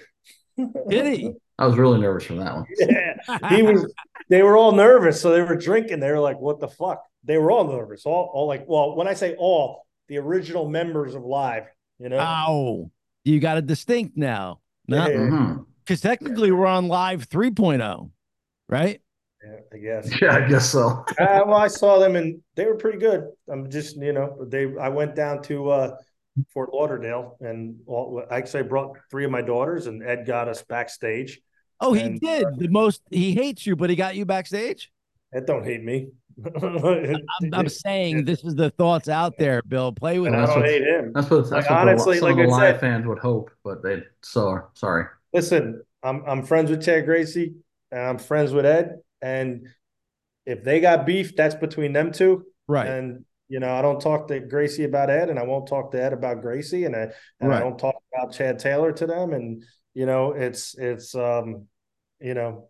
[0.89, 1.31] Did he?
[1.59, 2.65] I was really nervous for that one.
[2.79, 3.91] Yeah, he was.
[4.29, 5.99] They were all nervous, so they were drinking.
[5.99, 8.05] They were like, "What the fuck?" They were all nervous.
[8.05, 11.65] All, all like, well, when I say all, the original members of Live,
[11.99, 12.17] you know.
[12.19, 12.91] Oh,
[13.23, 14.59] you got a distinct now.
[14.87, 15.07] Yeah.
[15.07, 16.01] Because Mhm.
[16.01, 17.37] technically we're on live oh.
[17.37, 18.09] 3.0.
[18.67, 19.01] right?
[19.43, 20.11] Yeah, I guess.
[20.21, 21.03] Yeah, I guess so.
[21.19, 23.27] Uh, well, I saw them and they were pretty good.
[23.51, 24.73] I'm just, you know, they.
[24.77, 25.95] I went down to uh,
[26.53, 30.63] Fort Lauderdale and all, actually I brought three of my daughters and Ed got us
[30.63, 31.41] backstage.
[31.79, 33.01] Oh, he And, did the most.
[33.11, 34.91] He hates you, but he got you backstage.
[35.33, 36.07] Ed don't hate me.
[36.63, 37.17] I'm,
[37.53, 39.91] I'm saying this is the thoughts out there, Bill.
[39.91, 40.47] Play with and I us.
[40.49, 41.11] that's don't what- hate him.
[41.13, 43.19] That's what, that's Like, what honestly, the, like of the I live said- fans would
[43.19, 45.05] hope, but they so sorry.
[45.33, 47.53] Listen, I'm I'm friends with Chad Gracey
[47.91, 48.99] and I'm friends with Ed.
[49.23, 49.67] And
[50.45, 52.45] if they got beef, that's between them two.
[52.67, 52.87] Right.
[52.87, 56.01] And you know, I don't talk to Gracey about Ed, and I won't talk to
[56.01, 57.09] Ed about Gracey, and I
[57.39, 57.57] and Right.
[57.57, 59.33] I don't talk about Chad Taylor to them.
[59.33, 59.63] And
[59.93, 61.67] you know, it's it's um,
[62.19, 62.69] you know,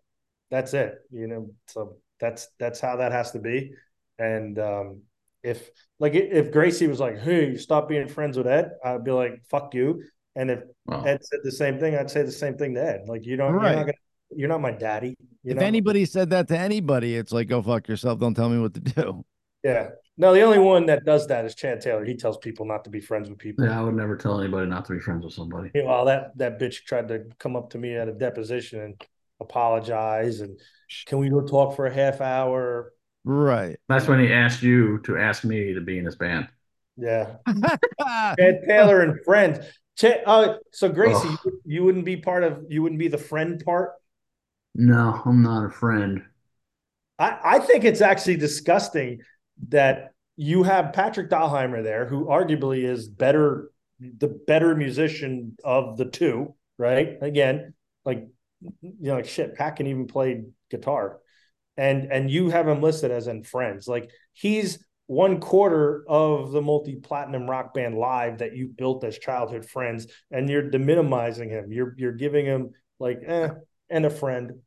[0.50, 0.94] that's it.
[1.10, 3.72] You know, so that's that's how that has to be.
[4.18, 5.02] And um,
[5.42, 9.42] if like if Gracey was like, "Hey, stop being friends with Ed," I'd be like,
[9.50, 10.02] "Fuck you."
[10.36, 13.02] And if Well, Ed said the same thing, I'd say the same thing to Ed.
[13.06, 13.68] Like you don't, Right.
[13.68, 13.98] you're not gonna,
[14.30, 15.16] you're not my daddy.
[15.42, 15.64] You if know?
[15.64, 18.18] anybody said that to anybody, it's like, go fuck yourself.
[18.18, 19.24] Don't tell me what to do.
[19.62, 19.90] yeah.
[20.16, 22.04] No, the only one that does that is Chad Taylor.
[22.04, 23.64] He tells people not to be friends with people.
[23.64, 25.72] yeah, I would never tell anybody not to be friends with somebody.
[25.74, 29.04] Meanwhile, that that bitch tried to come up to me at a deposition and
[29.40, 30.58] apologize and
[31.06, 32.92] can we go talk for a half hour?
[33.24, 33.78] Right.
[33.88, 36.48] That's when he asked you to ask me to be in his band.
[36.96, 37.36] Yeah.
[38.00, 39.58] Ah, Chad Taylor and friends.
[39.96, 41.38] Chad, uh, so Gracey, Ugh.
[41.44, 43.92] you, you wouldn't be part of you wouldn't be the friend part.
[44.74, 46.22] No, I'm not a friend.
[47.18, 49.20] I, I think it's actually disgusting
[49.68, 53.70] that you have Patrick Dahlheimer there, who arguably is better,
[54.00, 57.16] the better musician of the two, right?
[57.20, 58.26] Again, like
[58.60, 61.20] you know, like shit, Pat can even play guitar,
[61.76, 63.86] and and you have him listed as in friends.
[63.86, 69.68] Like he's one quarter of the multi-platinum rock band live that you built as childhood
[69.68, 71.70] friends, and you're deminimizing him.
[71.70, 73.50] You're you're giving him like eh,
[73.94, 74.60] and a friend.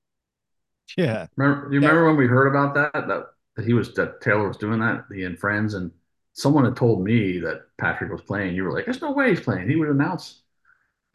[0.98, 1.28] yeah.
[1.36, 3.08] Remember, you remember when we heard about that?
[3.08, 3.26] That
[3.56, 5.92] that he was that Taylor was doing that, the and friends, and
[6.34, 8.56] someone had told me that Patrick was playing.
[8.56, 10.44] You were like, "There's no way he's playing." He would announce.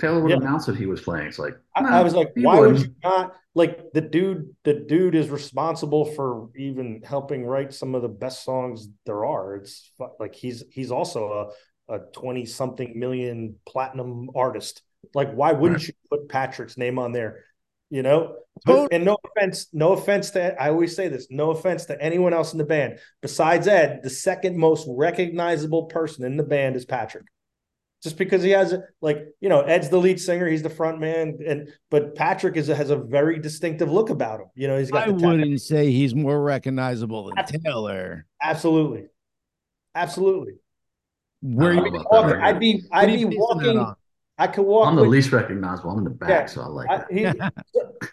[0.01, 0.37] Taylor would Yeah.
[0.37, 1.29] announce that he was playing.
[1.29, 4.55] It's like I, "Nah, I was like, why would wouldn't." you not like the dude?
[4.65, 9.57] The dude is responsible for even helping write some of the best songs there are.
[9.57, 11.53] It's like he's he's also
[11.89, 14.83] a a twenty something million platinum artist.
[15.15, 17.45] Like, why wouldn't you put Patrick's name on there?
[17.93, 21.51] You know, But- Tot- and no offense, no offense to I always say this, no
[21.51, 24.01] offense to anyone else in the band besides Ed.
[24.03, 27.27] The second most recognizable person in the band is Patrick
[28.03, 31.39] just because he has like you know Ed's the lead singer, he's the front man,
[31.47, 34.47] and but Patrick is has a very distinctive look about him.
[34.55, 38.25] You know, he's got I wouldn't say he's more recognizable than Taylor.
[38.43, 39.09] absolutely,
[39.95, 40.55] absolutely.
[41.43, 42.43] Where you don't know about Walking, that.
[42.43, 43.95] I'd be I'd be walking.
[44.39, 44.49] On?
[44.49, 44.89] I could walk.
[44.89, 45.91] I'm the with- least recognizable.
[45.91, 46.47] I'm in the back, Yeah.
[46.47, 47.37] so I like I, it.
[47.37, 47.41] he,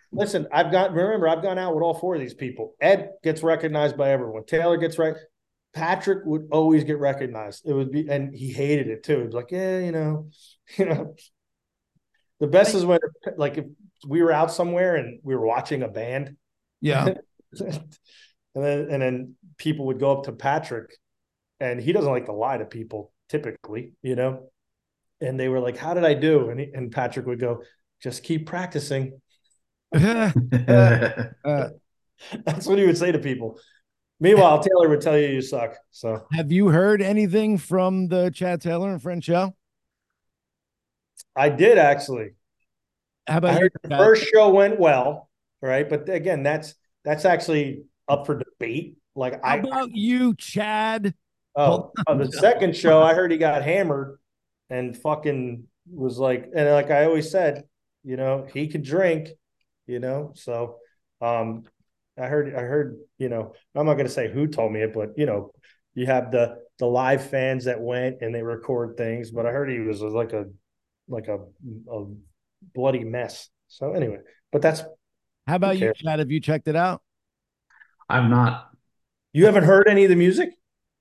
[0.11, 2.75] listen, I've got remember I've gone out with all four of these people.
[2.81, 4.45] Ed gets recognized by everyone.
[4.45, 5.15] Taylor gets right.
[5.73, 7.61] Patrick would always get recognized.
[7.65, 9.19] It would be, and he hated it too.
[9.21, 10.29] He'd be like, yeah, you know,
[10.77, 11.15] you know.
[12.39, 12.99] The best is when,
[13.35, 13.65] like, if
[14.07, 16.37] we were out somewhere and we were watching a band,
[16.81, 17.15] Yeah.
[17.59, 17.83] and
[18.55, 20.91] then and then people would go up to Patrick,
[21.59, 24.49] and he doesn't like to lie to people typically, you know.
[25.21, 27.63] And they were like, "How did I do?" And he, and Patrick would go,
[28.01, 29.21] "Just keep practicing."
[31.45, 31.69] Uh,
[32.45, 33.59] That's what he would say to people.
[34.19, 35.75] Meanwhile, Taylor would tell you you suck.
[35.91, 39.55] So have you heard anything from the Chad Taylor and Friend show?
[41.35, 42.31] I did actually.
[43.27, 43.99] How I about heard the Chad?
[43.99, 45.29] first show went well,
[45.61, 45.87] right?
[45.87, 48.97] But again, that's that's actually up for debate.
[49.15, 51.13] Like How I about you, Chad?
[51.55, 54.19] Oh, oh, the second show, I heard he got hammered
[54.69, 57.63] and fucking was like, and like I always said,
[58.03, 59.29] you know, he could drink,
[59.87, 60.33] you know.
[60.35, 60.77] So,
[61.21, 61.63] um,
[62.17, 65.17] I heard, I heard, you know, I'm not gonna say who told me it, but
[65.17, 65.51] you know,
[65.93, 69.69] you have the the live fans that went and they record things, but I heard
[69.69, 70.45] he was like a
[71.07, 71.39] like a,
[71.91, 72.05] a
[72.73, 73.49] bloody mess.
[73.67, 74.19] So anyway,
[74.51, 74.83] but that's
[75.47, 75.93] How about you.
[75.95, 76.19] Chad?
[76.19, 77.01] Have you checked it out?
[78.09, 78.71] I'm not.
[79.33, 80.49] you haven't heard any of the music?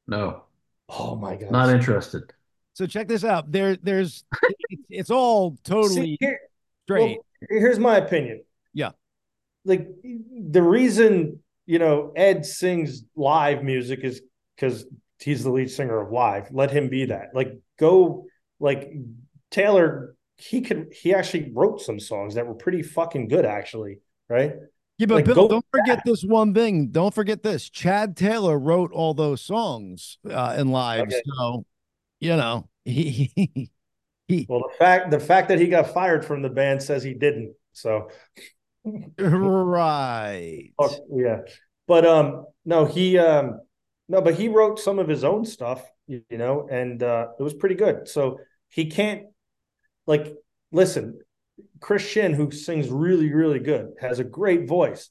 [0.07, 0.45] No,
[0.89, 2.33] Oh my god, not interested.
[2.79, 3.51] So check this out.
[3.51, 4.23] There, there's,
[4.71, 6.39] it's, it's all totally See, here,
[6.85, 7.19] straight.
[7.41, 8.45] Well, here's my opinion.
[8.73, 8.93] Yeah.
[9.65, 14.23] Like the reason, you know, Ed sings live music is
[14.55, 14.87] because
[15.19, 16.53] he's the lead singer of live.
[16.53, 17.31] Let him be that.
[17.35, 18.27] Like go
[18.61, 18.93] like
[19.51, 23.99] Taylor, he could he actually wrote some songs that were pretty fucking good, actually.
[24.29, 24.53] Right.
[24.99, 26.91] yeah, but like, Bill, don't forget this one thing.
[26.91, 27.69] Don't forget this.
[27.69, 31.09] Chad Taylor wrote all those songs uh, in live.
[31.09, 31.23] Okay.
[31.37, 31.65] So,
[32.21, 33.71] you know, he,
[34.29, 37.15] he Well, the fact the fact that he got fired from the band says he
[37.15, 37.55] didn't.
[37.73, 38.09] So
[39.19, 40.73] right.
[40.79, 41.39] Oh, yeah.
[41.87, 43.61] But um no, he um
[44.09, 47.43] no, but he wrote some of his own stuff, you, you know, and uh it
[47.43, 48.09] was pretty good.
[48.09, 49.25] So he can't
[50.07, 50.35] like
[50.73, 51.21] listen,
[51.81, 55.11] Chris Shinn, who sings really, really good, has a great voice.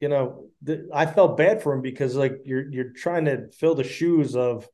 [0.00, 3.74] You know, th- I felt bad for him because like you're you're trying to fill
[3.74, 4.68] the shoes of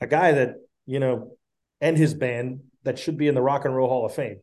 [0.00, 0.56] a guy that,
[0.86, 1.36] you know,
[1.80, 4.40] and his band that should be in the Rock and Roll Hall of Fame.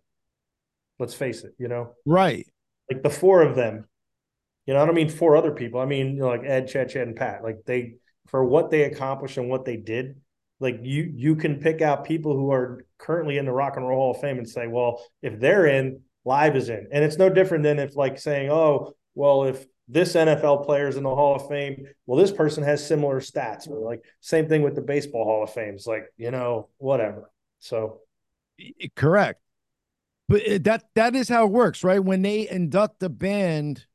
[0.97, 2.45] Let's face it, you know Right.
[2.91, 3.85] like the four of them.
[4.65, 5.79] You know, I don't mean four other people.
[5.79, 7.43] I mean, you know, like Ed, Chet, Chet, and Pat.
[7.43, 7.95] Like they
[8.27, 10.17] for what they accomplished and what they did.
[10.59, 13.97] Like you, you can pick out people who are currently in the Rock and Roll
[13.99, 17.29] Hall of Fame and say, well, if they're in, live is in, and it's no
[17.29, 21.35] different than if like saying, oh, well, if this NFL player is in the Hall
[21.35, 25.25] of Fame, well, this person has similar stats, or like same thing with the Baseball
[25.25, 25.73] Hall of Fame.
[25.73, 27.31] It's like you know, whatever.
[27.59, 28.01] So
[28.95, 29.41] Correct.
[30.27, 32.03] But uh, that that is how it works, right?
[32.03, 33.85] When they induct a band,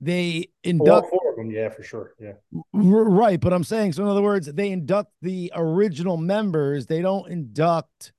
[0.00, 2.32] they induct four of them, yeah, for sure, yeah.
[2.72, 4.02] Right, but I'm saying so.
[4.02, 6.86] In other words, they induct the original members.
[6.86, 8.12] They don't induct,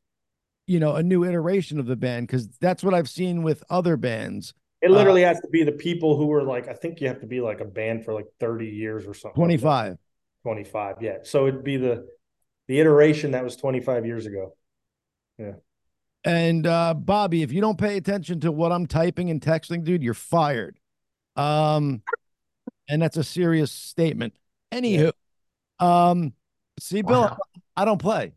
[0.65, 3.97] you know, a new iteration of the band because that's what I've seen with other
[3.97, 4.55] bands.
[4.83, 7.25] It literally has to be the people who were like, I think you have to
[7.25, 9.41] be like a band for like 30 years or something.
[9.41, 9.97] like 25.
[10.43, 11.17] 25, yeah.
[11.23, 12.05] So it'd be the
[12.67, 14.57] the iteration that was 25 years ago.
[15.37, 15.53] Yeah.
[16.25, 20.03] And uh Bobby, if you don't pay attention to what I'm typing and texting, dude,
[20.03, 20.77] you're fired.
[21.37, 22.01] Um,
[22.89, 24.33] and that's a serious statement.
[24.73, 25.13] Anywho,
[25.79, 26.33] um,
[26.77, 27.37] see, Bill, Wow.
[27.77, 28.33] I don't play.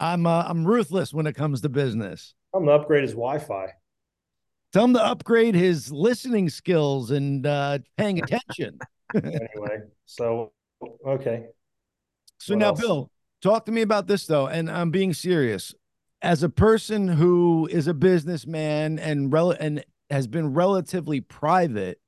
[0.00, 2.34] I'm uh, I'm ruthless when it comes to business.
[2.52, 3.68] I'm gonna upgrade his Wi-Fi.
[4.74, 8.80] Tell him to upgrade his listening skills and uh, paying attention.
[9.14, 10.50] Anyway, so
[11.06, 11.44] okay.
[12.40, 12.80] So What now, else?
[12.80, 13.10] Bill,
[13.40, 15.76] talk to me about this though, and I'm being serious.
[16.22, 22.00] As a person who is a businessman and rel- and has been relatively private,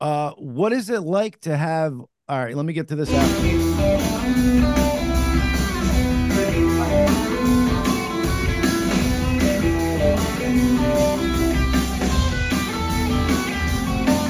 [0.00, 1.98] uh, what is it like to have?
[2.28, 4.29] All right, let me get to this out.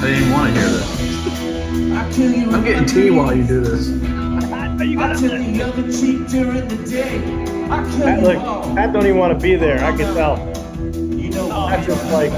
[0.01, 0.89] I didn't even want to hear this.
[2.55, 3.91] I'm getting tea while you do this.
[7.99, 8.39] Pat, look,
[8.75, 9.85] Pat don't even want to be there.
[9.85, 10.37] I can tell.
[11.69, 12.33] Pat's just like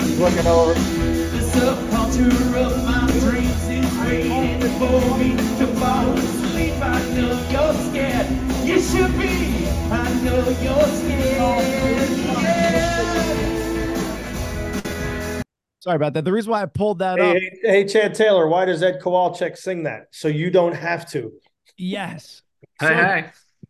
[0.00, 0.74] he's looking over.
[0.74, 6.74] The subculture of my dreams is waiting for me to fall asleep.
[6.82, 8.26] I know you're scared.
[8.66, 9.68] You should be.
[9.92, 12.10] I know you're scared.
[12.42, 13.63] Yeah.
[15.84, 16.24] Sorry about that.
[16.24, 19.00] The reason why I pulled that Hey, up, hey, hey, Chad Taylor, why does Ed
[19.02, 20.06] Kowalczyk sing that?
[20.12, 21.30] So you don't have to.
[21.76, 22.40] yes,
[22.80, 23.26] So- hey.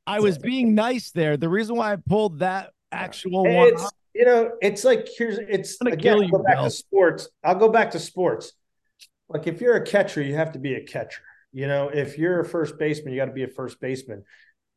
[0.06, 1.36] I was being nice there.
[1.36, 5.38] The reason why I pulled that actual Hey, one, It's you know, it's like here's
[5.38, 6.14] it's I'm gonna again.
[6.18, 6.64] kill I'll go back Bill.
[6.66, 7.28] to sports.
[7.42, 8.52] I'll go back to sports.
[9.28, 11.22] Like if you're a catcher, you have to be a catcher.
[11.52, 14.22] You know, if you're a first baseman, you got to be a first baseman.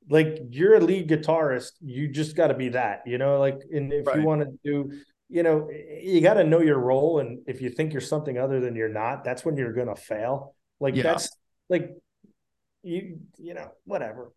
[0.10, 3.04] Like you're a lead guitarist, you just got to be that.
[3.06, 4.18] You know, like and if Right.
[4.20, 4.92] you want to do,
[5.30, 7.20] you know, you got to know your role.
[7.20, 10.56] And if you think you're something other than you're not, that's when you're gonna fail.
[10.80, 11.04] Like Yeah.
[11.04, 11.30] that's
[11.70, 11.96] like
[12.84, 14.32] you, you know, whatever.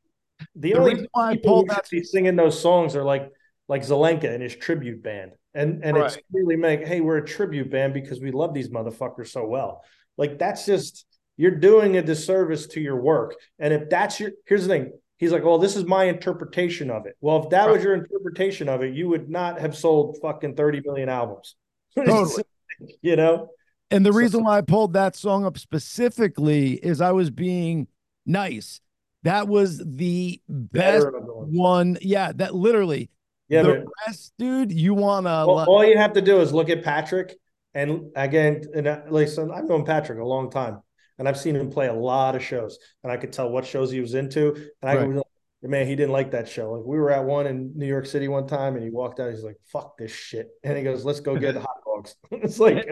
[0.56, 3.30] The, The only why I people pulled who that- be singing those songs are like
[3.68, 5.32] like Zelenka and his tribute band.
[5.54, 6.24] And and it's Right.
[6.32, 9.84] clearly make, hey, we're a tribute band because we love these motherfuckers so well.
[10.16, 13.36] Like that's just you're doing a disservice to your work.
[13.60, 17.06] And if that's your here's the thing, he's like, Well, this is my interpretation of
[17.06, 17.16] it.
[17.20, 20.80] Well, if that was your interpretation of it, you would not have sold fucking 30
[20.84, 21.54] million albums.
[21.94, 22.42] Totally.
[23.02, 23.50] you know?
[23.92, 27.86] And the So- reason why I pulled that song up specifically is I was being
[28.26, 28.80] nice.
[29.22, 30.72] That was the best
[31.04, 31.48] Better of the ones.
[31.52, 31.98] one.
[32.00, 33.10] Yeah, that literally.
[33.48, 35.30] Yeah, the but rest, dude, you want to.
[35.30, 37.36] all, all you have to do is look at Patrick.
[37.74, 40.78] And again, and I- listen, I've known Patrick a long time,
[41.20, 43.90] and I've seen him play a lot of shows, and I could tell what shows
[43.90, 44.54] he was into.
[44.82, 45.08] And I Right.
[45.08, 46.72] was like, man, he didn't like that show.
[46.72, 49.30] Like we were at one in New York City one time, and he walked out.
[49.30, 52.88] He's like, "Fuck this shit," and he goes, "Let's go get hot dogs." it's like,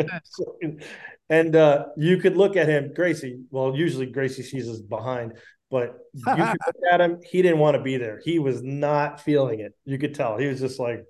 [1.31, 3.43] and uh, you could look at him, Gracey.
[3.51, 5.39] Well, usually Gracey sees us behind,
[5.71, 7.21] but you could look at him.
[7.25, 8.21] He didn't want to be there.
[8.23, 9.73] He was not feeling it.
[9.87, 10.37] You could tell.
[10.37, 11.05] He was just like,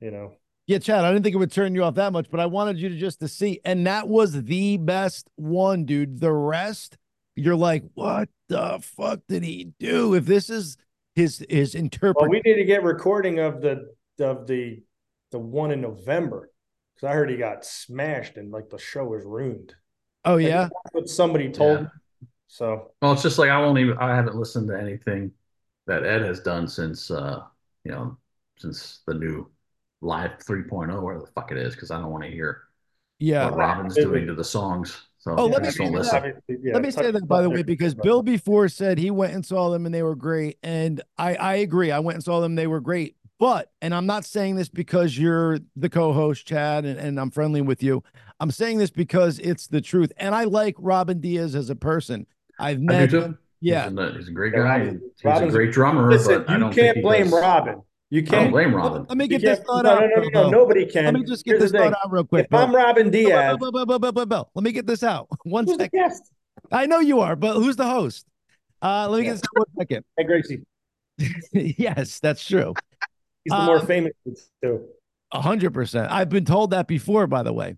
[0.00, 0.36] you know.
[0.66, 2.78] Yeah, Chad, I didn't think it would turn you off that much, but I wanted
[2.78, 3.60] you to just to see.
[3.64, 6.18] And that was the best one, dude.
[6.18, 6.96] The rest,
[7.36, 10.14] you're like, what the fuck did he do?
[10.14, 10.76] If this is
[11.14, 12.30] his his Well, interpretation.
[12.30, 14.82] we need to get recording of the of the
[15.30, 16.50] the one in November
[16.94, 19.74] because I heard he got smashed and like the show was ruined.
[20.24, 20.68] oh, yeah.
[20.68, 21.82] That's what somebody told Yeah.
[21.82, 21.88] me.
[22.48, 23.98] So Well, it's just like I won't even.
[23.98, 25.30] I haven't listened to anything
[25.86, 27.42] that Ed has done since, uh,
[27.84, 28.16] you know,
[28.58, 29.48] since the new
[30.06, 32.62] live 3.0, whatever the fuck it is, because I don't want to hear
[33.18, 33.46] Yeah.
[33.50, 35.08] what Robin's doing to the songs.
[35.18, 35.92] So Oh, let me say that.
[35.92, 36.32] listen.
[36.48, 39.44] Yeah, Let me say that by the way, because Bill before said he went and
[39.44, 40.58] saw them and they were great.
[40.62, 41.90] And I, I agree.
[41.90, 43.16] I went and saw them, they were great.
[43.38, 47.60] But, and I'm not saying this because you're the co-host, Chad, and, and I'm friendly
[47.60, 48.02] with you.
[48.40, 50.12] I'm saying this because it's the truth.
[50.16, 52.26] And I like Robin Diaz as a person.
[52.58, 53.36] I've met him.
[53.60, 53.90] Yeah.
[53.90, 54.60] He's a, he's a great guy.
[54.60, 57.32] Robin- he's Robin's- a great drummer, Listen, but I you don't can't he blame does-
[57.32, 57.82] Robin.
[58.16, 59.04] You I don't can't blame Robin.
[59.08, 60.00] let me get this can't- thought no, out.
[60.00, 61.04] no, no, no, no, nobody can.
[61.04, 62.46] Let me just get Here's this the thought out real quick.
[62.50, 64.50] If I'm Robin Diaz, Bill, Bill, Bill.
[64.54, 65.28] Let me get this out.
[65.44, 65.98] One who's the second.
[66.00, 66.22] guest?
[66.72, 68.24] I know you are, but who's the host?
[68.80, 69.32] Uh, let me Yeah.
[69.34, 70.04] get this out one second.
[70.16, 70.64] Hey, Gracey.
[71.78, 72.72] yes, that's true.
[73.44, 74.12] He's the more Um, famous
[74.62, 74.86] too.
[75.32, 76.10] A hundred percent.
[76.10, 77.76] I've been told that before, by the way.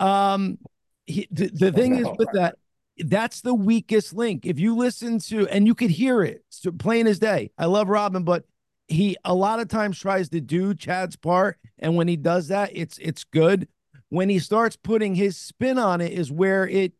[0.00, 0.56] Um,
[1.04, 2.56] he, the, the thing is with that,
[2.98, 4.46] that's the weakest link.
[4.46, 7.50] If you listen to, and you could hear it, so plain as day.
[7.58, 8.44] I love Robin, but
[8.88, 12.70] he a lot of times tries to do Chad's part, and when he does that,
[12.72, 13.68] it's it's good.
[14.08, 16.92] When he starts putting his spin on it, is where it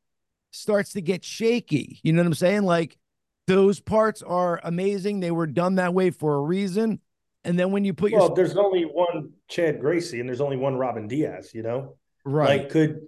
[0.51, 2.01] starts to get shaky.
[2.03, 2.63] You know what I'm saying?
[2.63, 2.99] Like
[3.47, 5.21] those parts are amazing.
[5.21, 7.01] They were done that way for a reason.
[7.45, 10.59] And then when you put your Well, there's only one Chad Gracey, and there's only
[10.59, 11.53] one Robin Diaz.
[11.55, 13.01] You know, right, Like, could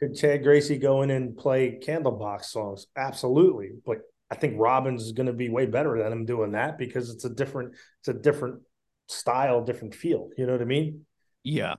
[0.00, 2.88] could Chad Gracey go in and play Candlebox songs?
[2.96, 3.98] Absolutely, but
[4.30, 7.24] I think Robin's is going to be way better than him doing that because it's
[7.24, 8.62] a different, it's a different
[9.08, 10.30] style, different feel.
[10.36, 11.06] You know what I mean?
[11.42, 11.74] yeah.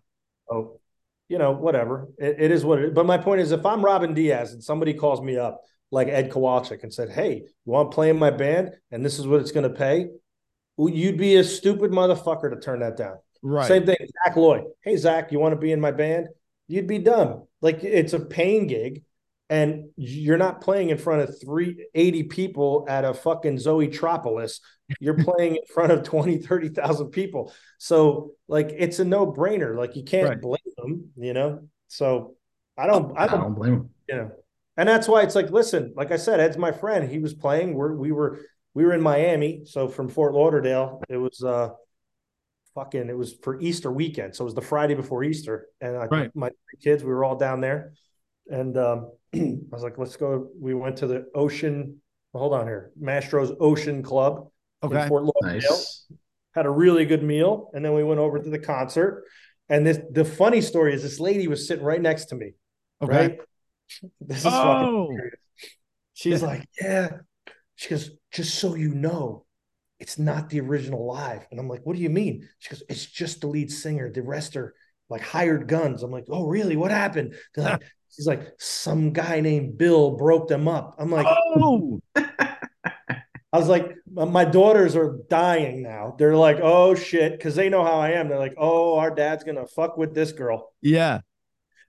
[0.50, 0.80] Oh,
[1.28, 2.08] you know, whatever.
[2.20, 2.92] It, it is what it is.
[2.94, 6.32] But my point is, if I'm Robin Diaz and somebody calls me up like Ed
[6.32, 9.42] Kowalczyk and said, "Hey, you want to play in my band, and this is what
[9.42, 10.08] it's going to pay,"
[10.78, 13.18] well, you'd be a stupid motherfucker to turn that down.
[13.42, 13.68] Right.
[13.68, 14.62] Same thing, Zak Loy.
[14.82, 16.28] Hey, Zak, you want to be in my band?
[16.68, 17.48] You'd be dumb.
[17.62, 19.04] Like it's a paying gig,
[19.50, 24.60] and you're not playing in front of 380 people at a fucking Zoetropolis.
[25.00, 27.54] You're playing in front of 20, 30,000 people.
[27.78, 29.78] So, like, it's a no brainer.
[29.78, 30.42] Like, you can't Right.
[30.42, 31.68] blame them, you know?
[31.88, 32.36] So,
[32.78, 33.90] I don't, I I don't, don't blame them.
[34.10, 34.32] you know,
[34.78, 37.10] and that's why it's like, listen, like I said, Ed's my friend.
[37.10, 37.74] He was playing.
[37.76, 38.40] We're, we were,
[38.74, 39.62] we were in Miami.
[39.66, 41.70] So from Fort Lauderdale, it was, uh,
[42.74, 44.36] fucking, it was for Easter weekend.
[44.36, 45.68] So it was the Friday before Easter.
[45.80, 46.32] And I, Right.
[46.36, 46.50] my
[46.84, 47.94] kids, we were all down there.
[48.50, 50.50] And, um, I was like, let's go.
[50.60, 52.02] We went to the ocean.
[52.34, 52.92] Hold on here.
[53.02, 54.50] Mastro's Ocean Club
[54.84, 55.08] in Okay.
[55.08, 56.06] Fort Lauderdale Nice.
[56.54, 59.24] had a really good meal, and then we went over to the concert.
[59.70, 62.52] And this the funny story is this lady was sitting right next to me.
[63.02, 63.18] Okay.
[63.18, 63.40] Right.
[64.22, 65.08] This is fucking Oh.
[65.10, 65.36] hilarious.
[66.14, 67.10] She's like, Yeah.
[67.76, 69.46] She goes, just so you know,
[70.00, 71.46] it's not the original live.
[71.52, 72.48] And I'm like, what do you mean?
[72.60, 74.12] She goes, it's just the lead singer.
[74.12, 74.74] The rest are
[75.10, 76.04] like hired guns.
[76.04, 76.76] I'm like, oh, really?
[76.78, 77.36] What happened?
[77.54, 77.84] They're like,
[78.16, 80.96] she's like, some guy named Bill broke them up.
[80.98, 86.16] I'm like, Oh, I was like, my my daughters are dying now.
[86.18, 88.28] They're like, oh shit, because they know how I am.
[88.28, 90.74] They're like, oh, our dad's gonna fuck with this girl.
[90.82, 91.20] yeah.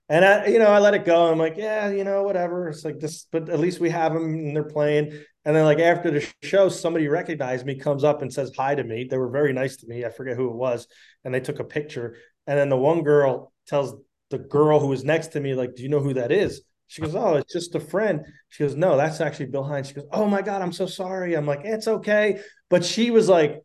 [0.09, 1.29] And I, you know, I let it go.
[1.29, 2.69] I'm like, yeah, you know, whatever.
[2.69, 5.11] It's like this, but at least we have them and they're playing.
[5.43, 8.85] And then, like after the show, somebody recognized me, comes up and says hi to
[8.85, 9.03] me.
[9.09, 10.05] They were very nice to me.
[10.05, 10.87] I forget who it was,
[11.25, 12.15] and they took a picture.
[12.47, 13.95] And then the one girl tells
[14.29, 17.01] the girl who was next to me, like, "Do you know who that is?" She
[17.01, 20.07] goes, "Oh, it's just a friend." She goes, "No, that's actually Bill Hynes." She goes,
[20.11, 23.63] "Oh my god, I'm so sorry." I'm like, "It's okay," but she was like,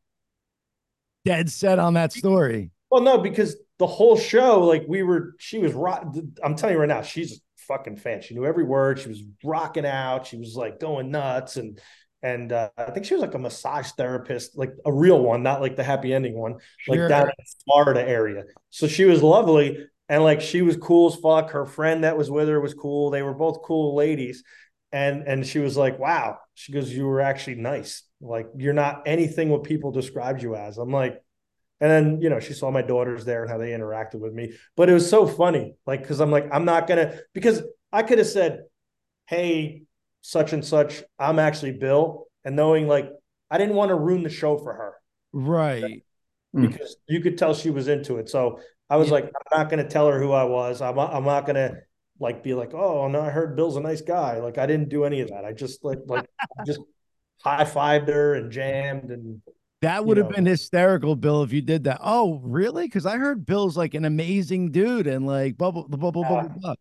[1.24, 2.70] Dead set on that story.
[2.90, 6.04] Well, no, because the whole show, like we were, she was rock.
[6.42, 8.22] I'm telling you right now, she's a fucking fan.
[8.22, 8.98] She knew every word.
[8.98, 10.26] She was rocking out.
[10.26, 11.78] She was like going nuts, and
[12.24, 15.60] and uh, I think she was like a massage therapist, like a real one, not
[15.60, 16.56] like the happy ending one,
[16.86, 17.08] like Sure.
[17.08, 18.44] down in Florida area.
[18.70, 21.52] So she was lovely, and like she was cool as fuck.
[21.52, 23.08] Her friend that was with her was cool.
[23.08, 24.44] They were both cool ladies,
[24.92, 28.02] and and she was like, "Wow," she goes, "You were actually nice.
[28.20, 31.20] Like you're not anything what people described you as." I'm like.
[31.80, 34.52] And then, you know, she saw my daughters there and how they interacted with me.
[34.76, 35.74] But it was so funny.
[35.84, 37.60] Like, because I'm like, I'm not gonna because
[37.92, 38.60] I could have said,
[39.26, 39.82] Hey,
[40.20, 42.28] such and such, I'm actually Bill.
[42.44, 43.10] And knowing like
[43.50, 44.94] I didn't want to ruin the show for her
[45.32, 46.04] Right.
[46.52, 46.68] Hmm.
[46.68, 48.28] because you could tell she was into it.
[48.28, 48.60] So
[48.92, 49.14] I was Yeah.
[49.14, 50.80] like, I'm not gonna tell her who I was.
[50.82, 51.78] I'm I'm not gonna
[52.20, 54.38] like be like, oh no, I heard Bill's a nice guy.
[54.38, 55.44] Like I didn't do any of that.
[55.44, 56.26] I just like like
[56.66, 56.80] just
[57.44, 59.40] high fived her and jammed and
[59.82, 60.36] That would have know.
[60.36, 61.98] been hysterical, Bill, if you did that.
[62.02, 62.84] Oh, really?
[62.84, 66.76] Because I heard Bill's like an amazing dude and like bubble, the bubble, bubble, bubble.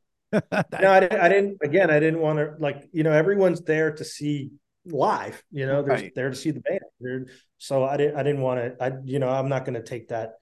[0.79, 1.57] No, I didn't, I didn't.
[1.63, 4.51] Again, I didn't want to like you know everyone's there to see
[4.85, 5.41] live.
[5.51, 6.11] You know, they're Right.
[6.15, 6.79] there to see the band.
[6.99, 7.25] They're,
[7.57, 8.17] so I didn't.
[8.17, 8.83] I didn't want to.
[8.83, 10.33] I you know I'm not going to take that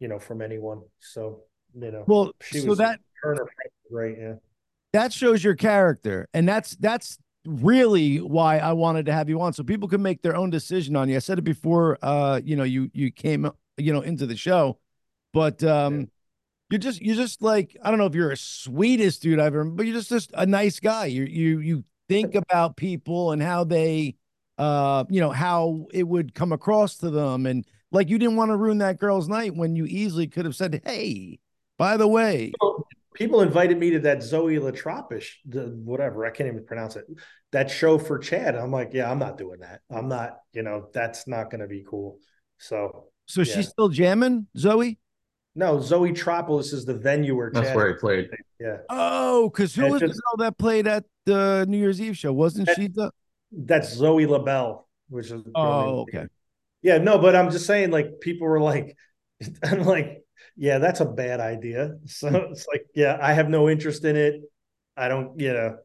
[0.00, 0.82] you know from anyone.
[1.00, 1.42] So
[1.74, 4.18] you know, well, she so was that her and her friend were great.
[4.18, 4.34] Yeah.
[4.92, 9.52] that shows your character, and that's that's really why I wanted to have you on,
[9.52, 11.16] so people can make their own decision on you.
[11.16, 11.98] I said it before.
[12.02, 14.78] Uh, you know, you you came, you know, into the show.
[15.32, 16.10] but um,
[16.70, 19.64] you're just you're just like I don't know if you're a sweetest dude I've ever,
[19.64, 21.06] but you're just just a nice guy.
[21.06, 24.16] You you you think about people and how they,
[24.58, 28.50] uh, you know how it would come across to them, and like you didn't want
[28.50, 31.38] to ruin that girl's night when you easily could have said, "Hey,
[31.78, 32.52] by the way."
[33.14, 37.04] People invited me to that Zoe Latropish, the whatever I can't even pronounce it.
[37.50, 38.54] That show for Chad.
[38.54, 39.80] I'm like, yeah, I'm not doing that.
[39.90, 40.38] I'm not.
[40.52, 42.18] You know, that's not going to be cool.
[42.58, 43.54] So So Yeah.
[43.56, 45.00] she's still jamming, Zoe.
[45.56, 47.76] no, Zoetropolis is the venue where That's Chad.
[47.76, 48.28] where he played.
[48.60, 52.00] yeah, Oh, because who And was just- the girl that played at the New Year's
[52.00, 52.32] Eve show?
[52.32, 53.10] Wasn't That- she the?
[53.50, 56.26] that's Zoe LaBelle, which is Oh, okay.
[56.82, 58.96] Yeah, no, but I'm just saying, like, people were like,
[59.62, 60.22] I'm like,
[60.56, 61.92] yeah, that's a bad idea.
[62.06, 64.42] So it's like, yeah, I have no interest in it.
[64.96, 65.76] I don't, you know,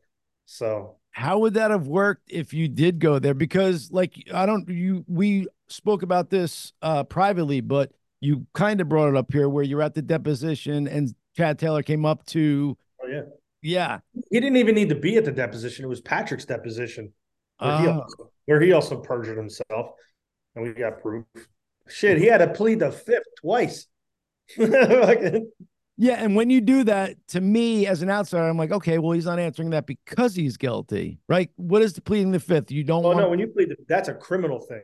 [0.46, 3.34] so How would that have worked if you did go there?
[3.36, 7.92] Because like I don't you we spoke about this uh privately, but
[8.22, 11.84] you kind of brought it up here where you're at the deposition and Chad Taylor
[11.84, 13.22] came up to oh, yeah.
[13.62, 14.00] yeah.
[14.32, 15.86] He didn't even need to be at the deposition.
[15.86, 17.14] It was Patrick's deposition
[17.60, 18.00] where, he, Oh.
[18.02, 19.92] also, where he also perjured himself,
[20.56, 21.26] and we got proof.
[21.88, 23.88] Shit, he had to plead the fifth twice.
[25.96, 29.12] Yeah, and when you do that, to me as an outsider, I'm like, okay, well,
[29.12, 31.52] he's not answering that because he's guilty, right?
[31.56, 32.72] What is the pleading the fifth?
[32.72, 34.82] You don't oh want no, when you plead, the, that's a criminal thing.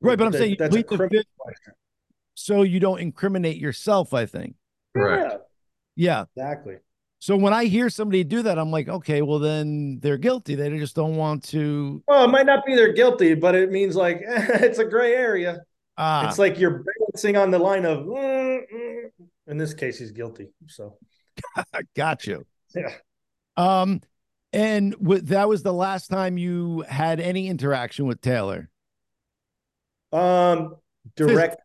[0.00, 1.74] Right, but I'm That- saying you that's a plead the criminal fifth
[2.34, 4.54] so you don't incriminate yourself, I think.
[4.96, 5.36] Correct.
[5.96, 6.24] Yeah.
[6.36, 6.76] Yeah, exactly.
[7.26, 10.54] So when I hear somebody do that, I'm like, okay, well then they're guilty.
[10.54, 12.00] They just don't want to.
[12.06, 15.58] Well, it might not be they're guilty, but it means like it's a gray area.
[15.98, 18.04] Ah, It's like you're balancing on the line of.
[18.04, 19.10] mm, mm.
[19.48, 20.50] In this case, he's guilty.
[20.68, 20.98] So
[21.96, 22.46] got you.
[22.76, 22.92] yeah.
[23.56, 24.02] Um,
[24.52, 28.70] and w- that was the last time you had any interaction with Taylor.
[30.12, 30.76] Um,
[31.16, 31.56] direct,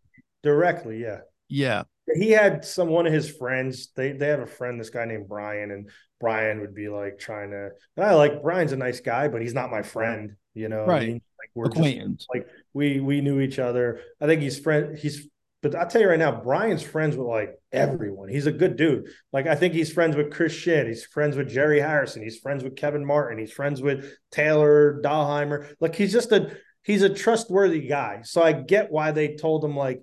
[0.42, 1.20] directly, yeah.
[1.50, 1.84] Yeah.
[2.14, 3.90] He had some one of his friends.
[3.96, 5.90] They they have a friend, this guy named Brian, and
[6.20, 7.70] Brian would be like trying to.
[7.98, 10.36] And I like Brian's a nice guy, but he's not my friend.
[10.54, 11.08] You know, what I Right.
[11.08, 11.22] mean?
[11.40, 12.28] Like we're just Acquaintance.
[12.34, 14.02] like we we knew each other.
[14.20, 14.98] I think he's friend.
[14.98, 15.28] He's
[15.62, 18.30] but I'll tell you right now, Brian's friends with like everyone.
[18.30, 19.06] He's a good dude.
[19.32, 20.88] Like I think he's friends with Chris Shinn.
[20.88, 22.24] He's friends with Jerry Harrison.
[22.24, 23.38] He's friends with Kevin Martin.
[23.38, 25.72] He's friends with Taylor Dahlheimer.
[25.80, 28.22] Like he's just a he's a trustworthy guy.
[28.24, 30.02] So I get why they told him like,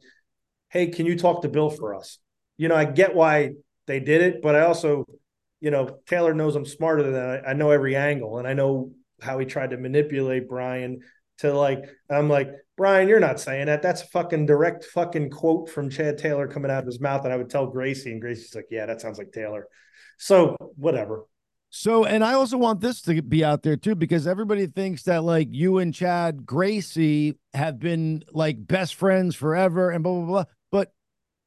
[0.71, 2.19] hey, can you talk to Bill for us?
[2.57, 3.53] You know, I get why
[3.87, 5.07] they did it, but I also,
[5.61, 7.14] you know, Taylor knows I'm smarter than.
[7.14, 8.93] I, I know every angle and I know
[9.23, 11.01] how he tried to manipulate Brian
[11.39, 13.83] to like, I'm like, Brian, you're not saying that.
[13.83, 17.25] That's a fucking direct fucking quote from Chad Taylor coming out of his mouth.
[17.25, 19.66] And I would tell Gracey, and Gracey's like, yeah, that sounds like Taylor.
[20.19, 21.25] So whatever.
[21.71, 25.23] So, and I also want this to be out there too, because everybody thinks that
[25.23, 30.45] like you and Chad Gracey have been like best friends forever and blah, blah, blah.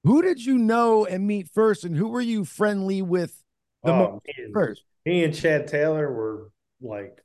[0.03, 1.83] Who did you know and meet first?
[1.83, 3.41] And who were you friendly with
[3.83, 4.83] the Oh, most me, and, first?
[5.05, 6.49] me and Chad Taylor were
[6.81, 7.19] like,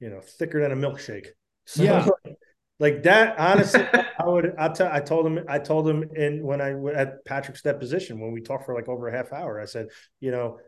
[0.00, 1.28] you know, thicker than a milkshake.
[1.66, 2.08] So, Yeah.
[2.80, 3.38] like that.
[3.38, 3.84] Honestly,
[4.18, 4.54] I would.
[4.58, 4.90] I tell.
[4.92, 5.44] I told him.
[5.48, 9.08] I told him in when I at Patrick's deposition when we talked for like over
[9.08, 9.60] a half hour.
[9.60, 9.88] I said,
[10.20, 10.58] you know,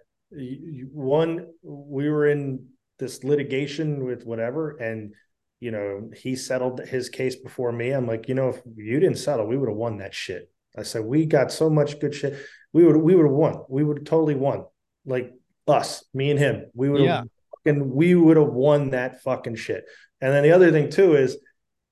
[0.92, 2.66] one we were in
[2.98, 5.14] this litigation with whatever, and
[5.60, 7.90] you know he settled his case before me.
[7.90, 10.50] I'm like, you know, if you didn't settle, we would have won that shit.
[10.76, 12.36] I said, we got so much good shit.
[12.72, 13.62] We would we would have won.
[13.68, 14.64] We would have totally won.
[15.04, 15.32] Like
[15.66, 16.66] us, me and him.
[16.74, 17.28] We would have
[17.64, 19.84] and we would have won that fucking shit.
[20.20, 21.36] And then the other thing too is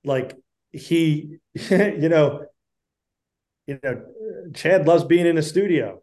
[0.05, 0.37] like
[0.73, 2.45] he, you know,
[3.67, 4.05] you know,
[4.55, 6.03] Chad loves being in a studio.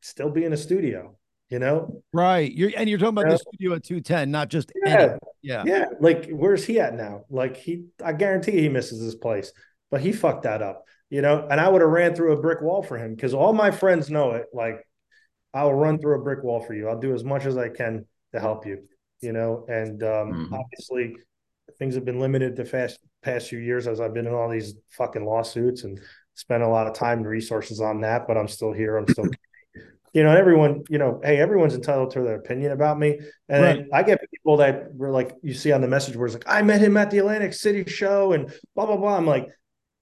[0.00, 1.16] Still be in a studio,
[1.48, 2.02] you know?
[2.12, 2.52] Right.
[2.52, 3.32] You're and you're talking about Yeah.
[3.32, 5.00] the studio at 210, not just Yeah.
[5.02, 5.18] any.
[5.42, 5.62] Yeah.
[5.66, 5.84] Yeah.
[6.00, 7.24] Like, where's he at now?
[7.30, 9.52] Like, he, I guarantee he misses his place,
[9.90, 11.46] but he fucked that up, you know?
[11.50, 14.10] And I would have ran through a brick wall for him because all my friends
[14.10, 14.46] know it.
[14.52, 14.86] Like,
[15.54, 16.88] I'll run through a brick wall for you.
[16.88, 18.84] I'll do as much as I can to help you,
[19.20, 19.64] you know?
[19.68, 20.52] And um, Mhm.
[20.52, 21.16] obviously,
[21.78, 24.74] things have been limited the fast past few years as I've been in all these
[24.90, 26.00] fucking lawsuits and
[26.34, 28.96] spent a lot of time and resources on that, but I'm still here.
[28.96, 29.26] I'm still
[30.12, 33.18] you know, everyone, you know, hey, everyone's entitled to their opinion about me.
[33.50, 36.34] And then I get people that were like, you see on the message where it's
[36.34, 39.14] like, I met him at the Atlantic City show and blah, blah, blah.
[39.16, 39.48] I'm like,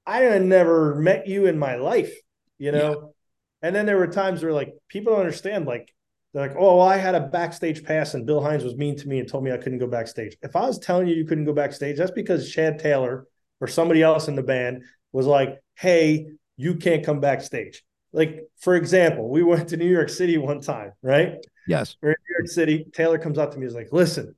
[0.07, 2.15] I had never met you in my life,
[2.59, 3.15] you know?
[3.63, 5.93] And then there were times where like people don't understand, like,
[6.33, 9.09] they're like, oh, well, I had a backstage pass and Bill Hynes was mean to
[9.09, 10.37] me and told me I couldn't go backstage.
[10.43, 13.27] If I was telling you you couldn't go backstage, that's because Chad Taylor
[13.61, 14.83] or somebody else in the band
[15.13, 16.27] was like, hey,
[16.57, 17.83] you can't come backstage.
[18.13, 21.35] Like, for example, we went to New York City one time, right?
[21.67, 21.97] Yes.
[22.01, 22.87] We're in New York City.
[22.93, 23.67] Taylor comes up to me.
[23.67, 24.37] He's like, "Listen,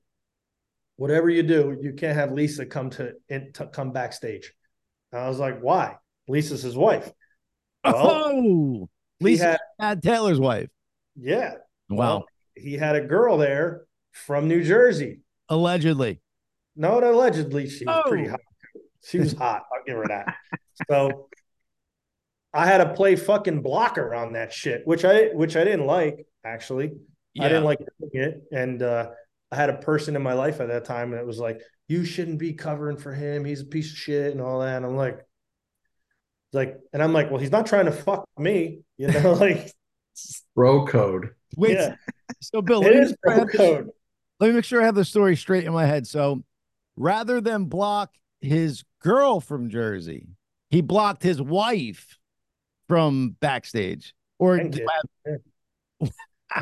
[0.97, 4.53] whatever you do, you can't have Lisa come to, in, to come backstage."
[5.17, 5.97] And I was like, "Why?"
[6.29, 7.11] Lisa's his wife.
[7.85, 8.89] Well, oh,
[9.21, 10.69] Lisa had, Chad Taylor's wife.
[11.15, 11.55] yeah.
[11.89, 11.97] Wow.
[11.99, 15.21] Well, he had a girl there from New Jersey.
[15.49, 16.21] Allegedly.
[16.75, 18.33] No, allegedly she was pretty Oh.
[18.33, 18.41] hot.
[19.05, 19.63] She was hot.
[19.73, 20.35] I'll give her that.
[20.91, 21.29] So
[22.53, 26.27] I had to play fucking blocker on that shit, which I which I didn't like
[26.45, 26.93] actually.
[27.39, 29.11] I didn't like doing it, and uh,
[29.53, 32.39] I had a person in my life at that time that was like, "You shouldn't
[32.39, 33.45] be covering for him.
[33.45, 34.77] He's a piece of shit," and all that.
[34.77, 35.21] And I'm like,
[36.53, 39.73] like, and I'm like, well, he's not trying to fuck me, you know, like
[40.55, 41.31] Bro code.
[41.57, 41.95] Wait, yeah,
[42.41, 43.95] so Bill, let me, make sure I bro have this-
[44.41, 46.07] let me make sure I have the story straight in my head.
[46.07, 46.43] So
[46.97, 50.29] rather than block his girl from Jersey,
[50.71, 52.19] he blocked his wife
[52.89, 54.15] from backstage.
[54.39, 54.87] Or And kid.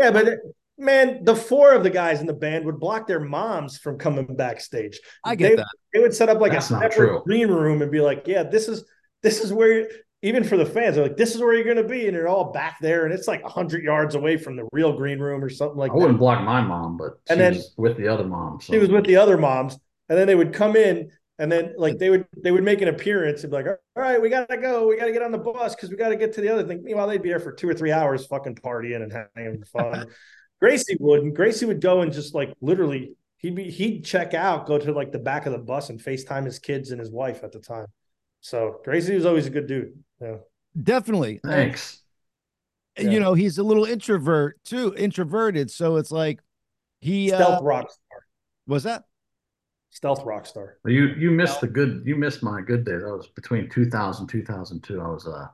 [0.01, 0.39] Yeah, but it-
[0.79, 4.27] man, the four of the guys in the band would block their moms from coming
[4.37, 5.01] backstage.
[5.25, 5.67] I get they, that.
[5.93, 7.23] They would set up like That's a separate true.
[7.25, 8.85] green room and be like, "Yeah, this is
[9.23, 9.89] this is where." you
[10.23, 12.29] even for the fans, they're like, "This is where you're going to be," and they're
[12.29, 15.51] all back there, and it's like hundred yards away from the real green room or
[15.51, 18.25] something like I wouldn't block my mom, but she And then- was with the other
[18.25, 18.65] moms.
[18.65, 18.73] So.
[18.73, 19.79] She was with the other moms,
[20.09, 22.89] and then they would come in, and then like they would they would make an
[22.89, 25.75] appearance and be like, "All right, we gotta go, we gotta get on the bus
[25.75, 27.75] because we gotta get to the other thing." Meanwhile, they'd be there for two or
[27.75, 30.07] three hours, fucking partying and having fun.
[30.63, 31.35] Gracey wouldn't.
[31.35, 35.13] Gracey would go and just like literally, he'd be he'd check out, go to like
[35.13, 37.87] the back of the bus and FaceTime his kids and his wife at the time.
[38.41, 39.93] So Gracey was always a good dude.
[40.21, 40.37] Yeah.
[40.81, 41.41] Definitely.
[41.43, 42.03] And, Thanks.
[42.99, 45.71] you know, he's a little introvert too, introverted.
[45.71, 46.41] So it's like
[47.01, 48.21] he Stealth uh, rock star.
[48.67, 49.05] was that
[49.91, 50.79] Stealth rock star.
[50.85, 52.03] You you missed the good.
[52.05, 53.03] You missed my good days.
[53.03, 55.01] That was between 2000 2002.
[55.01, 55.47] I was uh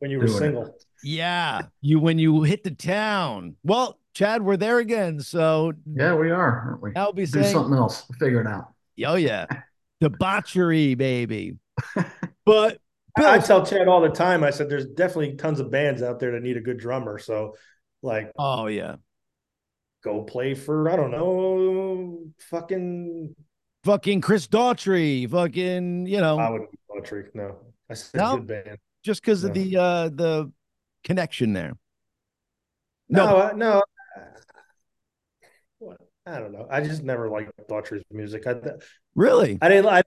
[0.00, 0.40] When you were doing it.
[0.40, 0.76] single.
[1.04, 3.56] yeah, you when you hit the town.
[3.62, 5.20] Well, Chad, we're there again.
[5.20, 6.92] So Yeah, we are, aren't we?
[6.96, 8.04] I'll be Do saying something else.
[8.18, 8.72] Figure it out.
[9.06, 9.46] Oh yeah,
[10.00, 11.56] debauchery, baby.
[12.46, 12.78] But
[13.16, 14.42] Bill, I tell Chad all the time.
[14.42, 17.18] I said, "There's definitely tons of bands out there that need a good drummer.
[17.18, 17.54] So,
[18.02, 18.96] like, oh yeah,
[20.02, 22.18] go play for I don't know,
[22.50, 23.34] fucking.
[23.84, 27.26] fucking Chris Daughtry, fucking you know, I wouldn't be poetry.
[27.34, 27.56] No,
[27.90, 28.36] I said No?
[28.38, 28.78] good band.
[29.02, 30.52] Just because of the uh the
[31.04, 31.72] connection there.
[33.08, 33.82] No, No, I- no.
[36.26, 36.66] I don't know.
[36.70, 38.46] I just never liked Daughtry's music.
[38.46, 38.54] I,
[39.14, 39.58] really.
[39.60, 39.86] I didn't.
[39.86, 40.02] I,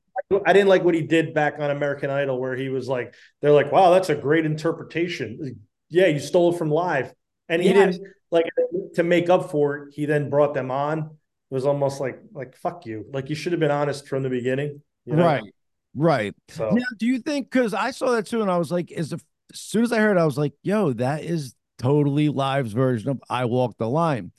[0.45, 3.51] I didn't like what he did back on American Idol, where he was like, "They're
[3.51, 5.59] like, wow, that's a great interpretation."
[5.89, 7.11] Yeah, you stole it from live,
[7.49, 7.97] and he Yes.
[7.97, 8.45] didn't like
[8.93, 9.93] to make up for it.
[9.93, 10.99] He then brought them on.
[10.99, 13.05] It was almost like, like fuck you.
[13.11, 15.25] Like you should have been honest from the beginning, you know?
[15.25, 15.43] Right,
[15.95, 16.33] right.
[16.49, 17.49] So Now, do you think?
[17.49, 19.19] Because I saw that too, and I was like, "Is the
[19.51, 23.09] as soon as I heard, it, I was like, yo, that is totally Live's version
[23.09, 24.31] of I Walk the Line."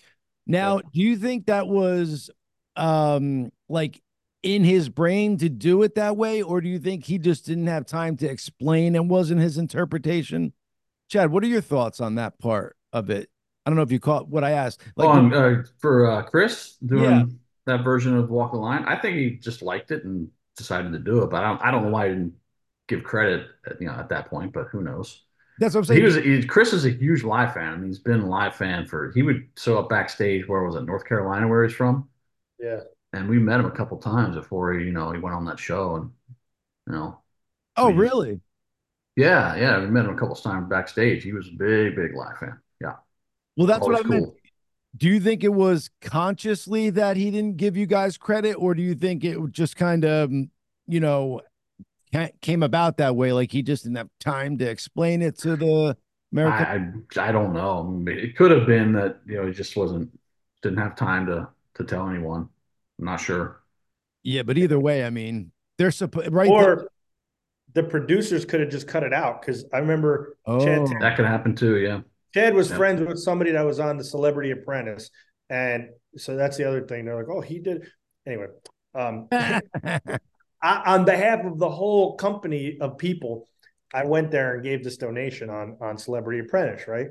[0.47, 2.31] Now, do you think that was
[2.76, 4.01] um like
[4.43, 7.66] in his brain to do it that way, or do you think he just didn't
[7.68, 10.52] have time to explain and wasn't his interpretation?
[11.09, 13.31] Chad, what are your thoughts on that part of it?
[13.64, 14.82] I don't know if you caught what I asked.
[14.97, 17.24] Like, on uh, for uh, Chris doing Yeah.
[17.66, 18.85] that version of Walk the Line.
[18.85, 21.31] I think he just liked it and decided to do it.
[21.31, 22.35] But I don't, I don't know why he didn't
[22.89, 24.52] give credit, at, you know, at that point.
[24.52, 25.22] But who knows?
[25.59, 26.01] that's what I'm saying.
[26.01, 27.72] He was he, Chris is a huge live fan.
[27.72, 29.12] I mean, he's been a live fan for.
[29.12, 30.48] He would show up backstage.
[30.48, 30.82] Where was it?
[30.85, 32.09] North Carolina, where he's from.
[32.59, 32.81] yeah,
[33.12, 35.59] And we met him a couple times before he, you know, he went on that
[35.59, 36.10] show and,
[36.89, 37.22] you know,
[37.76, 38.40] oh, we- really?
[39.16, 41.22] yeah, yeah, we met him a couple times backstage.
[41.22, 42.60] He was a big, big live fan.
[42.81, 42.97] Yeah,
[43.56, 44.26] Well, that's what I Always meant.
[44.94, 44.98] Cool.
[44.98, 48.82] Do you think it was consciously that he didn't give you guys credit, or do
[48.82, 50.30] you think it just kind of,
[50.86, 51.40] you know,
[52.40, 53.32] came about that way?
[53.32, 55.96] Like he just didn't have time to explain it to the
[56.32, 57.06] American.
[57.16, 58.04] I, I I don't know.
[58.06, 60.10] It could have been that you know he just wasn't
[60.62, 62.48] didn't have time to to tell anyone.
[62.98, 63.60] I'm not sure.
[64.22, 66.48] yeah, but either way, I mean, they're supposed right.
[66.48, 66.88] there- or
[67.74, 71.26] the producers could have just cut it out because I remember Chad oh, That could
[71.26, 71.78] happen too.
[71.78, 72.00] Yeah.
[72.35, 72.77] Chad was Yeah.
[72.77, 75.11] friends with somebody that was on the Celebrity Apprentice,
[75.48, 77.05] and so that's the other thing.
[77.05, 77.86] They're like, "Oh, he did."
[78.27, 78.48] Anyway,
[78.94, 80.11] um, I,
[80.62, 83.48] on behalf of the whole company of people,
[83.93, 87.09] I went there and gave this donation on on Celebrity Apprentice, right?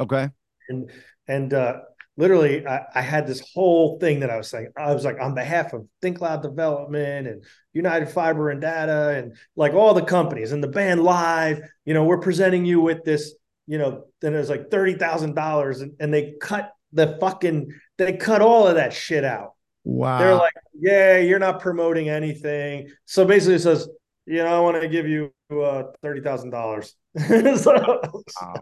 [0.00, 0.30] okay.
[0.68, 0.90] And
[1.28, 1.80] and uh,
[2.16, 4.68] literally, I, I had this whole thing that I was saying.
[4.76, 7.44] I was like, on behalf of Think Loud Development and
[7.74, 12.04] United Fiber and Data, and like all the companies and the band live, you know,
[12.04, 13.34] we're presenting you with this.
[13.66, 17.72] You know, then it was like thirty thousand dollars, and and they cut the fucking
[17.98, 19.54] they cut all of that shit out.
[19.84, 20.18] Wow.
[20.18, 22.90] They're like, yeah, you're not promoting anything.
[23.04, 23.88] So basically, it says,
[24.26, 26.94] you know, I want to give you uh, thirty thousand dollars.
[27.24, 28.54] Wow.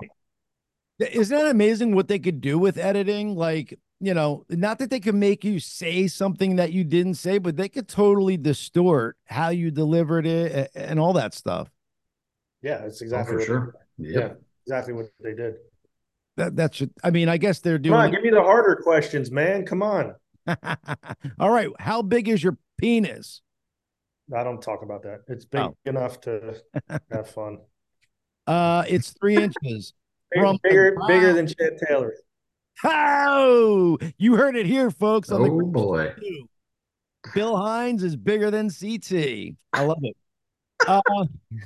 [0.99, 3.35] Isn't that amazing what they could do with editing?
[3.35, 7.39] Like, you know, not that they could make you say something that you didn't say,
[7.39, 11.71] but they could totally distort how you delivered it and all that stuff.
[12.63, 13.75] Yeah, it's Oh, exactly for what sure.
[13.99, 14.15] Yep.
[14.15, 14.35] Yeah,
[14.71, 15.55] exactly what they did.
[16.37, 16.91] That that should.
[17.03, 17.93] I mean, I guess they're doing.
[17.93, 18.23] Come on, doing.
[18.23, 19.67] give me the harder questions, man.
[19.67, 20.15] Come on.
[21.41, 21.69] All right.
[21.79, 23.43] How big is your penis?
[24.35, 25.23] I don't talk about that.
[25.27, 25.77] It's big Oh.
[25.85, 26.55] enough to
[27.11, 27.59] have fun.
[28.47, 29.93] Uh, it's three inches.
[30.31, 32.15] Big- From the bigger, bigger than Chad Taylor.
[32.85, 35.31] Oh, you heard it here, folks.
[35.33, 36.15] On Oh Grinch boy.
[36.17, 36.47] Review.
[37.35, 39.57] Bill Hynes is bigger than CT.
[39.73, 40.17] I love it.
[40.89, 41.03] Uh,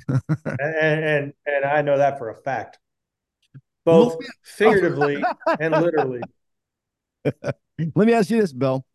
[0.59, 2.79] and, and and I know that for a fact.
[3.85, 5.23] Both figuratively
[5.59, 6.21] and literally.
[7.23, 7.55] let
[7.95, 8.85] me ask you this, Bill.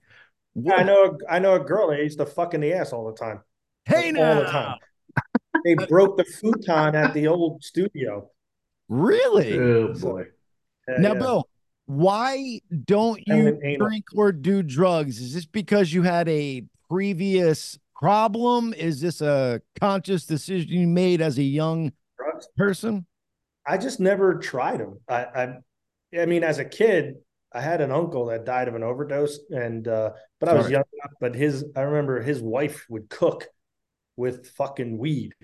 [0.73, 3.17] I know I know a girl that used to fuck in the ass all the
[3.17, 3.41] time.
[3.85, 4.79] Hey all now, the time.
[5.65, 8.31] They broke the futon at the old studio.
[8.89, 9.59] really?
[9.59, 10.25] Oh boy.
[10.89, 11.19] Yeah, Now, yeah.
[11.21, 11.49] Bill,
[11.87, 13.87] why don't you an anal.
[13.89, 15.21] drink or do drugs?
[15.21, 18.75] Is this because you had a previous problem?
[18.75, 22.49] Is this a conscious decision you made as a young Drugs?
[22.57, 23.07] person?
[23.71, 24.99] I just never tried them.
[25.09, 27.15] I, I, I mean, as a kid,
[27.53, 30.11] I had an uncle that died of an overdose, and uh,
[30.41, 30.83] but I was young.
[30.93, 33.47] enough, But his, I remember his wife would cook
[34.17, 35.35] with fucking weed.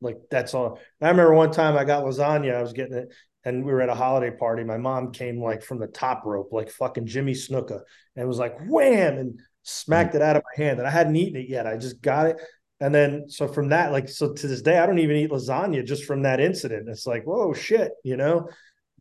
[0.00, 0.80] Like that's all.
[1.00, 2.56] I remember one time I got lasagna.
[2.56, 3.14] I was getting it,
[3.44, 4.64] and we were at a holiday party.
[4.64, 7.82] My mom came like from the top rope, like fucking Jimmy Snuka,
[8.16, 10.78] and was like wham and smacked it out of my hand.
[10.80, 11.66] And I hadn't eaten it yet.
[11.66, 12.36] I just got it.
[12.80, 15.84] And then so from that, like so to this day, I don't even eat lasagna
[15.84, 16.88] just from that incident.
[16.88, 18.48] It's like, whoa, shit, you know,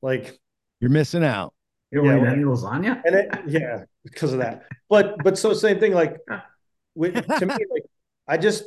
[0.02, 0.40] like
[0.80, 1.54] You're missing out.
[1.92, 3.02] You don't Yeah, eat any lasagna?
[3.06, 4.64] and it, yeah, because of that.
[4.90, 5.94] But but so same thing.
[5.94, 6.18] Like
[6.96, 7.86] with, to me, like
[8.28, 8.64] I just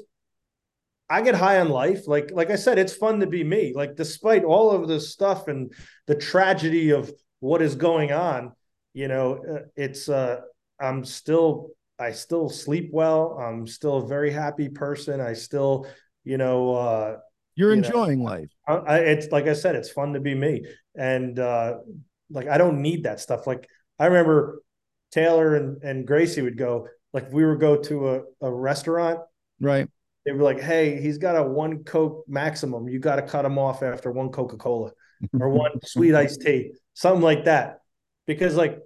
[1.10, 2.06] I get high on life.
[2.06, 3.72] Like like I said, it's fun to be me.
[3.74, 5.72] Like despite all of the stuff and
[6.06, 7.10] the tragedy of
[7.40, 8.52] what is going on,
[8.92, 10.40] you know, uh, it's uh
[10.80, 13.38] I'm still I still sleep well.
[13.38, 15.20] I'm still a very happy person.
[15.20, 15.86] I still,
[16.24, 17.16] you know, uh
[17.54, 18.50] You're You know, enjoying life.
[18.66, 20.64] I, I, it's like I said, it's fun to be me,
[20.94, 21.78] and uh,
[22.30, 23.46] like I don't need that stuff.
[23.46, 23.68] Like
[23.98, 24.62] I remember
[25.10, 29.20] Taylor and, and Gracey would go like we would go to a, a restaurant.
[29.60, 29.88] Right.
[30.24, 32.88] They were like, "Hey, he's got a one Coke maximum.
[32.88, 34.92] You got to cut him off after one Coca Cola
[35.40, 37.80] or one sweet iced tea, something like that,"
[38.26, 38.78] because like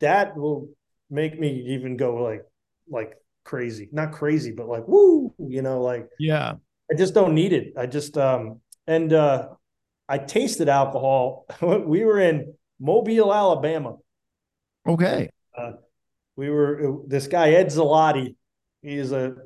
[0.00, 0.68] that will
[1.14, 2.42] make me even go like
[2.88, 3.14] like
[3.44, 6.54] crazy, not crazy, but like woo, you know, like Yeah.
[6.90, 7.74] I just don't need it.
[7.78, 9.48] I just um and uh
[10.08, 11.46] I tasted alcohol.
[11.62, 13.96] we were in Mobile, Alabama.
[14.86, 15.30] Okay.
[16.36, 18.34] We were this guy Ed Zalotti.
[18.82, 19.36] He is a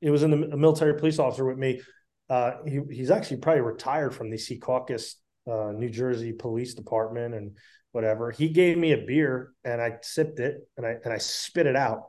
[0.00, 1.80] he was in the a military police officer with me.
[2.28, 5.14] Uh he, he's actually probably retired from the Secaucus
[5.50, 7.56] uh New Jersey Police Department and
[7.96, 8.30] whatever.
[8.30, 11.74] He gave me a beer and I sipped it and I and I spit it
[11.74, 12.04] out.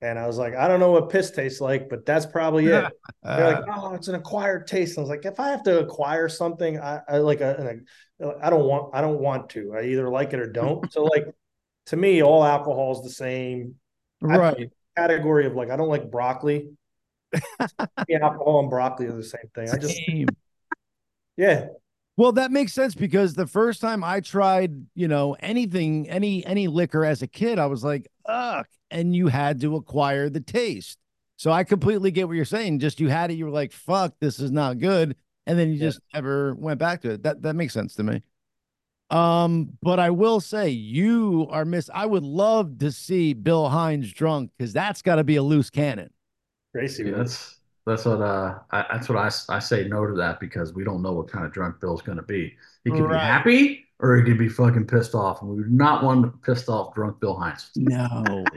[0.00, 2.92] And I was like, I don't know what piss tastes like, but that's probably it.
[3.22, 4.96] They're Uh, like, oh, it's an acquired taste.
[4.96, 7.80] I was like, if I have to acquire something, I, I like a,
[8.40, 9.74] I don't want, I don't want to.
[9.76, 10.90] I either like it or don't.
[10.92, 11.26] so like,
[11.86, 13.74] to me, all alcohol is the same
[14.20, 14.70] right.
[14.96, 16.70] category of like, I don't like broccoli.
[18.22, 19.68] alcohol and broccoli are the same thing.
[19.68, 20.28] I just, Same.
[21.36, 21.66] yeah,
[22.18, 26.66] Well, that makes sense because the first time I tried, you know, anything, any any
[26.66, 30.98] liquor as a kid, I was like, ugh, and you had to acquire the taste.
[31.36, 32.80] So I completely get what you're saying.
[32.80, 35.14] Just you had it, you were like, fuck, this is not good.
[35.46, 35.86] And then you Yeah.
[35.86, 37.22] just never went back to it.
[37.22, 38.20] That that makes sense to me.
[39.10, 41.88] Um, but I will say you are miss.
[41.94, 45.70] I would love to see Bill Hynes drunk because that's got to be a loose
[45.70, 46.10] cannon.
[46.76, 47.16] Gracey.
[47.16, 47.57] That's
[47.88, 50.84] that's what uh I, that's what I, s- I say no to that because we
[50.84, 52.54] don't know what kind of drunk Bill's going to be.
[52.84, 53.14] He could Right.
[53.14, 56.28] be happy or he could be fucking pissed off, and we do not want a
[56.28, 57.70] pissed off drunk Bill Hynes.
[57.76, 58.44] No.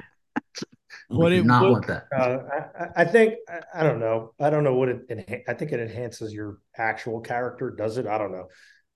[1.10, 2.06] We What do it not would- want that.
[2.16, 2.40] Uh,
[2.78, 4.34] I, I- I think I, I don't know.
[4.40, 5.10] I don't know what it.
[5.10, 7.70] enha- I think it enhances your actual character.
[7.72, 8.08] Does it?
[8.08, 8.48] I don't know.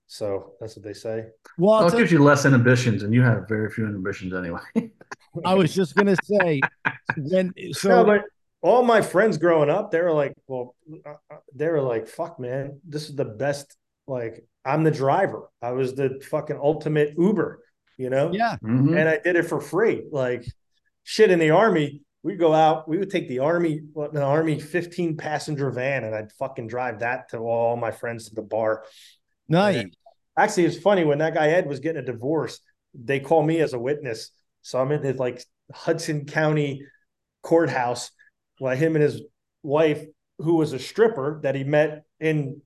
[0.07, 1.25] So that's what they say.
[1.57, 4.59] Well, Well, it tell gives you less inhibitions, and you have very few inhibitions anyway.
[5.43, 6.61] I was just gonna say
[7.17, 8.21] when so no, but
[8.65, 10.75] all my friends growing up, they were like, well,
[11.05, 13.77] uh, uh, they were like, fuck, man, this is the best.
[14.07, 15.51] Like, I'm the driver.
[15.61, 17.59] I was the fucking ultimate Uber,
[17.97, 18.31] you know?
[18.33, 18.97] yeah, Mhm.
[18.99, 20.07] And I did it for free.
[20.11, 20.45] Like,
[21.03, 24.59] shit in the army, we'd go out, we would take the army, what, an army
[24.59, 28.83] 15 passenger van, and I'd fucking drive that to all my friends to the bar.
[29.47, 29.85] nice.
[30.37, 32.59] Actually, it's funny when that guy Ed was getting a divorce,
[32.95, 34.31] they call me as a witness.
[34.63, 36.81] So I'm in the like Hudson County
[37.43, 38.09] courthouse
[38.59, 39.21] while him and his
[39.63, 40.03] wife,
[40.39, 42.61] who was a stripper that he met in,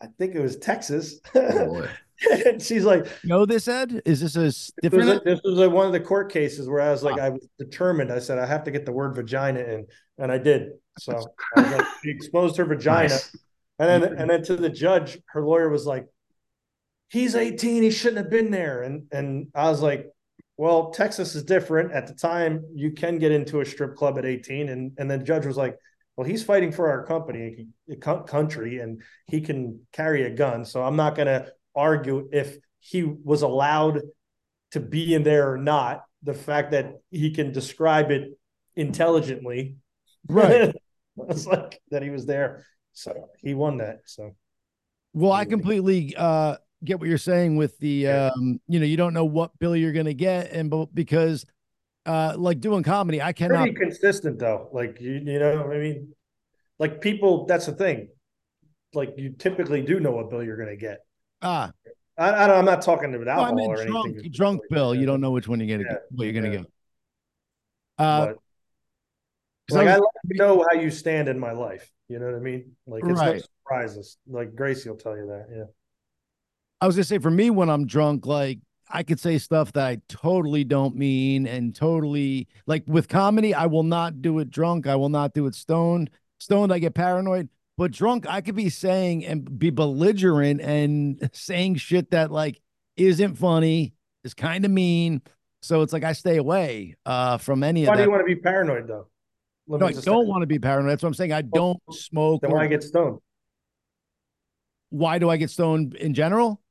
[0.00, 1.20] I think it was Texas.
[1.34, 1.86] Oh,
[2.46, 4.02] and she's like, Know this, Ed?
[4.04, 5.26] Is this a s- this was, different?
[5.26, 7.46] a, this was a, one of the court cases where I was like, I was
[7.58, 8.12] determined.
[8.12, 9.86] I said, I have to get the word vagina in.
[10.18, 10.70] And I did.
[10.98, 11.12] So
[11.56, 13.08] I was like, she exposed her vagina.
[13.08, 13.36] Nice.
[13.78, 16.06] And then and then to the judge, her lawyer was like,
[17.10, 17.84] "He's 18.
[17.84, 20.06] He shouldn't have been there." And and I was like,
[20.58, 21.92] "Well, Texas is different.
[21.92, 25.16] At the time, you can get into a strip club at 18." And and the
[25.18, 25.76] judge was like,
[26.16, 27.68] "Well, he's fighting for our company,
[28.00, 30.66] country, and he can carry a gun.
[30.66, 34.02] So I'm not going to argue if he was allowed
[34.72, 36.04] to be in there or not.
[36.24, 38.36] The fact that he can describe it
[38.76, 39.76] intelligently,
[40.28, 40.74] Right.
[41.28, 42.64] it's like that he was there.
[42.92, 44.00] So he won that.
[44.06, 44.34] So
[45.12, 49.14] Well, I completely uh get what you're saying with the um, you know, you don't
[49.14, 51.44] know what bill you're gonna get, and but because
[52.06, 54.68] uh like doing comedy, I cannot pretty consistent though.
[54.72, 56.14] Like you, you know, I mean,
[56.78, 57.46] like people.
[57.46, 58.08] That's the thing.
[58.94, 61.00] Like you typically do know what bill you're going to get.
[61.42, 61.70] ah
[62.16, 64.32] I, I don't, I'm not talking about no, I alcohol meant or drunk anything.
[64.32, 64.94] drunk bill.
[64.94, 66.58] You don't know which one you're gonna Yeah, get what you're gonna yeah.
[66.60, 66.66] get.
[67.98, 68.36] Uh But,
[69.76, 71.90] like I I was- like to know how you stand in my life.
[72.08, 72.72] You know what I mean?
[72.86, 74.16] Like it's no surprises.
[74.26, 75.46] Like Gracey will tell you that.
[75.54, 75.64] Yeah.
[76.80, 78.60] I was gonna say for me when I'm drunk, like
[78.90, 83.66] I could say stuff that I totally don't mean and totally like with comedy, I
[83.66, 84.86] will not do it drunk.
[84.86, 86.10] I will not do it stoned.
[86.38, 87.48] Stoned, I get paranoid.
[87.76, 92.60] But drunk, I could be saying and be belligerent and saying shit that like
[92.96, 93.94] isn't funny,
[94.24, 95.22] is kind of mean.
[95.62, 98.04] So it's like I stay away uh from any Why of do that.
[98.04, 99.08] you want to be paranoid though?
[99.66, 100.92] No, I don't want to be paranoid.
[100.92, 101.32] That's what I'm saying.
[101.32, 102.40] I don't smoke.
[102.42, 103.18] Then or- why get stoned?
[104.90, 106.62] why do I get stoned in general?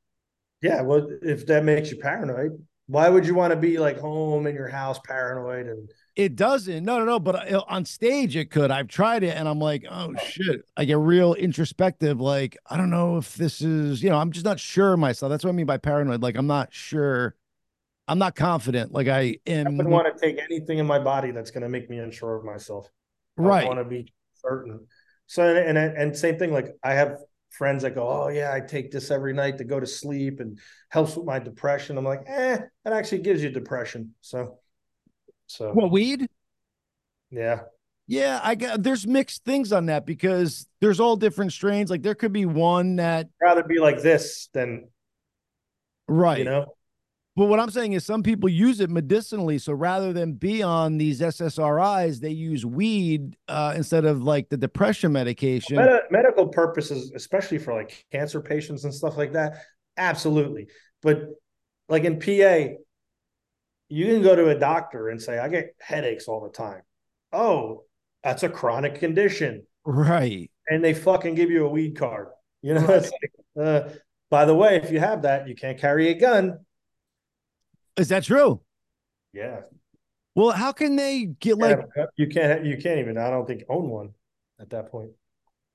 [0.62, 0.82] Yeah.
[0.82, 2.52] Well, if that makes you paranoid,
[2.88, 6.84] why would you want to be like home in your house paranoid and It doesn't.
[6.84, 7.20] No, no, no.
[7.20, 8.72] But uh, on stage, it could.
[8.72, 10.62] I've tried it, and I'm like, oh shit.
[10.76, 12.20] I get real introspective.
[12.20, 14.02] Like, I don't know if this is.
[14.02, 15.30] You know, I'm just not sure myself.
[15.30, 16.22] That's what I mean by paranoid.
[16.24, 17.36] Like, I'm not sure.
[18.08, 18.94] I'm not confident.
[18.94, 19.78] Like, I I am.
[19.78, 22.44] wouldn't want to take anything in my body that's going to make me unsure of
[22.46, 22.90] myself.
[23.38, 23.64] I right.
[23.66, 24.88] I want to be certain.
[25.28, 26.52] So and, and and same thing.
[26.54, 27.18] Like I have
[27.50, 30.60] friends that go, "Oh yeah, I take this every night to go to sleep and
[30.90, 32.56] helps with my depression." I'm like, "Eh,
[32.86, 34.60] it actually gives you depression." So,
[35.48, 36.28] so What weed?
[37.32, 37.62] yeah,
[38.08, 38.84] Yeah, I got.
[38.84, 41.90] There's mixed things on that because there's all different strains.
[41.90, 44.90] Like, there could be one that rather be like this than
[46.08, 46.40] right.
[46.40, 46.77] you know.
[47.38, 49.60] But what I'm saying is some people use it medicinally.
[49.60, 54.58] So rather than be on these SSRIs, they use weed uh, instead of like the
[54.58, 55.76] depression medication.
[55.76, 59.62] Medi- medical purposes, especially for like cancer patients and stuff like that,
[59.98, 60.70] absolutely.
[61.04, 61.26] But
[61.88, 62.74] like in PA,
[63.90, 66.82] you can go to a doctor and say, "I get headaches all the time."
[67.32, 67.84] Oh,
[68.24, 69.68] that's a chronic condition.
[69.86, 70.50] Right.
[70.68, 72.30] and they fucking give you a weed card.
[72.64, 73.32] You know, it's like,
[73.64, 73.90] uh,
[74.32, 76.58] by the way, if you have that, you can't carry a gun.
[77.98, 78.62] Is that true?
[79.34, 79.62] Yeah,
[80.36, 82.66] Well, how can they get like, Yeah, you can't.
[82.66, 83.18] You can't even.
[83.18, 84.14] I don't think own one
[84.60, 85.12] at that point.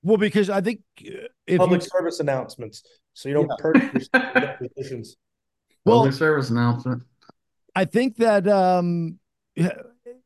[0.01, 2.83] well, because I think uh, if Public you, service announcements,
[3.13, 4.09] so you don't purchase
[4.75, 5.15] positions.
[5.85, 7.03] Well- Public service announcement.
[7.75, 9.19] I think that um,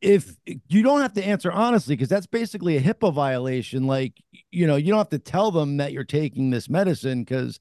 [0.01, 0.35] if
[0.67, 3.87] you don't have to answer honestly, because that's basically a HIPAA violation.
[3.87, 4.13] Like,
[4.51, 7.59] you know, you don't have to tell them that you're taking this medicine because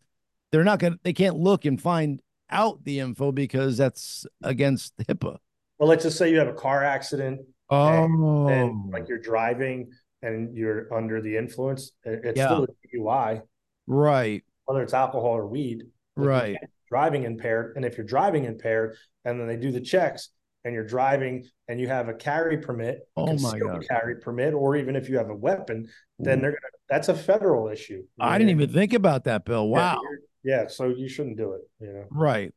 [0.50, 2.20] they're not going to, they can't look and find
[2.51, 5.39] out the info because that's against HIPAA.
[5.78, 9.90] Well, let's just say you have a car accident Oh, and like you're driving
[10.23, 11.93] and you're under the influence.
[12.05, 12.47] It's Yeah.
[12.47, 13.43] still a DUI,
[13.86, 15.85] right, whether it's alcohol or weed.
[16.16, 16.56] Right.
[16.89, 20.31] Driving impaired, and if you're driving impaired, and then they do the checks,
[20.64, 23.85] and you're driving and you have a carry permit, a Oh my God.
[23.89, 25.89] carry permit, or even if you have a weapon,
[26.20, 26.60] then they're gonna.
[26.89, 28.05] That's a federal issue.
[28.20, 29.68] I didn't even think about that, Bill.
[29.68, 30.01] Wow.
[30.47, 31.62] Yeah, so you shouldn't do it.
[31.81, 32.55] You know, Right.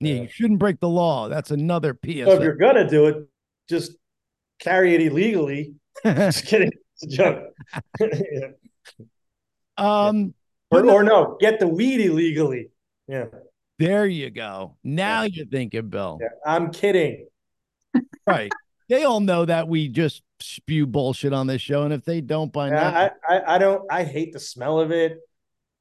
[0.00, 0.22] Yeah, Yeah.
[0.22, 1.28] you shouldn't break the law.
[1.30, 2.26] That's another PSA.
[2.26, 3.16] so if you're gonna do it,
[3.68, 3.96] just
[4.60, 5.74] carry it illegally.
[6.04, 6.70] Just kidding,
[7.00, 7.44] it's a joke.
[8.00, 8.48] Yeah.
[9.78, 10.34] um,
[10.70, 12.70] or, or no, get the weed illegally.
[13.08, 13.26] Yeah,
[13.78, 14.76] there you go.
[14.84, 16.18] Now you're thinking, Bill.
[16.20, 16.28] yeah.
[16.44, 17.26] I'm kidding.
[18.26, 18.52] Right.
[18.88, 22.52] They all know that we just spew bullshit on this show, and if they don't
[22.52, 23.82] by now, I, I I don't.
[23.90, 25.18] I hate the smell of it.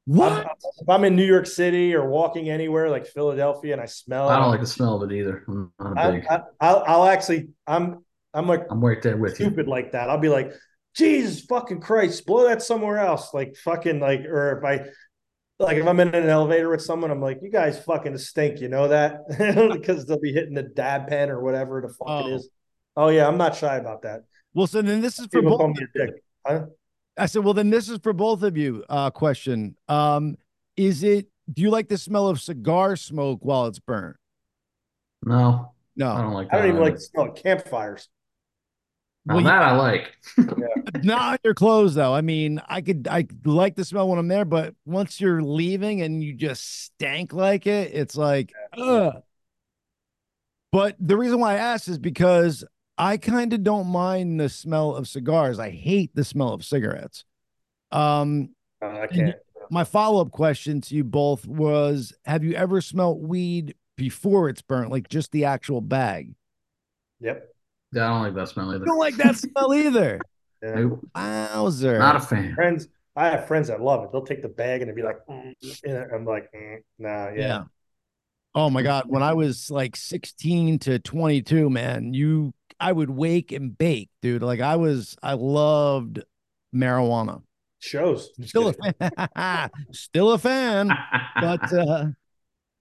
[0.05, 0.31] What?
[0.31, 0.47] I'm-
[0.81, 4.38] if I'm in New York City or walking anywhere like Philadelphia and I smell, I
[4.38, 5.43] don't like the smell of it either.
[5.47, 6.25] I'm not a I, big.
[6.30, 8.03] I, I'll, I'll actually, I'm,
[8.34, 9.45] I'm like I'm right there with you.
[9.45, 10.09] stupid like that.
[10.09, 10.51] I'll be like,
[10.95, 13.34] Jesus fucking Christ, blow that somewhere else.
[13.34, 14.85] Like fucking like, or if I,
[15.59, 18.59] like if I'm in an elevator with someone, I'm like, you guys fucking stink.
[18.59, 19.19] You know that
[19.73, 22.27] because they'll be hitting the dab pen or whatever the fuck Oh.
[22.27, 22.49] it is.
[22.97, 24.21] Oh yeah, I'm not shy about that.
[24.53, 25.59] well, so then this is for People both.
[25.59, 26.09] call dick.
[26.45, 26.65] Huh?
[27.18, 28.84] I said, well, then this is for both of you.
[28.90, 30.38] Uh, question: Um,
[30.76, 31.27] is it?
[31.52, 34.15] Do you like the smell of cigar smoke while it's burnt?
[35.26, 38.10] No, no, I don't like I don't even like the smell of campfires.
[39.26, 40.15] Now Well, you- that I like.
[41.03, 42.14] Not on your clothes though.
[42.14, 46.02] I mean, I could I like the smell when I'm there, but once you're leaving
[46.02, 49.22] and you just stank like it, it's like ugh.
[50.72, 52.65] But the reason why I asked is because
[52.98, 55.60] I kind of don't mind the smell of cigars.
[55.60, 57.26] I hate the smell of cigarettes.
[57.91, 58.49] Um,
[58.82, 59.36] Uh, I can't.
[59.70, 64.91] my follow-up question to you both was have you ever smelt weed before it's burnt,
[64.91, 66.34] like just the actual bag?
[67.22, 67.48] Yep.
[67.94, 68.86] Yeah, I don't like that smell I either.
[68.86, 70.20] don't like that smell either.
[70.64, 70.86] Yeah.
[71.14, 71.99] Wowzer.
[71.99, 72.56] not a fan.
[72.56, 72.88] Friends,
[73.18, 74.14] I have friends that love it.
[74.14, 75.53] They'll take the bag and they'll be like, mm,
[75.84, 77.34] and I'm like, mm, nah, yeah.
[77.36, 77.64] Yeah.
[78.56, 79.03] Oh my God.
[79.07, 84.41] When I was like 16 to 22, man, you, I would wake and bake, dude.
[84.41, 86.22] Like I was, I loved
[86.74, 87.41] marijuana.
[87.80, 88.30] Shows.
[88.41, 89.70] Still a fan.
[89.91, 90.91] Still a fan.
[91.41, 92.06] But uh,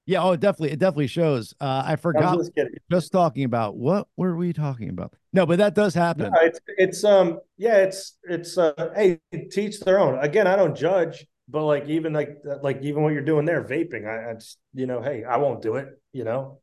[0.06, 1.54] yeah, oh, definitely, it definitely shows.
[1.60, 2.52] Uh, I forgot just
[2.90, 5.14] just talking about what were we talking about?
[5.32, 6.30] No, but that does happen.
[6.32, 9.20] No, it's it's um yeah it's it's uh hey
[9.50, 13.22] teach their own again I don't judge but like even like like even what you're
[13.22, 16.60] doing there vaping I, I just you know hey I won't do it you know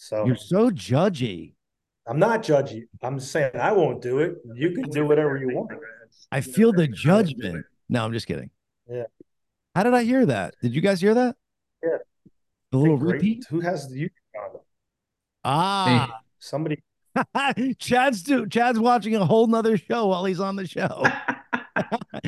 [0.00, 1.52] so You're so judgy.
[2.10, 5.70] I'm not judging I'm saying I won't do it you can do whatever you want
[6.32, 7.64] I feel the judgment.
[7.88, 8.50] No, I'm just kidding.
[8.88, 9.04] Yeah.
[9.74, 10.54] How did I hear that?
[10.62, 11.36] Did you guys hear that?
[11.82, 11.98] Yeah.
[12.72, 13.14] The little Great.
[13.14, 13.46] repeat.
[13.48, 14.62] who has the YouTube on them?
[15.44, 16.82] Ah, somebody
[17.78, 21.04] Chad's do, Chad's watching a whole nother show while he's on the show.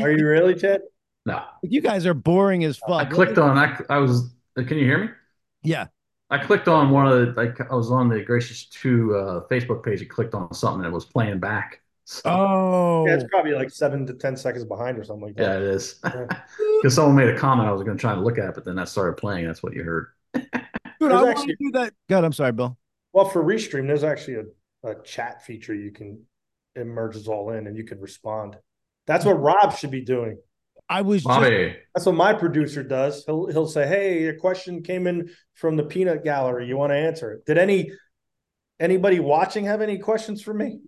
[0.01, 0.81] are you really Chad
[1.25, 2.91] no, you guys are boring as fuck.
[2.91, 3.57] I clicked on.
[3.57, 4.35] I, I was.
[4.57, 5.09] Can you hear me?
[5.63, 5.87] Yeah.
[6.33, 7.33] I clicked on one of the.
[7.41, 10.01] Like I was on the Gracious Two uh, Facebook page.
[10.01, 11.81] and clicked on something that was playing back.
[12.05, 15.43] So, Oh, yeah it's probably like seven to ten seconds behind or something like that.
[15.43, 16.01] yeah, that it is.
[16.05, 16.27] Yeah.
[16.83, 17.69] Because someone made a comment.
[17.69, 19.47] I was going to try to look at, it, but then that started playing.
[19.47, 20.09] That's what you heard.
[20.35, 20.61] dude, I
[20.99, 21.95] There's want actually- to do that.
[22.09, 22.77] God, I'm sorry, Bill.
[23.13, 24.37] well for restream there's actually
[24.85, 26.21] a, a chat feature you can
[26.75, 28.57] it merges all in and you can respond
[29.07, 30.39] that's what Rob should be doing
[30.93, 31.41] I was just
[31.95, 33.25] That's what my producer does.
[33.25, 36.67] He'll he'll say, "Hey, a question came in from the peanut gallery.
[36.69, 37.91] You want to answer it?" Did any
[38.79, 40.81] anybody watching have any questions for me?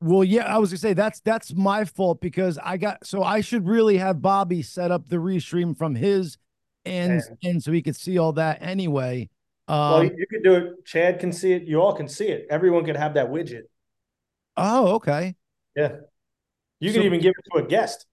[0.00, 0.42] well, yeah.
[0.54, 3.98] I was gonna say that's that's my fault because I got so I should really
[3.98, 6.38] have Bobby set up the restream from his
[6.84, 9.28] and and so he could see all that anyway.
[9.68, 10.84] well, Um, you, you could do it.
[10.84, 11.62] Chad can see it.
[11.62, 12.46] You all can see it.
[12.50, 13.62] Everyone can have that widget.
[14.56, 15.34] oh, okay.
[15.74, 15.96] Yeah,
[16.80, 18.06] you So- can even give it to a guest,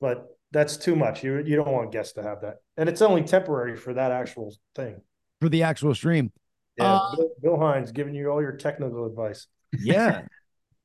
[0.00, 1.22] but that's too much.
[1.22, 4.54] You you don't want guests to have that, and it's only temporary for that actual
[4.74, 5.02] thing.
[5.42, 6.32] For the actual stream.
[6.78, 9.46] Yeah, Uh, Bill, Bill Hynes giving you all your technical advice.
[9.78, 10.22] Yeah.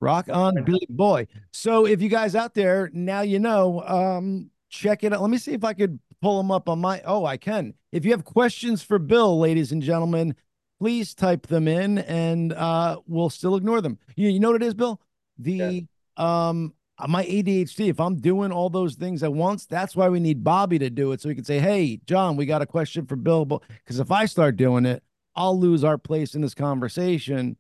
[0.01, 1.27] Rock on, Billy Boy.
[1.51, 5.21] So if you guys out there now you know, um, check it out.
[5.21, 7.73] Let me see if I could pull them up on my oh, I can.
[7.91, 10.35] If you have questions for Bill, ladies and gentlemen,
[10.79, 13.99] please type them in and uh we'll still ignore them.
[14.15, 14.99] You, you know what it is, Bill?
[15.37, 15.85] The
[16.17, 16.73] um
[17.07, 20.79] my ADHD, if I'm doing all those things at once, that's why we need Bobby
[20.79, 21.21] to do it.
[21.21, 23.45] So we can say, Hey, John, we got a question for Bill.
[23.45, 25.03] Because if I start doing it,
[25.35, 27.57] I'll lose our place in this conversation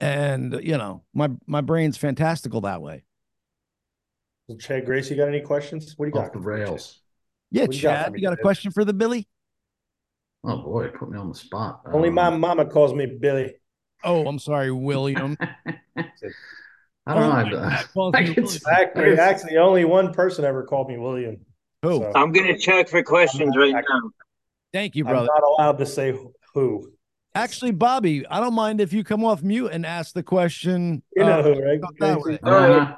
[0.00, 3.04] and you know my my brain's fantastical that way
[4.50, 5.94] So Chad Grace, you got any questions?
[5.96, 6.26] What do you got?
[6.26, 7.00] off the rails.
[7.52, 9.28] yeah What do you got chad you got a question for the billy
[10.44, 11.82] Oh boy, put me on the spot.
[11.92, 13.54] Only Um, my mama calls me Billy.
[14.02, 15.38] oh i'm sorry william
[17.06, 17.28] I don't know.
[17.28, 18.60] Oh my I- God, calls I me can- William.
[18.72, 21.38] Actually, actually, only one person ever called me William.
[21.82, 21.98] Who?
[21.98, 24.10] So- I'm gonna check for questions right now.
[24.72, 25.28] thank you brother.
[25.34, 26.14] I'm not allowed to say
[26.54, 26.92] who.
[27.34, 31.24] actually bobby i don't mind if you come off mute and ask the question You
[31.24, 31.80] know uh, who, right?
[31.80, 32.38] not that way.
[32.42, 32.70] All right.
[32.70, 32.96] Uh,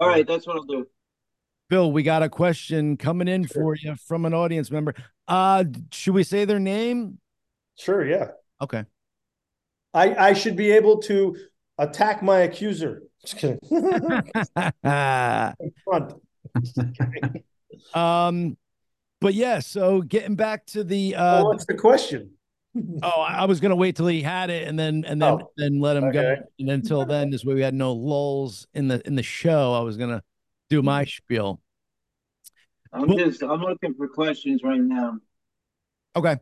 [0.00, 0.86] All right, that's what I'll do.
[1.68, 4.94] bill we got a question coming in for you from an audience member
[5.28, 5.62] uh
[5.92, 7.18] should we say their name
[7.78, 8.28] Sure, yeah.
[8.62, 8.84] okay
[9.94, 11.36] I I should be able to
[11.78, 13.02] attack my accuser.
[13.26, 13.58] Just kidding.
[15.84, 16.12] Front.
[17.94, 18.56] um
[19.20, 22.30] but yeah so getting back to the uh Well, what's the question?
[23.02, 25.50] Oh, I I was gonna wait till he had it and then and then Oh,
[25.56, 26.36] then let him go.
[26.58, 29.72] And until then, this way we had no lulls in the in the show.
[29.72, 30.22] I was gonna
[30.68, 31.60] do my spiel.
[32.92, 35.14] I'm Well- just I'm looking for questions right now.
[36.14, 36.36] Okay.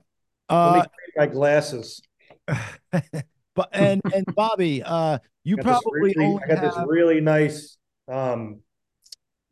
[0.50, 2.02] Let Uh me take my glasses.
[3.54, 6.84] but and and Bobby, uh you I got this probably really, only I got this
[6.86, 7.76] really nice
[8.10, 8.60] um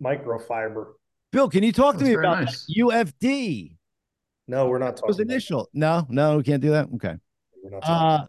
[0.02, 0.92] microfiber.
[1.30, 2.66] Bill, can you talk to me about nice.
[2.78, 3.76] UFD?
[4.48, 5.08] No, we're not talking.
[5.08, 5.32] Was about that.
[5.32, 5.68] initial.
[5.72, 6.88] No, no, we can't do that.
[6.94, 7.14] Okay.
[7.62, 8.26] We're not talking Uh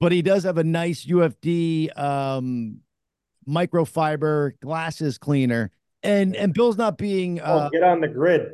[0.00, 2.80] but he does have a nice UFD um
[3.48, 5.70] microfiber glasses cleaner.
[6.02, 8.52] And and Bill's not being oh, uh get on the grid.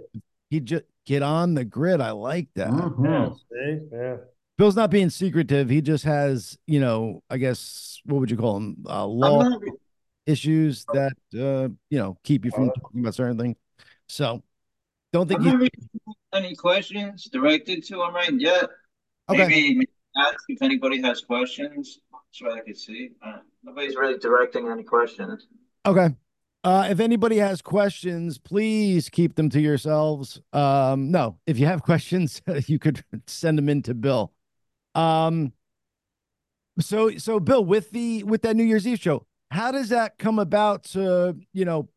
[0.50, 2.00] he just get on the grid.
[2.00, 2.68] I like that.
[2.68, 3.04] mhm.
[3.04, 3.86] Yeah, see?
[3.92, 4.16] yeah.
[4.60, 5.70] Bill's not being secretive.
[5.70, 8.84] He just has, you know, I guess what would you call him?
[8.86, 9.40] Uh, law.
[9.40, 9.62] not
[10.26, 13.56] issues that uh, you know keep you from Uh, talking about certain things.
[14.06, 14.42] So,
[15.14, 15.66] don't think you.
[16.34, 18.68] any questions directed to him right yet.
[19.30, 19.48] Okay.
[19.48, 21.98] Maybe, maybe ask if anybody has questions
[22.30, 23.12] so I could see.
[23.24, 25.46] Uh, nobody's really directing any questions.
[25.86, 26.10] Okay.
[26.64, 30.38] Uh, if anybody has questions, please keep them to yourselves.
[30.52, 34.34] Um, no, if you have questions, you could send them in to Bill.
[34.94, 35.52] Um,
[36.80, 40.38] so so Bill, with the with that New Year's Eve show, how does that come
[40.38, 40.84] about?
[40.92, 41.88] To you know,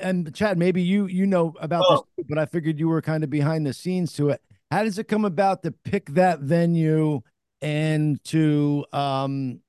[0.00, 2.04] and Chad, maybe you you know about Oh.
[2.16, 4.40] this, but I figured you were kind of behind the scenes to it.
[4.70, 7.20] How does it come about to pick that venue
[7.60, 9.60] and to um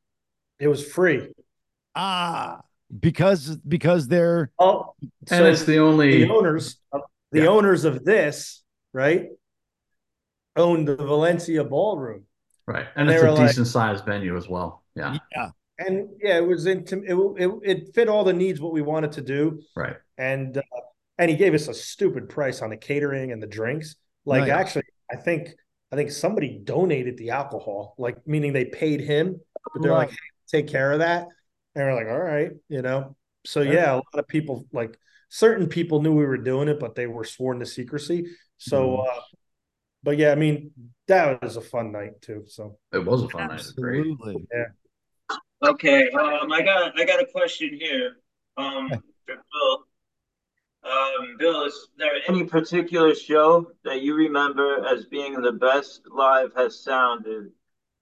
[0.60, 1.34] It was free.
[1.96, 2.62] ah
[3.00, 4.94] because because they're Oh,
[5.32, 7.02] And it's the only the owners, of-
[7.32, 7.48] the Yeah.
[7.48, 8.64] owners of this,
[8.94, 9.28] right,
[10.56, 12.26] owned the Valencia Ballroom,
[12.70, 14.84] right, and They it's a like- decent sized venue as well.
[14.96, 18.74] Yeah, yeah and yeah, it was intim- it, it it fit all the needs what
[18.74, 19.96] we wanted to do, right.
[20.18, 20.62] and uh,
[21.18, 23.96] and he gave us a stupid price on the catering and the drinks.
[24.26, 24.52] Like Nice.
[24.52, 25.50] actually, I think
[25.92, 29.40] I think somebody donated the alcohol, like meaning they paid him,
[29.74, 30.18] but they're like, hey,
[30.50, 31.28] take care of that,
[31.76, 33.16] and we're like, all right, you know.
[33.46, 33.72] So Yeah.
[33.74, 34.98] yeah, a lot of people like
[35.30, 38.26] certain people knew we were doing it, but they were sworn to secrecy.
[38.58, 39.08] So, Mhm.
[39.08, 39.22] uh,
[40.04, 40.72] but yeah, I mean,
[41.10, 42.44] that was a fun night too.
[42.48, 43.52] So It was a fun night.
[43.52, 44.00] It was great.
[44.00, 44.46] absolutely
[45.62, 48.18] Okay, um, I got I got a question here.
[48.56, 49.86] Um, for Bill.
[50.82, 56.54] Um, Bill, is there any particular show that you remember as being the best live
[56.56, 57.52] has sounded?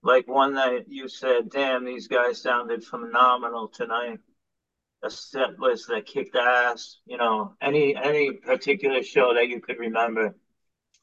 [0.03, 4.19] Like one that you said, "Damn, these guys sounded phenomenal tonight."
[5.03, 6.99] A set list that kicked ass.
[7.07, 10.35] You know, any any particular show that you could remember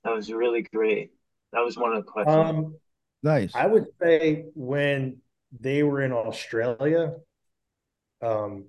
[0.04, 1.10] that was really great.
[1.54, 2.36] That was one of the questions.
[2.36, 2.74] um
[3.22, 5.18] nice I would say when
[5.60, 7.14] they were in Australia,
[8.20, 8.66] um,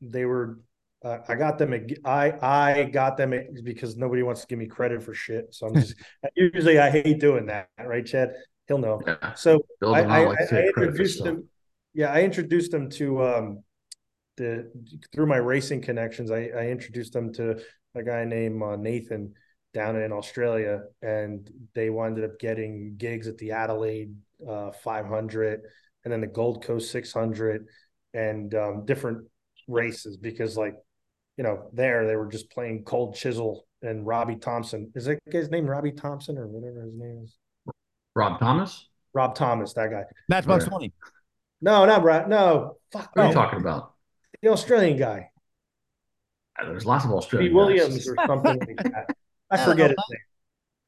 [0.00, 0.60] they were.
[1.04, 1.72] Uh, I got them.
[1.74, 5.54] a- I I got them a- because nobody wants to give me credit for shit.
[5.54, 5.94] So I'm just
[6.36, 8.32] usually I hate doing that, right, Chad?
[8.66, 9.00] He'll know.
[9.06, 11.48] Yeah, So I, I, like to I take credit for introduced them.
[11.94, 13.62] Yeah, I introduced them to um,
[14.36, 14.70] the
[15.12, 16.30] through my racing connections.
[16.30, 17.60] I, I introduced them to
[17.94, 19.34] a guy named uh, Nathan
[19.74, 24.14] down in Australia, and they wound up getting gigs at the Adelaide
[24.48, 25.60] uh, 500,
[26.04, 27.66] and then the Gold Coast 600,
[28.14, 29.26] and um, different
[29.68, 30.74] races because, like,
[31.36, 34.90] you know, there they were just playing Cold Chisel and Robbie Thompson.
[34.94, 37.36] Is that guy's name Robbie Thompson or whatever his name is?
[38.16, 38.88] Rob Thomas.
[39.14, 40.04] Rob Thomas, that guy.
[40.28, 40.70] matchbox Right.
[40.70, 40.92] 20
[41.60, 42.28] No, not Brad.
[42.28, 43.10] No, fuck.
[43.14, 43.92] What are you talking about?
[44.42, 45.30] The Australian guy,
[46.60, 48.08] Uh, There's lots of Australian Williams guys.
[48.08, 49.06] or something like that.
[49.50, 49.96] I I forget know.
[49.96, 50.20] his name.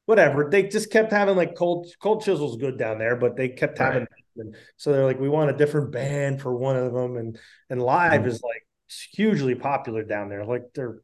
[0.05, 0.49] Whatever.
[0.49, 4.07] They just kept having like cold cold chisel's good down there, but they kept having
[4.37, 7.39] and so they're like, we want a different band for one of them, and
[7.69, 8.27] and live Mhm.
[8.27, 8.65] is like
[9.13, 10.45] hugely popular down there.
[10.45, 11.01] Like they're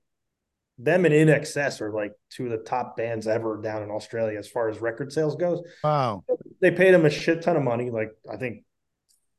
[0.79, 4.47] them and INXS are like two of the top bands ever down in Australia as
[4.47, 5.61] far as record sales goes.
[5.83, 6.23] wow
[6.61, 8.63] They paid them a shit ton of money, like I think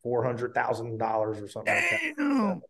[0.02, 2.60] four hundred thousand dollars or something like that.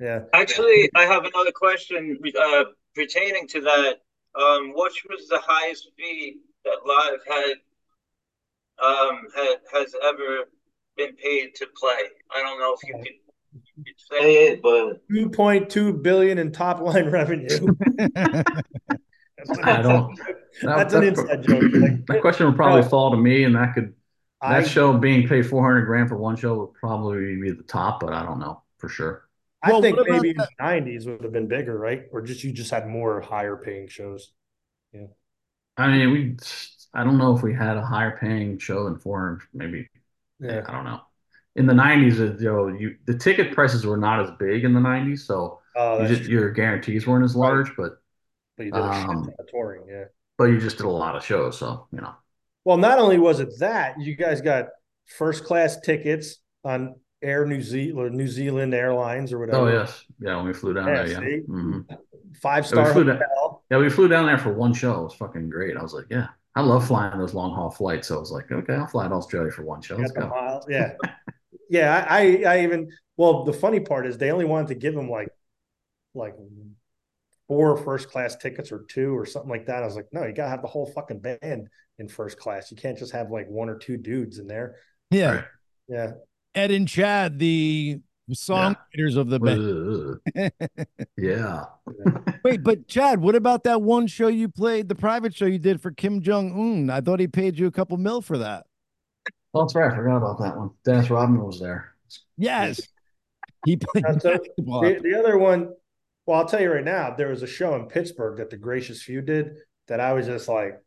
[0.00, 0.22] Yeah.
[0.32, 2.64] Actually, I have another question uh,
[2.94, 3.96] pertaining to that.
[4.34, 7.54] Um, which was the highest fee that Live had
[8.82, 10.48] um had has ever
[10.96, 12.08] been paid to play?
[12.34, 16.80] I don't know if you could, say it, but Two point two billion in top
[16.80, 17.76] line revenue.
[19.62, 20.18] I don't.
[20.62, 21.64] That's an inside joke.
[21.72, 22.88] Like, that question would probably No.
[22.88, 23.94] fall to me, and that could
[24.40, 28.00] I, that show being paid 400 grand for one show would probably be the top,
[28.00, 29.28] but I don't know for sure.
[29.62, 32.04] I think maybe the nineties would have been bigger, right?
[32.12, 34.32] Or just you just had more higher paying shows.
[34.92, 35.06] Yeah,
[35.76, 36.36] I mean, we.
[36.94, 39.42] I don't know if we had a higher paying show than 400.
[39.54, 39.88] Maybe
[40.38, 40.62] Yeah.
[40.66, 41.00] I don't know.
[41.56, 44.74] In the 90s, uh, you know, you the ticket prices were not as big in
[44.74, 47.92] the 90s, so Oh, you just, your guarantees weren't as large, but
[48.56, 50.04] But you did a shit um, ton of touring, yeah.
[50.36, 52.14] but you just did a lot of shows, so you know.
[52.64, 54.68] Well, not only was it that, you guys got
[55.06, 59.58] first class tickets on Air New Zealand, New Zealand Airlines or whatever.
[59.58, 60.36] Oh yes, yeah.
[60.36, 61.18] When we flew down Yeah, there, yeah.
[61.20, 61.40] see?
[61.48, 61.98] Mhm.
[62.40, 63.20] Five star we flew down-
[63.70, 65.00] Yeah, we flew down there for one show.
[65.00, 65.76] It was fucking great.
[65.76, 68.08] I was like, yeah, I love flying those long haul flights.
[68.08, 69.96] So I was like, okay, I'll fly to Australia for one show.
[69.96, 70.28] Let's go.
[70.28, 70.66] miles.
[70.68, 70.94] Yeah.
[71.70, 72.06] yeah.
[72.08, 75.08] I, I I even well, the funny part is they only wanted to give them
[75.08, 75.28] like
[76.14, 76.34] like
[77.48, 79.82] four first class tickets or two or something like that.
[79.82, 81.68] I was like, no, you gotta have the whole fucking band
[81.98, 82.70] in first class.
[82.70, 84.76] You can't just have like one or two dudes in there.
[85.10, 85.44] yeah Right.
[85.88, 86.10] Yeah.
[86.54, 88.00] Ed and chad the
[88.30, 90.52] songwriters of the band
[91.18, 91.64] yeah.
[92.44, 95.80] wait but chad what about that one show you played the private show you did
[95.82, 98.64] for kim jong-un i thought he paid you a couple mil for that
[99.54, 99.92] Oh, that's right.
[99.92, 100.70] I forgot about that one.
[100.82, 101.92] Dennis Rodman was there.
[102.38, 102.80] yes
[103.66, 104.38] He played Uh, so.
[104.56, 105.74] The, the other one,
[106.24, 109.02] well, I'll tell you right now, there was a show in Pittsburgh that the Gracious
[109.02, 109.56] Few did
[109.88, 110.80] that I was just like,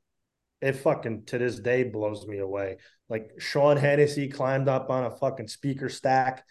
[0.66, 2.78] it fucking to this day blows me away.
[3.10, 6.44] Like Sean Hennessy climbed up on a fucking speaker stack.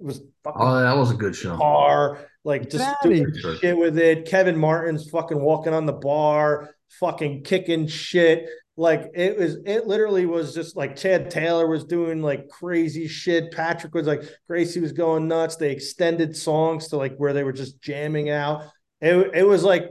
[0.00, 1.56] It was fucking Oh, that was a good show.
[1.56, 4.26] car, like just doing shit with it.
[4.26, 6.70] Kevin Martin's fucking walking on the bar,
[7.00, 8.48] fucking kicking shit.
[8.76, 13.50] Like it was, it literally was just like Chad Taylor was doing like crazy shit.
[13.52, 15.56] Patrick was like, Gracey was going nuts.
[15.56, 18.64] They extended songs to like where they were just jamming out.
[19.00, 19.86] It, it was like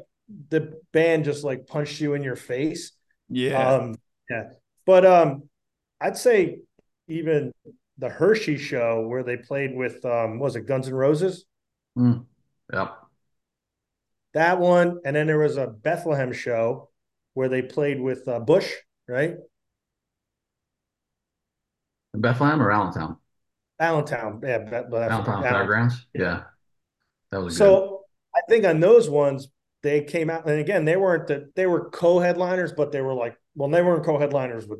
[0.50, 2.94] the band just like punched you in your face.
[3.30, 3.76] Yeah.
[3.76, 3.96] Um,
[4.30, 4.50] yeah.
[4.86, 5.44] But um,
[6.00, 6.60] I'd say
[7.08, 7.52] even
[7.98, 11.46] the Hershey show where they played with um, was it Guns N' Roses?
[11.98, 12.26] Mm.
[12.72, 12.96] Yep.
[14.34, 16.90] That one, and then there was a Bethlehem show
[17.34, 18.72] where they played with uh, Bush,
[19.08, 19.36] right?
[22.14, 23.18] Bethlehem or Allentown?
[23.80, 25.12] Allentown, yeah, Beth- Bethlehem.
[25.12, 25.54] Allentown Allentown.
[25.54, 26.08] Fairgrounds.
[26.14, 26.44] Yeah.
[27.32, 27.64] That was good.
[27.64, 28.06] So
[28.36, 29.50] I think on those ones
[29.84, 33.38] they came out, and again they weren't the they were co-headliners, but they were like,
[33.56, 34.80] well, they weren't co-headliners with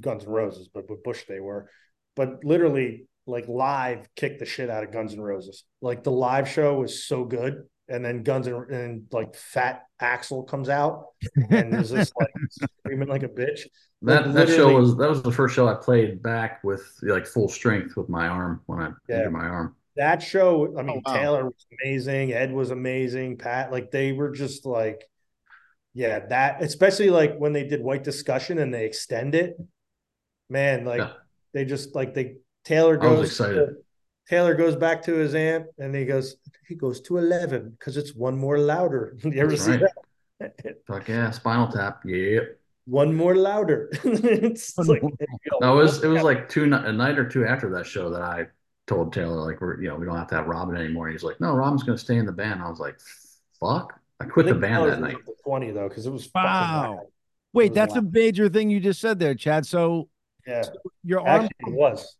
[0.00, 1.70] Guns N' Roses, but with Bush they were.
[2.14, 5.64] But literally, like live, kicked the shit out of Guns N' Roses.
[5.80, 10.46] Like the live show was so good, and then Guns and and like Fat Axl
[10.46, 11.06] comes out
[11.50, 13.62] and is just like screaming like a bitch.
[14.02, 17.26] That Like, that show was that was the first show I played back with like
[17.26, 19.16] full strength with my arm when I Yeah.
[19.18, 19.74] injured my arm.
[19.96, 21.14] That show, I oh, mean, wow.
[21.14, 22.32] Taylor was amazing.
[22.32, 23.38] Ed was amazing.
[23.38, 25.08] Pat, like they were just like,
[25.94, 29.56] yeah, that especially like when they did White Discussion and they extend it,
[30.50, 31.12] man, like Yeah.
[31.54, 33.68] they just like they Taylor I was goes excited.
[34.28, 36.36] Taylor goes back to his amp and he goes,
[36.68, 39.16] he goes to eleven because it's one more louder.
[39.24, 39.80] you ever That's see right.
[40.40, 40.76] that?
[40.86, 42.02] Fuck yeah, Spinal Tap.
[42.04, 42.40] Yeah.
[42.84, 43.88] one more louder.
[44.04, 45.12] it's like more.
[45.60, 48.22] No, it was it was like two a night or two after that show that
[48.22, 48.46] I
[48.86, 51.08] told Taylor like we're you know we don't have to have Robin anymore.
[51.08, 52.62] He's like, no, Robin's gonna stay in the band.
[52.62, 52.98] I was like,
[53.60, 53.98] fuck.
[54.20, 55.16] I quit I the band that night.
[55.44, 56.92] Twenty though, because it was fucking Wow.
[56.96, 57.06] loud.
[57.52, 59.66] Wait, was that's a major thing you just said there, Chad.
[59.66, 60.08] So
[60.46, 60.62] Yeah,
[61.04, 62.16] your arm, actually it was.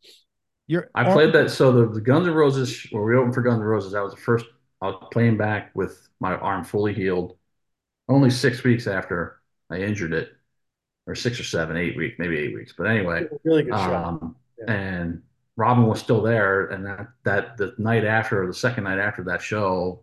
[0.67, 1.51] your I arm- played that.
[1.51, 4.15] So the, the Guns N' Roses, where we opened for Guns N' Roses, that was
[4.15, 4.47] the first.
[4.83, 7.37] I was playing back with my arm fully healed.
[8.09, 9.41] Only six weeks after
[9.71, 10.31] I injured it,
[11.07, 12.75] or six or seven, eight weeks, maybe eight weeks.
[12.77, 14.05] But anyway, Really good shot.
[14.05, 14.73] um, Yeah.
[14.73, 15.23] and
[15.57, 16.67] Robin was still there.
[16.67, 20.03] And that that the night after, the second night after that show,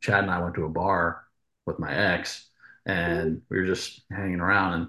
[0.00, 1.24] Chad and I went to a bar
[1.66, 2.48] with my ex,
[2.86, 4.74] and we were just hanging around.
[4.74, 4.88] And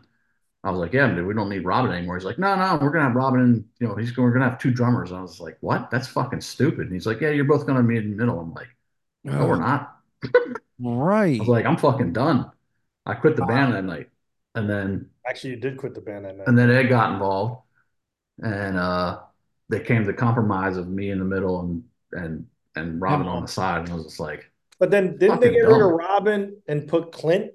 [0.64, 2.92] I was like, "Yeah, dude, we don't need Robin anymore." He's like, "No, no, we're
[2.92, 3.42] gonna have Robin.
[3.42, 4.28] And you know, he's going.
[4.28, 5.90] We're gonna have two drummers." And I was like, "What?
[5.92, 8.54] That's fucking stupid." And he's like, "Yeah, you're both gonna be in the middle." I'm
[8.54, 8.70] like,
[9.24, 9.98] "No, we're not."
[10.80, 11.36] right.
[11.36, 12.52] I was like, "I'm fucking done."
[13.06, 14.10] I quit the band that night,
[14.56, 16.48] and then Actually, you did quit the band that night.
[16.48, 17.64] and then Ed got involved,
[18.44, 19.20] and uh,
[19.72, 22.46] they came to compromise of me in the middle and and
[22.76, 25.54] and Robin on the side, and I was just like, but then didn't they fucking
[25.54, 25.92] get rid of.
[25.94, 27.52] Robin and put Clint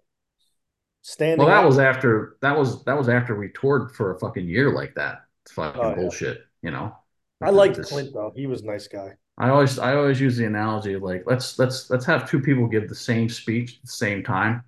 [1.02, 1.38] standing?
[1.38, 1.66] "Well, that up?
[1.66, 5.24] was after that was that was after we toured for a fucking year like that.
[5.44, 5.94] It's fucking Oh, yeah.
[5.94, 6.96] bullshit, you know."
[7.40, 8.32] I liked This- Clint though.
[8.34, 9.14] He was a nice guy.
[9.38, 12.66] I always I always use the analogy of like let's let's let's have two people
[12.66, 14.64] give the same speech at the same time.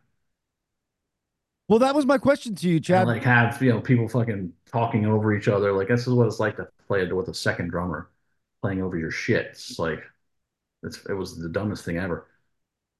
[1.69, 3.07] well, that was my question to you, And Chad.
[3.07, 5.73] like have you know people fucking talking over each other.
[5.73, 8.10] Like this is what it's like to play it with a second drummer
[8.62, 9.47] playing over your shit.
[9.47, 10.02] It's like
[10.82, 12.27] it's it was the dumbest thing ever.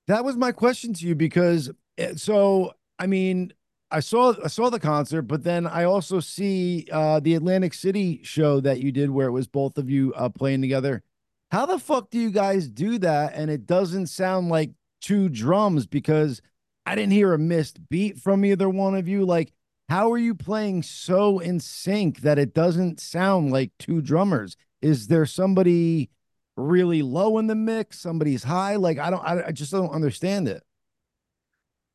[0.06, 3.52] That was my question to you because eh, so I mean
[3.90, 8.20] I saw I saw the concert, but then I also see uh the Atlantic City
[8.23, 11.02] show that you did where it was both of you uh playing together.
[11.51, 14.70] How the fuck do you guys do that and it doesn't sound like
[15.01, 16.43] two drums because
[16.85, 19.52] I didn't hear a missed beat from either one of you like
[19.89, 24.56] how are you playing so in sync that it doesn't sound like two drummers?
[24.82, 26.10] Is there somebody
[26.56, 28.77] really low in the mix, somebody's high.
[28.77, 30.62] Like I don't, I, I just don't understand it.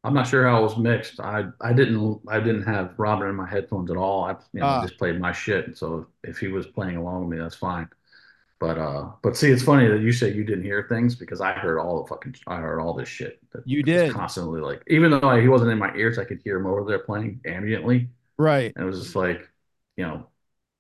[0.06, 1.20] I'm not sure how it was mixed.
[1.20, 4.26] I I didn't I didn't have Robin in my headphones at all.
[4.26, 4.82] I you know Ah.
[4.82, 5.78] just played my shit.
[5.78, 7.88] So if he was playing along with me, that's fine.
[8.64, 11.52] But uh, but see, it's funny that you say you didn't hear things because I
[11.52, 13.42] heard all the fucking I heard all this shit.
[13.52, 14.14] That You did.
[14.14, 16.86] constantly like even though I, he wasn't in my ears, I could hear him over
[16.86, 18.08] there playing ambiently.
[18.38, 18.72] Right.
[18.74, 19.50] And it was just like,
[19.98, 20.28] you know,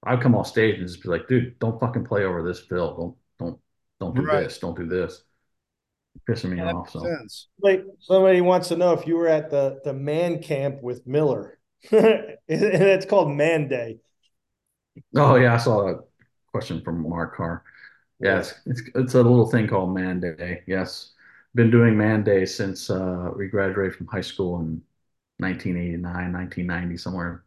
[0.01, 2.95] I'd come off stage and just be like, dude, don't fucking play over this fill.
[2.95, 3.59] Don't don't
[3.99, 4.45] don't do Right.
[4.45, 4.59] this.
[4.59, 5.21] Don't do this.
[6.25, 6.89] Pissing me off.
[6.89, 7.49] So Sense.
[7.59, 11.59] Like somebody wants to know if you were at the the man camp with Miller.
[11.91, 13.99] and it's called Man Day.
[15.17, 15.99] oh yeah, I saw a
[16.53, 17.63] question from Mark Carr.
[18.23, 20.63] Yeah, it's, it's it's a little thing called Man Day.
[20.67, 21.13] Yes,
[21.55, 24.81] been doing Man Day since uh, we graduated from high school in
[25.39, 27.45] 1989, 1990, somewhere.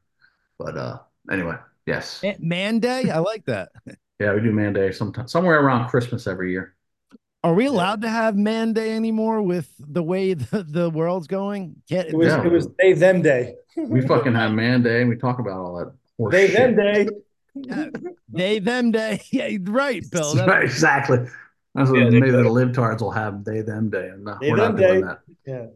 [0.58, 1.00] But uh,
[1.30, 3.10] anyway, yes, Man Day.
[3.10, 3.70] I like that.
[4.20, 6.74] yeah, we do Man Day sometime somewhere around Christmas every year.
[7.44, 11.82] Are we allowed to have man day anymore with the way the, the world's going?
[11.88, 12.44] Can't, It was Yeah.
[12.44, 13.54] it was they them day.
[13.88, 16.56] We fucking have man day and we talk about all that horse They shit.
[16.56, 17.08] them day.
[17.56, 17.86] Yeah.
[18.28, 19.22] they them day.
[19.30, 20.34] Yeah, right, Bill.
[20.34, 21.18] That's- Right, exactly.
[21.74, 22.52] That's what Yeah, they maybe the could.
[22.52, 24.08] libtards will have they them day.
[24.08, 25.06] And no, They, we're not them doing day.
[25.06, 25.20] that.
[25.46, 25.66] Yeah.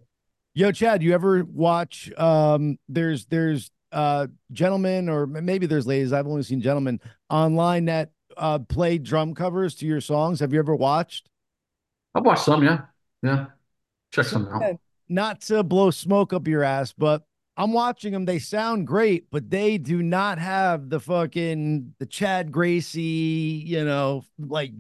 [0.55, 6.27] Yo, Chad, you ever watch um there's there's uh gentlemen or maybe there's ladies, I've
[6.27, 10.41] only seen gentlemen online that uh play drum covers to your songs.
[10.41, 11.29] Have you ever watched?
[12.15, 12.83] I've watched some, yeah.
[13.23, 13.47] Yeah.
[14.13, 14.77] Check some out.
[15.09, 17.23] Not to blow smoke up your ass, but
[17.61, 18.25] I'm watching them.
[18.25, 24.25] They sound great, but they do not have the fucking the Chad Gracey, you know,
[24.39, 24.73] like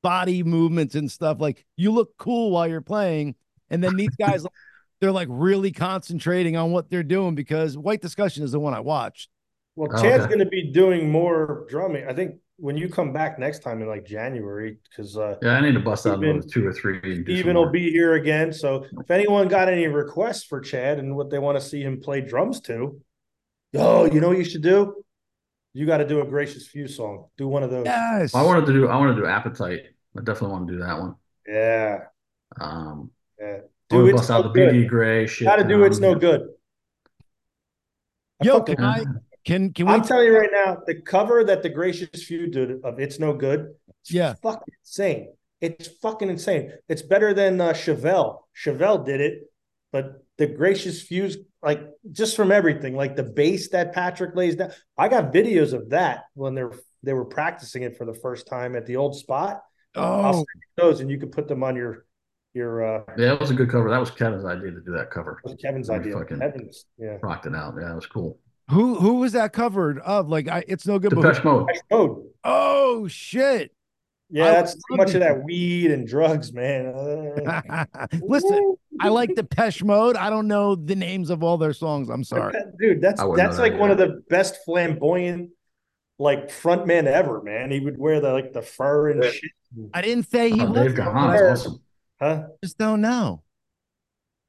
[0.00, 1.40] body movements and stuff.
[1.40, 3.34] Like you look cool while you're playing,
[3.68, 4.46] and then these guys,
[5.00, 8.80] they're like really concentrating on what they're doing because White Discussion is the one I
[8.80, 9.28] watched.
[9.74, 10.34] Well, Oh, Chad's okay.
[10.34, 12.06] going to be doing more drumming.
[12.08, 15.60] I think when you come back next time in like January, because uh, Yeah, I
[15.60, 16.96] need to bust out Steven- another two or three.
[17.02, 18.52] and do some Steven will be here again.
[18.52, 22.00] So if anyone got any requests for Chad and what they want to see him
[22.00, 23.00] play drums to,
[23.76, 25.04] oh, you know what you should do?
[25.72, 27.26] You got to do a Gracious Few song.
[27.36, 27.86] Do one of those.
[27.86, 29.80] Yes, I wanted to do I want to do appetite.
[30.16, 31.14] I definitely want to do that one.
[31.48, 31.98] Yeah.
[32.60, 33.10] Um
[33.40, 33.56] yeah.
[33.90, 34.88] Do it's bust out no the BD good.
[34.88, 35.46] Gray shit.
[35.46, 36.42] Got to do it's no good.
[38.40, 39.04] I Yo, can I
[39.44, 39.92] can can we?
[39.92, 43.32] I'm telling you right now, the cover that the Gracious Few did of "It's No
[43.34, 44.34] Good," it's Yeah.
[44.42, 45.32] fucking insane.
[45.60, 46.72] It's fucking insane.
[46.88, 48.40] It's better than uh, Chevelle.
[48.54, 49.50] Chevelle did it,
[49.92, 51.80] but the Gracious Few's like
[52.12, 54.72] just from everything, like the bass that Patrick lays down.
[54.98, 56.72] I got videos of that when they're
[57.02, 59.62] they were practicing it for the first time at the old spot.
[59.96, 62.04] I'll oh, send you those, and you can put them on your
[62.52, 62.84] your.
[62.84, 63.88] uh Yeah, that was a good cover.
[63.90, 65.40] That was Kevin's idea to do that cover.
[65.44, 66.14] was Kevin's idea.
[66.14, 67.18] fucking- Kevin's, yeah.
[67.22, 67.74] Rocked it out.
[67.80, 68.38] Yeah, it was cool.
[68.70, 70.28] Who who was that covered of?
[70.28, 71.14] Like, I it's no good.
[71.14, 72.24] But who- Depeche Mode.
[72.44, 73.72] Oh, shit!
[74.30, 75.16] yeah, I that's too much it.
[75.16, 76.86] of that weed and drugs, man.
[76.86, 77.84] Uh,
[78.22, 80.16] Listen, I like Depeche Mode.
[80.16, 82.08] I don't know the names of all their songs.
[82.08, 82.54] I'm sorry.
[82.78, 83.00] dude.
[83.00, 85.50] That's that's know that like one of the best flamboyant
[86.18, 87.70] like frontmen ever, man.
[87.70, 89.30] He would wear the like the fur and Yeah.
[89.30, 89.50] shit.
[89.92, 90.74] I didn't say he Oh, was.
[90.82, 91.80] Dave but Gahan is awesome.
[92.20, 92.42] Huh?
[92.62, 93.42] just don't know.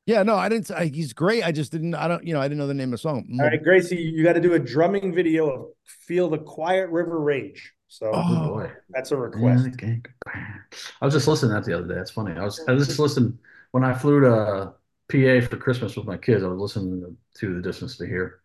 [0.06, 0.68] Yeah, no, I didn't.
[0.68, 1.44] say He's great.
[1.44, 1.96] I just didn't.
[1.96, 2.24] I don't.
[2.26, 3.28] You know, I didn't know the name of the song.
[3.40, 7.20] All right, Gracey, you got to do a drumming video of "Feel the Quiet River
[7.20, 9.70] Rage." So Oh, that's a request.
[9.82, 11.96] I was just listening to that the other day.
[11.96, 12.34] That's funny.
[12.34, 13.40] I was I was just listening
[13.72, 14.74] when I flew to
[15.10, 16.44] PA for Christmas with my kids.
[16.44, 18.42] I was listening to, to the distance to here.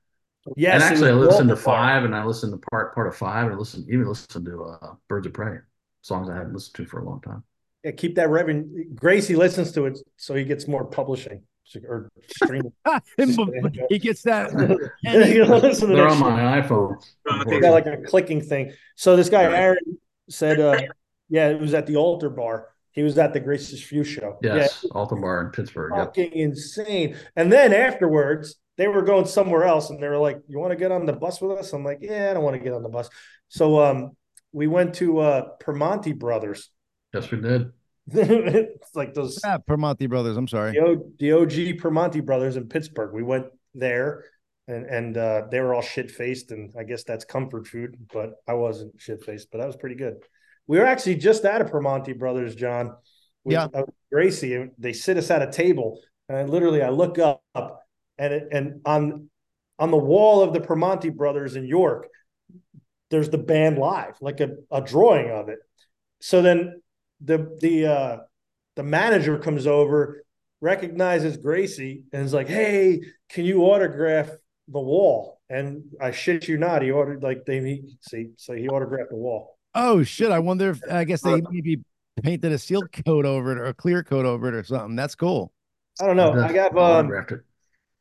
[0.57, 1.75] Yes, and it actually, I listened to Walter Bar.
[1.75, 4.65] five, and I listened to part part of five, and I listened even listened to
[4.65, 5.59] uh, Birds of Pray
[6.03, 7.45] songs I hadn't listened to for a long time.
[7.85, 8.87] Yeah, keep that revenue.
[8.95, 11.43] Gracey listens to it so he gets more publishing
[11.77, 12.73] or streaming.
[13.89, 14.51] he gets that.
[15.03, 16.97] You listen They're on my iPhone.
[17.47, 18.73] They got like a clicking thing.
[18.97, 19.79] So this guy Aaron
[20.29, 20.81] said, uh,
[21.29, 22.69] "Yeah, it was at the altar bar.
[22.93, 24.39] He was at the Gracious Few show.
[24.43, 25.93] Yes, Altar Bar in Pittsburgh.
[25.95, 26.33] yeah, Yep.
[26.33, 30.73] insane." And then afterwards, they were going somewhere else, and they were like, "You want
[30.73, 32.73] to get on the bus with us?" I'm like, "Yeah, I don't want to get
[32.73, 33.09] on the bus."
[33.49, 34.17] So um,
[34.53, 36.71] we went to uh, Primanti Brothers.
[37.15, 37.71] Yes, we did.
[38.13, 40.37] it's like those Yeah, Primanti Brothers.
[40.37, 40.73] I'm sorry.
[40.73, 43.13] the, o, the OG Primanti brothers in Pittsburgh.
[43.15, 44.25] We went there
[44.69, 48.35] and and uh, they were all shit faced, and I guess that's comfort food, but
[48.47, 50.17] I wasn't shit faced, but that was pretty good.
[50.67, 52.95] We were actually just at a Primanti brothers, John.
[53.43, 53.69] With, Yeah.
[53.73, 57.43] uh, Gracey, and they sit us at a table, and I literally I look up
[58.19, 59.29] and it, and on
[59.79, 62.07] on the wall of the Primanti brothers in York,
[63.11, 65.59] there's the band live, like a, a drawing of it.
[66.21, 66.83] So then
[67.21, 68.17] the the uh
[68.77, 70.25] the manager comes over,
[70.61, 74.31] recognizes Gracey, and is like, "Hey, can you autograph
[74.69, 78.69] the wall?" And I shit you not, he ordered like they he, see, so he
[78.69, 79.59] autographed the wall.
[79.75, 80.31] Oh shit!
[80.31, 81.81] I wonder if I guess they maybe
[82.23, 84.97] painted a seal coat over it or a clear coat over it or something.
[84.97, 85.53] That's cool.
[86.01, 86.33] I don't know.
[86.33, 87.33] I got um, autographed.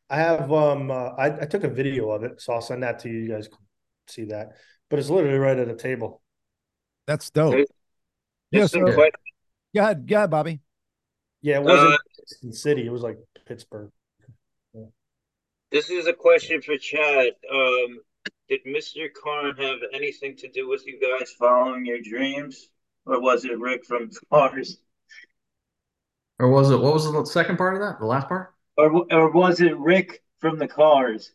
[0.10, 3.00] I have um, uh, I, I took a video of it, so I'll send that
[3.00, 3.20] to you.
[3.20, 3.58] You guys can
[4.08, 4.54] see that,
[4.90, 6.22] but it's literally right at a table.
[7.06, 7.66] That's dope.
[8.54, 8.96] Just Yeah, some
[9.76, 10.60] Go ahead, go ahead, Bobby.
[11.42, 11.98] Yeah, it wasn't Uh,
[12.44, 12.86] in City.
[12.86, 13.92] It was like Pittsburgh.
[15.72, 17.34] This is a question for Chad.
[17.52, 18.00] Um,
[18.48, 19.08] did Mr.
[19.14, 22.70] Karn have anything to do with you guys following your dreams,
[23.06, 24.80] or was it Rick from Cars,
[26.40, 26.80] Or was it?
[26.80, 28.00] What was the second part of that?
[28.00, 28.56] The last part?
[28.78, 31.34] or or was it Rick from the Cars?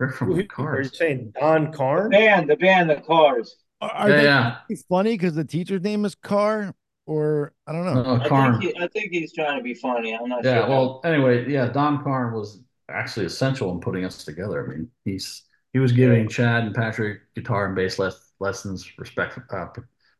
[0.00, 2.10] Rick from Who- the Are you saying Don Carn?
[2.10, 3.56] Band, the band, the Cars.
[3.80, 4.58] Are, are Yeah, they yeah.
[4.88, 6.74] funny because the teacher's name is Carr,
[7.06, 8.02] or I don't know.
[8.02, 10.14] Uh, I think he, I think he's trying to be funny.
[10.14, 10.68] I'm not Yeah, sure.
[10.68, 14.64] well, anyway, yeah, Don Karn was actually essential in putting us together.
[14.64, 15.42] I mean, he's
[15.72, 19.66] he was giving Chad and Patrick guitar and bass les- lessons respect uh,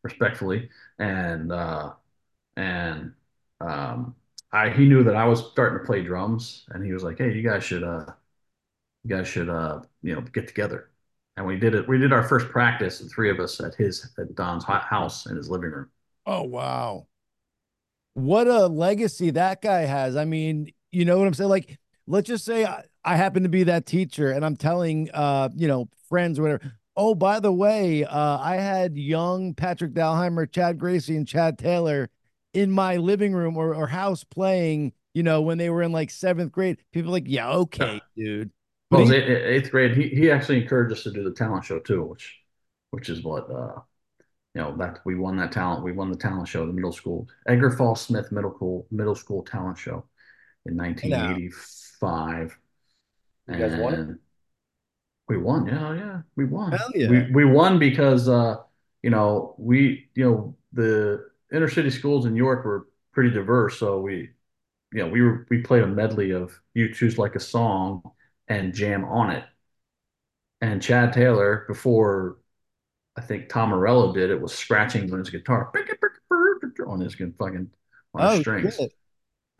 [0.02, 0.68] respectfully,
[0.98, 1.94] and uh,
[2.56, 3.14] and
[3.60, 4.16] um,
[4.52, 7.34] I he knew that I was starting to play drums, and he was like, "Hey,
[7.34, 8.06] you guys should uh,
[9.04, 10.89] you guys should uh, you know, get together."
[11.36, 11.88] And we did it.
[11.88, 15.36] We did our first practice, the three of us at his at Don's house in
[15.36, 15.90] his living room.
[16.26, 17.06] Oh wow.
[18.14, 20.16] What a legacy that guy has.
[20.16, 21.50] I mean, you know what I'm saying?
[21.50, 25.48] Like, let's just say I, I happen to be that teacher and I'm telling uh,
[25.54, 26.72] you know, friends or whatever.
[26.96, 32.10] Oh, by the way, uh, I had young Patrick Dahlheimer, Chad Gracey, and Chad Taylor
[32.52, 36.10] in my living room or, or house playing, you know, when they were in like
[36.10, 36.78] seventh grade.
[36.92, 38.50] People are like, yeah, okay, dude.
[38.90, 39.96] Well, he- eighth, grade.
[39.96, 42.38] He he actually encouraged us to do the talent show too, which
[42.90, 43.80] which is what uh
[44.54, 45.84] you know that we won that talent.
[45.84, 49.44] We won the talent show, the middle school Edgar Fahs Smith middle school middle school
[49.44, 50.06] talent show
[50.66, 52.58] in 1985.
[53.48, 54.00] You guys won it?
[54.00, 54.18] And
[55.28, 55.66] We won.
[55.68, 56.72] Yeah, yeah, we won.
[56.72, 57.08] Hell yeah.
[57.08, 58.56] We we won because uh
[59.02, 64.00] you know we you know the inner city schools in York were pretty diverse, so
[64.00, 64.30] we
[64.92, 68.02] you know we were we played a medley of you choose like a song
[68.50, 69.44] and jam on it.
[70.60, 72.36] And Chad Taylor, before
[73.16, 75.72] I think Tom Morello did it, was scratching on his guitar
[76.86, 77.70] on his fucking
[78.12, 78.78] on his oh, strings.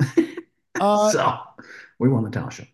[0.80, 1.38] Uh, so
[1.98, 2.64] we won the talent show.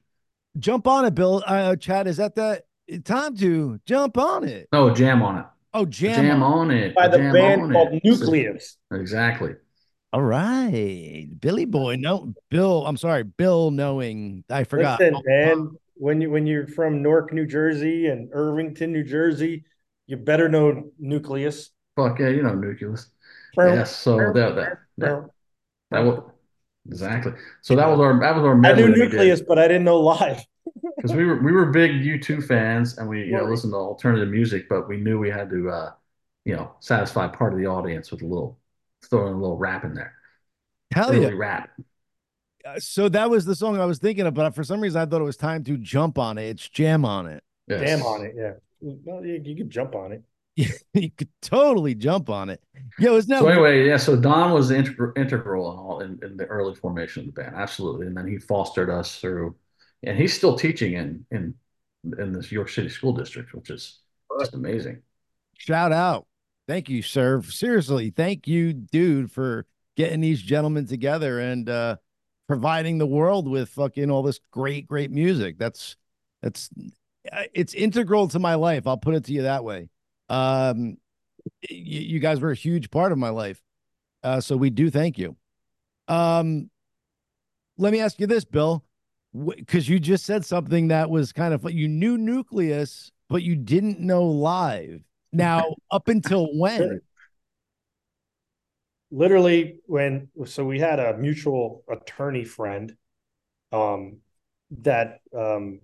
[0.61, 1.43] jump on it, Bill.
[1.45, 2.63] Uh, Chad, is that that
[3.05, 4.69] time to jump on it?
[4.73, 5.47] No, jam on it.
[5.75, 6.25] Oh, jam.
[6.25, 6.69] Jam, on.
[6.69, 6.95] on it.
[6.95, 8.05] By the jam band called it.
[8.05, 8.77] Newcleus.
[8.93, 9.57] Exactly.
[10.13, 11.97] All right, Billy Boy.
[11.97, 12.87] No, Bill.
[12.87, 13.73] I'm sorry, Bill.
[13.73, 15.01] Knowing I forgot.
[15.01, 19.65] Listen, man, when you when you're from Newark, New Jersey, and Irvington, New Jersey,
[20.07, 21.71] you better know Newcleus.
[21.97, 23.09] Fuck yeah, you know newcleus.
[23.57, 23.97] Yes.
[23.97, 25.31] So that that that,
[25.91, 26.23] that was
[26.89, 27.33] exactly.
[27.63, 29.13] So that was our that was our I knew that we did.
[29.13, 30.45] Newcleus, but I didn't know live.
[30.97, 33.51] because we were we were big U2 fans and we you know Right.
[33.51, 35.93] listened to alternative music, but we knew we had to uh
[36.45, 38.59] you know satisfy part of the audience with a little
[39.09, 40.15] throwing a little rap in there.
[40.93, 41.31] Hell Early yeah.
[41.35, 41.71] rap.
[42.67, 45.07] Uh, So that was the song I was thinking of, but for some reason I
[45.07, 46.49] thought it was time to jump on it.
[46.49, 47.43] It's jam on it.
[47.69, 47.81] Yes.
[47.81, 48.53] Jam on it, yeah.
[48.81, 50.23] Well, you, you could jump on it.
[50.95, 52.63] you could totally jump on it.
[52.99, 53.99] Yo, isn't that So anyway, yeah.
[53.99, 57.55] So Don was integral integral in all in, in the early formation of the band,
[57.55, 59.55] absolutely, and then he fostered us through,
[60.03, 61.55] and he's still teaching in in
[62.19, 64.01] in this York City School District, which is
[64.41, 65.03] just amazing.
[65.59, 66.27] shout out?
[66.67, 67.43] Thank you, sir.
[67.43, 69.67] Seriously, thank you, dude, for
[69.97, 71.97] getting these gentlemen together and uh
[72.47, 75.59] providing the world with fucking all this great, great music.
[75.59, 75.97] That's
[76.43, 76.71] that's
[77.33, 78.87] uh, it's integral to my life.
[78.87, 79.89] I'll put it to you that way.
[80.29, 80.99] Um,
[81.69, 83.63] you, you guys were a huge part of my life,
[84.23, 85.37] uh, so we do thank you.
[86.09, 86.71] Um,
[87.79, 88.85] let me ask you this, Bill,
[89.35, 94.01] because you just said something that was kind of you knew Newcleus, but you didn't
[94.01, 95.03] know live.
[95.33, 97.01] Now, up until when?
[99.11, 102.95] Literally when so we had a mutual attorney friend
[103.73, 104.19] um
[104.71, 105.81] that um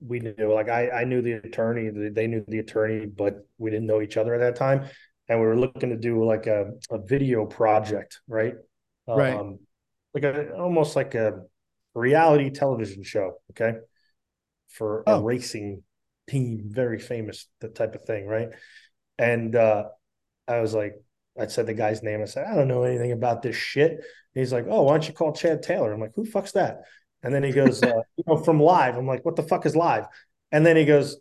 [0.00, 3.86] we knew like I I knew the attorney they knew the attorney but we didn't
[3.86, 4.88] know each other at that time
[5.28, 8.54] and we were looking to do like a, a video project right
[9.12, 9.32] Right.
[9.38, 9.58] um
[10.12, 11.42] like a almost like a
[11.94, 13.78] reality television show okay
[14.70, 15.20] for a Oh.
[15.20, 15.82] racing
[16.28, 18.48] team very famous that type of thing right
[19.18, 19.84] and uh
[20.48, 20.94] I was like
[21.38, 22.22] I said the guy's name.
[22.22, 23.92] I said, I don't know anything about this shit.
[23.92, 24.00] And
[24.34, 25.92] he's like, Oh, why don't you call Chad Taylor?
[25.92, 26.82] I'm like, Who fuck's that?
[27.22, 28.96] And then he goes, uh, You know, from live.
[28.96, 30.06] I'm like, What the fuck is live?
[30.52, 31.16] And then he goes,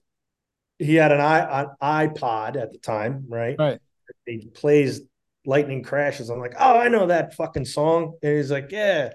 [0.77, 3.55] He had an, i an iPod at the time, right?
[3.57, 3.79] Right.
[4.25, 5.01] He plays
[5.45, 6.29] Lightning Crashes.
[6.29, 8.13] I'm like, Oh, I know that fucking song.
[8.21, 9.11] And he's like, Yeah.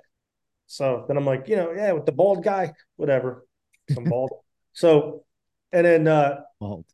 [0.67, 3.47] So then I'm like, You know, yeah, with the bald guy, whatever.
[3.93, 4.31] Some bald.
[4.73, 5.25] so,
[5.73, 6.85] and then, uh, Well,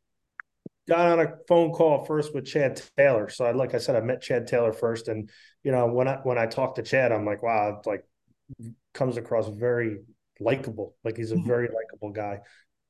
[0.88, 3.28] got on a phone call first with Chad Taylor.
[3.28, 5.30] So I, like I said, I met Chad Taylor first, and
[5.62, 8.04] you know when I when I talked to Chad, I'm like, wow, it's like
[8.92, 9.98] comes across very
[10.40, 10.94] likable.
[11.04, 12.40] Like he's a very likable guy,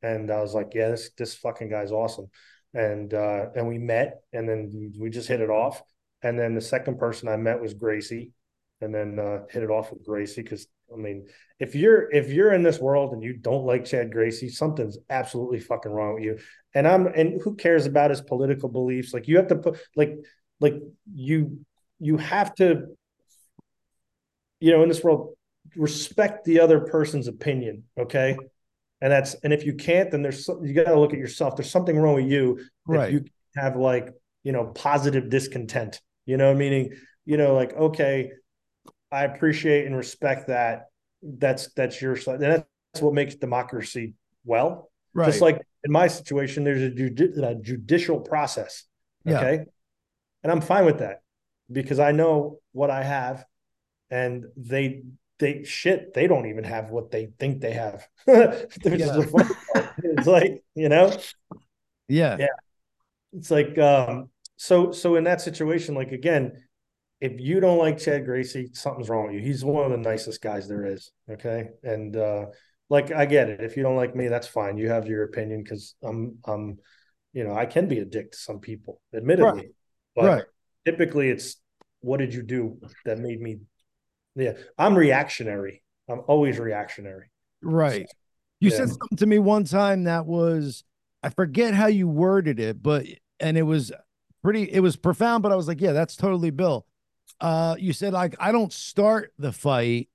[0.03, 2.27] and I was like, yeah, this this fucking guy's awesome.
[2.73, 5.83] And uh, and we met, and then we just hit it off.
[6.23, 8.33] And then the second person I met was Gracey,
[8.81, 11.27] and then uh, hit it off with Gracey because I mean,
[11.59, 15.61] if you're if you're in this world and you don't like Chad Gracey, something's absolutely
[15.61, 16.39] fucking wrong with you.
[16.75, 19.15] And I'm and who cares about his political beliefs?
[19.15, 20.17] Like you have to put like
[20.61, 20.75] like
[21.15, 21.65] you
[22.01, 22.87] you have to
[24.61, 25.35] you know in this world
[25.77, 28.37] respect the other person's opinion, okay?
[29.01, 31.57] And that's and if you can't, then there's you got to look at yourself.
[31.57, 33.13] There's something wrong with you if right.
[33.13, 33.25] you
[33.57, 34.13] have like
[34.45, 36.93] you know positive discontent you know meaning
[37.25, 38.31] you know like okay
[39.11, 40.87] i appreciate and respect that
[41.23, 44.15] that's that's your side and that's what makes democracy
[44.45, 45.27] well right.
[45.27, 48.85] just like in my situation there's a, judi- a judicial process
[49.25, 49.39] Yeah.
[49.39, 49.65] okay
[50.43, 51.21] and i'm fine with that
[51.73, 53.43] because I know what I have,
[54.11, 55.03] and they
[55.39, 58.07] they shit they don't even have what they think they have.
[58.27, 59.17] Which is Yeah.
[59.17, 61.07] the funny it's like you know
[62.07, 62.37] Yeah.
[62.39, 62.57] Yeah.
[63.33, 66.63] it's like um so so in that situation like again
[67.21, 70.43] if you don't like chad gracey something's wrong with you he's one of the nicest
[70.43, 72.45] guys there is okay and uh
[72.95, 75.63] like i get it if you don't like me that's fine you have your opinion
[75.63, 76.79] because i'm i'm
[77.33, 79.71] you know i can be a dick to some people admittedly
[80.17, 80.45] but Right.
[80.85, 81.57] typically it's
[82.01, 83.59] what did you do that made me
[84.37, 87.31] yeah i'm reactionary i'm always reactionary
[87.63, 88.07] Right.
[88.61, 88.77] You Yeah.
[88.79, 90.85] said something to me one time that was,
[91.23, 93.07] I forget how you worded it, but,
[93.41, 93.93] and it was
[94.43, 96.87] pretty, it was profound, but I was like, yeah, that's totally Bill.
[97.41, 100.09] Uh, you said, like, I don't start the fight,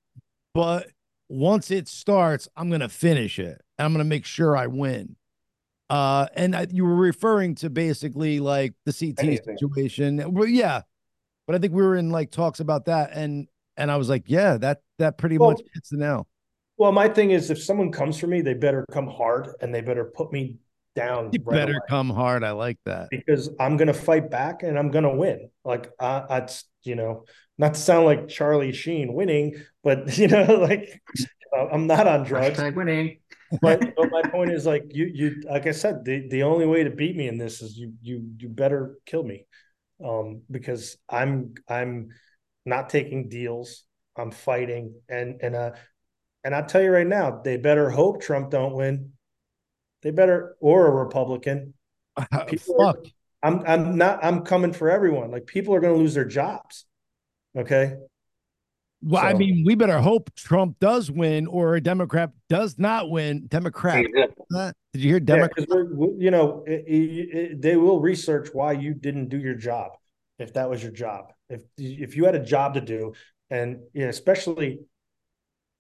[0.54, 0.88] but
[1.30, 3.62] once it starts, I'm going to finish it.
[3.78, 5.16] And I'm going to make sure I win.
[5.90, 9.58] Uh, and I, you were referring to basically like the CT Anything.
[9.58, 10.34] situation.
[10.34, 10.82] Well, yeah.
[11.48, 13.12] But I think we were in like talks about that.
[13.14, 13.48] And,
[13.78, 16.28] and I was like, yeah, that, that pretty Well, much hits the nail.
[16.78, 19.82] Well, my thing is, if someone comes for me, they better come hard and they
[19.82, 20.58] better put me
[20.96, 21.30] down.
[21.34, 21.82] You right better away.
[21.88, 22.44] come hard.
[22.44, 23.10] I like that.
[23.10, 25.50] because I'm gonna fight back and I'm gonna win.
[25.64, 27.26] Like I, that's you know,
[27.58, 31.02] not to sound like Charlie Sheen winning, but you know, like
[31.56, 32.60] uh, I'm not on drugs.
[32.60, 33.20] Hashtag winning.
[33.62, 36.84] But, but my point is, like you, you, like I said, the the only way
[36.84, 39.46] to beat me in this is you, you, you better kill me,
[40.04, 42.10] um, because I'm I'm
[42.66, 43.84] not taking deals.
[44.16, 45.72] I'm fighting, and and uh,
[46.44, 49.14] and I'll tell you right now, they better hope Trump don't win.
[50.02, 51.74] They better or a Republican.
[52.48, 53.06] People are- Fuck.
[53.42, 55.32] I'm I'm not I'm coming for everyone.
[55.32, 56.86] Like people are going to lose their jobs.
[57.58, 57.96] Okay?
[59.02, 63.48] Well, I mean, we better hope Trump does win or a Democrat does not win.
[63.48, 64.06] Democrat.
[64.52, 64.74] Huh?
[64.92, 65.52] Did you hear Democrat?
[65.56, 65.86] because
[66.18, 69.92] you know it, it- it- they will research why you didn't do your job
[70.38, 71.32] if that was your job.
[71.50, 73.14] If if you had a job to do,
[73.50, 74.82] and yeah, especially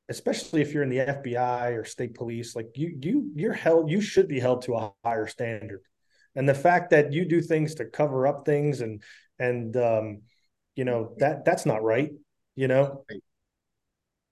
[0.09, 4.01] especially if you're in the FBI or state police, like you you you're held you
[4.01, 5.81] should be held to a higher standard.
[6.35, 9.01] And the fact that you do things to cover up things and
[9.39, 10.21] and um,
[10.75, 12.11] you know that that's not right.
[12.55, 13.05] You know,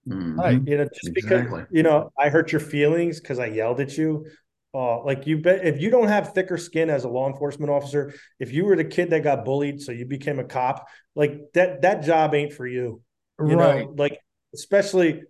[0.08, 0.38] Mhm.
[0.38, 0.62] Right.
[0.66, 1.62] you know just Exactly.
[1.62, 4.26] because you know i hurt your feelings because i yelled at you
[4.74, 8.14] uh like you bet if you don't have thicker skin as a law enforcement officer
[8.40, 11.82] if you were the kid that got bullied so you became a cop like that
[11.82, 13.02] that job ain't for you
[13.40, 13.86] you right.
[13.86, 14.18] know like
[14.54, 15.24] especially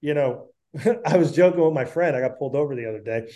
[0.00, 0.46] you know
[1.06, 3.30] i was joking with my friend i got pulled over the other day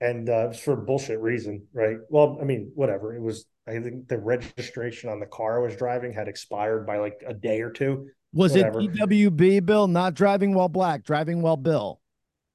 [0.00, 3.46] and uh, it was for a bullshit reason right well i mean whatever it was
[3.66, 7.32] i think the registration on the car i was driving had expired by like a
[7.34, 8.80] day or two Was whatever.
[8.80, 12.00] it DWB Bill not driving while black, driving while Bill?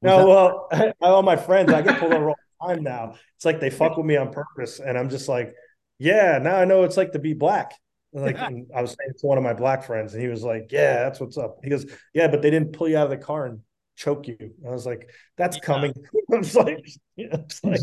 [0.02, 3.15] Was No, that- well, all my friends, I get pulled over all the time now.
[3.38, 5.53] It's like they fuck with me on purpose, and I'm just like,
[5.98, 7.72] yeah, now I know what it's like to be black.
[8.14, 8.38] And Like
[8.76, 11.19] I was saying to one of my black friends, and he was like, "Yeah, that's
[11.19, 13.60] what's up." He goes, "Yeah, but they didn't pull you out of the car and
[13.95, 15.94] choke you." And I was like, "That's coming."
[16.34, 16.84] I was like,
[17.15, 17.81] yeah, it's like,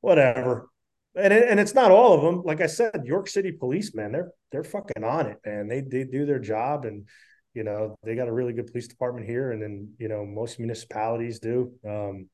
[0.00, 0.68] whatever.
[1.14, 2.42] And it, and it's not all of them.
[2.44, 5.68] Like I said, York City police, man, they're they're fucking on it, man.
[5.68, 7.08] They they do their job, and
[7.54, 10.58] you know they got a really good police department here, and then you know most
[10.58, 11.72] municipalities do.
[11.88, 12.28] Um,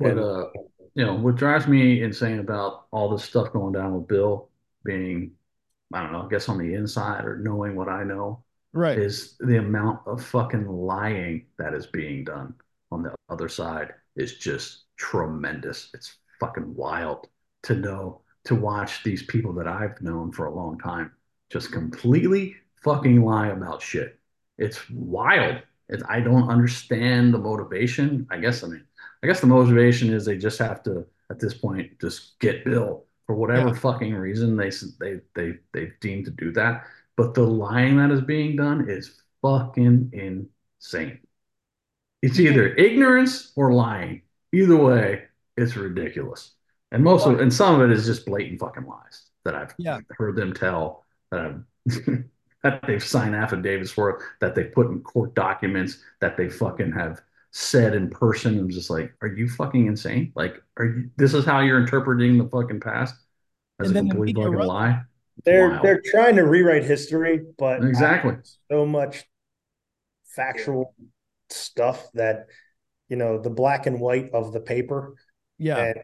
[0.00, 0.46] But uh,
[0.94, 4.48] you know, what drives me insane about all this stuff going down with Bill
[4.84, 5.32] being,
[5.92, 8.98] I don't know, I guess on the inside or knowing what I know right.
[8.98, 12.54] is the amount of fucking lying that is being done
[12.92, 15.90] on the other side is just tremendous.
[15.94, 17.28] It's fucking wild
[17.64, 21.12] to know, to watch these people that I've known for a long time
[21.50, 24.18] just completely fucking lie about shit.
[24.58, 25.62] It's wild.
[25.88, 28.26] It's, I don't understand the motivation.
[28.30, 28.84] I guess, I mean,
[29.22, 33.04] I guess the motivation is they just have to, at this point, just get Bill
[33.30, 33.74] for whatever Yeah.
[33.74, 36.84] fucking reason they they they they deem to do that.
[37.16, 41.20] But the lying that is being done is fucking insane.
[42.22, 44.22] It's either ignorance or lying.
[44.52, 45.26] Either way,
[45.56, 46.54] it's ridiculous.
[46.90, 50.00] And most of and some of it is just blatant fucking lies that I've Yeah.
[50.10, 51.64] heard them tell that I've
[52.64, 57.22] that they've signed affidavits for, that they put in court documents, that they fucking have
[57.52, 58.58] said in person.
[58.58, 60.32] I'm just like, are you fucking insane?
[60.36, 63.14] Like, are you this is how you're interpreting the fucking past
[63.80, 64.68] as And a complete fucking runs it.
[64.68, 65.02] lie?
[65.44, 65.82] They're wild.
[65.82, 68.36] they're trying to rewrite history, but Exactly.
[68.70, 69.24] so much
[70.24, 70.94] factual
[71.50, 72.46] stuff that
[73.08, 75.14] you know the black and white of the paper
[75.58, 75.76] Yeah.
[75.80, 75.94] and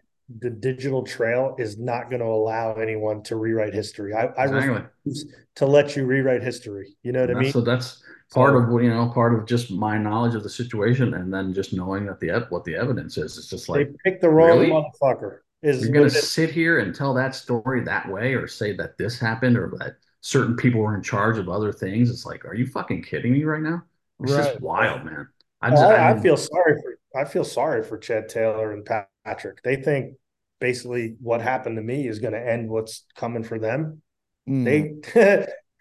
[0.40, 4.12] the digital trail is not going to allow anyone to rewrite history.
[4.14, 4.82] I, I Exactly.
[5.05, 6.97] refuse to let you rewrite history.
[7.05, 7.52] You know what I mean?
[7.52, 8.02] so that's
[8.32, 11.53] part So- of you know, part of just my knowledge of the situation, and then
[11.53, 13.39] just knowing that the what the evidence is.
[13.39, 14.70] It's just like they like picked the wrong really?
[14.70, 15.39] motherfucker.
[15.62, 19.19] Is you're gonna sit here and tell that story that way, or say that this
[19.19, 22.11] happened, or that certain people were in charge of other things.
[22.11, 23.82] It's like, are you fucking kidding me right now?
[24.20, 24.44] It's Right.
[24.44, 25.28] just wild, man.
[25.61, 28.85] I, I, just, I, I, feel sorry for I feel sorry for Chad Taylor and
[29.24, 29.62] Patrick.
[29.62, 30.16] They think
[30.61, 34.03] basically what happened to me is going to end what's coming for them.
[34.48, 34.65] Mm.
[35.15, 35.36] They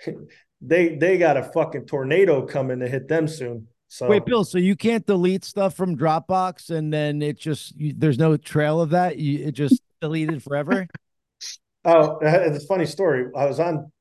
[0.68, 3.68] they they got a fucking tornado coming to hit them soon.
[3.88, 4.44] So Wait, Bill.
[4.44, 8.82] So you can't delete stuff from Dropbox, and then it just you, there's no trail
[8.82, 9.18] of that.
[9.18, 10.88] You, it just deleted forever.
[11.86, 13.28] Oh, uh, it's a funny story.
[13.36, 13.92] I was on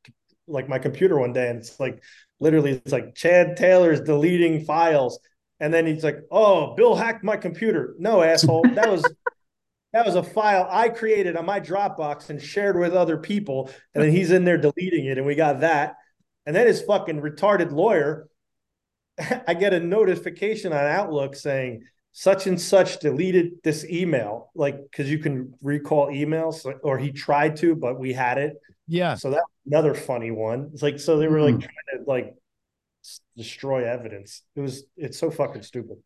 [0.47, 2.03] like my computer one day, and it's like
[2.41, 5.19] literally, it's like Chad Taylor's deleting files,
[5.61, 9.03] and then he's like, "Oh, Bill hacked my computer." No, asshole, that was
[9.93, 14.03] that was a file I created on my Dropbox and shared with other people, and
[14.03, 15.97] then he's in there deleting it, and we got that,
[16.47, 18.29] and then his fucking retarded lawyer.
[19.47, 25.11] I get a notification on Outlook saying such and such deleted this email, like because
[25.11, 28.55] you can recall emails, or he tried to, but we had it.
[28.87, 29.15] Yeah.
[29.15, 30.71] So that's another funny one.
[30.73, 32.35] It's like so they were like trying to like
[33.05, 34.43] s- destroy evidence.
[34.57, 35.97] It was it's so fucking stupid.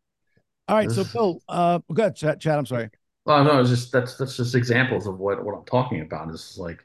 [0.67, 0.89] All right.
[0.89, 2.39] So This- Bill, uh, go ahead, Chad.
[2.39, 2.89] Chad I'm sorry.
[3.25, 6.31] well, no, it's just that's that's just examples of what what I'm talking about.
[6.31, 6.83] Is like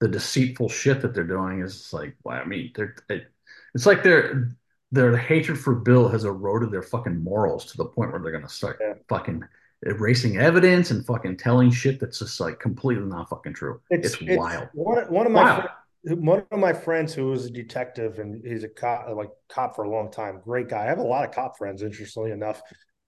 [0.00, 3.26] the deceitful shit that they're doing is just like, well, I mean, they're it,
[3.74, 4.48] it's like their
[4.92, 8.48] their hatred for Bill has eroded their fucking morals to the point where they're gonna
[8.48, 8.94] start Yeah.
[9.08, 9.44] fucking
[9.86, 13.80] erasing evidence and fucking telling shit that's just like completely not fucking true.
[13.90, 14.68] It's, wild.
[14.74, 15.62] One one of my Wild.
[16.04, 19.76] fri- one of my friends who was a detective and he's a cop like cop
[19.76, 20.40] for a long time.
[20.44, 20.82] Great guy.
[20.84, 22.60] I have a lot of cop friends, interestingly enough,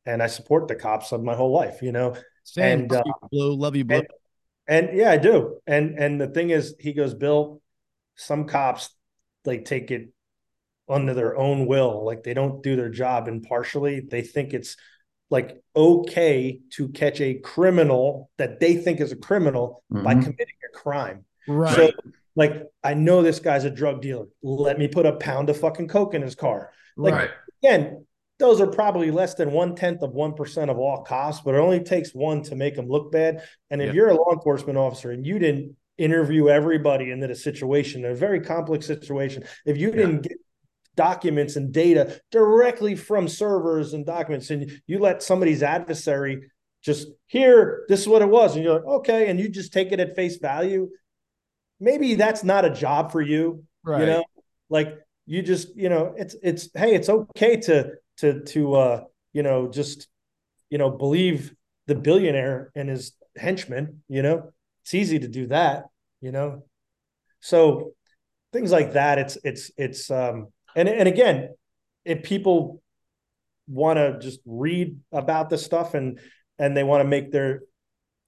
[0.06, 1.82] and I support the cops of my whole life.
[1.82, 2.14] You know,
[2.44, 2.80] Same.
[2.82, 3.54] And, love uh, you, Blue.
[3.56, 3.98] Love you, Blue.
[3.98, 4.06] and
[4.66, 5.58] and yeah, I do.
[5.66, 7.60] And and the thing is, he goes, Bill,
[8.16, 8.90] some cops
[9.44, 10.10] like take it
[10.88, 14.00] under their own will, like they don't do their job impartially.
[14.00, 14.76] They think it's
[15.30, 20.22] like okay to catch a criminal that they think is a criminal by Mhm.
[20.24, 21.24] committing a crime.
[21.48, 21.74] right.
[21.74, 21.90] So,
[22.36, 24.26] like, I know this guy's a drug dealer.
[24.42, 26.70] Let me put a pound of fucking coke in his car.
[26.96, 27.30] like- right.
[27.62, 28.06] Again,
[28.42, 31.58] those are probably less than one tenth of one percent of all costs, but it
[31.58, 33.42] only takes one to make them look bad.
[33.70, 33.92] And if Yeah.
[33.94, 38.40] you're a law enforcement officer and you didn't interview everybody into the situation, a very
[38.40, 40.36] complex situation, if you didn't get
[40.96, 46.50] documents and data directly from servers and documents, and you let somebody's adversary
[46.82, 49.92] just here, this is what it was, and you're like, okay, and you just take
[49.92, 50.90] it at face value,
[51.80, 54.00] maybe that's not a job for you right.
[54.00, 54.24] you know
[54.70, 54.94] like
[55.26, 59.68] you just you know it's it's hey it's okay to to to uh you know
[59.68, 60.08] just
[60.70, 61.54] you know believe
[61.86, 64.50] the billionaire and his henchmen you know?
[64.82, 65.84] It's easy to do that
[66.20, 66.64] you know?
[67.40, 67.94] So
[68.52, 71.50] things like that it's it's it's um and and again
[72.04, 72.82] if people
[73.68, 76.20] want to just read about this stuff and
[76.58, 77.62] and they want to make their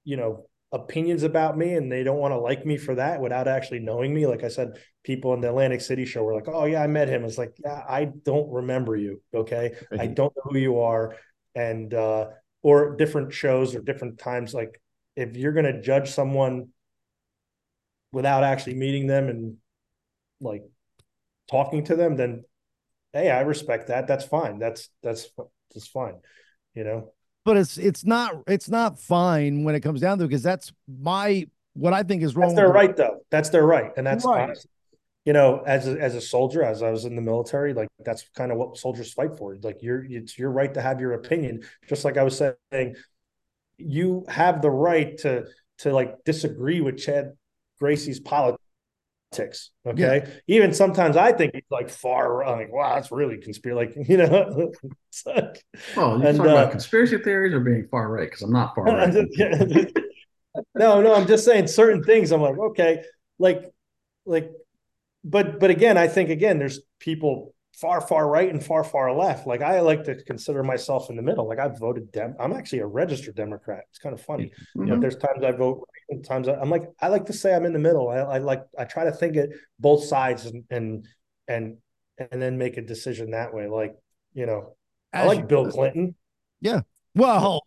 [0.04, 3.46] you know opinions about me and they don't want to like me for that without
[3.46, 4.26] actually knowing me.
[4.26, 4.72] Like i said
[5.04, 7.24] people in the atlantic city show were like oh yeah i met him.
[7.24, 9.74] It's like yeah i don't remember you okay?
[9.96, 11.16] I don't know who you are
[11.54, 12.26] and uh
[12.62, 14.80] or different shows or different times like
[15.14, 16.70] if you're going to judge someone
[18.12, 19.56] without actually meeting them and
[20.40, 20.64] like
[21.48, 22.44] talking to them then
[23.12, 24.08] hey i respect that.
[24.08, 24.58] That's fine.
[24.58, 25.28] That's that's
[25.72, 26.16] that's fine
[26.74, 27.12] you know
[27.44, 30.72] but it's it's not it's not fine when it comes down to it because that's
[30.88, 32.48] my what I think is wrong.
[32.48, 33.20] That's their right, though.
[33.30, 34.42] That's their right, and that's Right.
[34.44, 34.66] honest.
[35.24, 38.28] You know, as a, as a soldier, as I was in the military, like that's
[38.36, 39.56] kind of what soldiers fight for.
[39.62, 41.62] Like you're, it's your right to have your opinion.
[41.88, 42.96] Just like I was saying,
[43.78, 45.46] you have the right to
[45.78, 47.32] to like disagree with Chad
[47.80, 48.62] Gracey's politics.
[49.86, 52.44] Okay, even sometimes I think he's like far.
[52.44, 53.94] I'm like, wow, that's really conspiracy.
[53.96, 54.72] Like, you know,
[55.10, 55.64] it's like,
[55.96, 58.28] Oh, you're And, talking uh, about conspiracy theories or being far right?
[58.28, 59.14] Because I'm not far right.
[60.74, 62.32] no, no, I'm just saying certain things.
[62.32, 63.02] I'm like, okay,
[63.38, 63.72] like,
[64.26, 64.50] like,
[65.24, 69.46] but, but again, I think again, there's people far, far right and far, far left.
[69.46, 71.48] Like, I like to consider myself in the middle.
[71.48, 72.34] Like, I've voted Dem.
[72.38, 73.84] I'm actually a registered Democrat.
[73.90, 74.52] It's kind of funny.
[74.74, 75.00] You know, Mhm.
[75.00, 77.64] there's times I vote right, and times I, I'm like, I like to say I'm
[77.64, 78.08] in the middle.
[78.08, 81.06] I, I like, I try to think it both sides and and
[81.48, 81.76] and
[82.18, 83.66] and then make a decision that way.
[83.66, 83.96] Like,
[84.34, 84.76] you know,
[85.12, 86.14] I like Bill Clinton.
[86.60, 86.82] Yeah
[87.14, 87.62] well,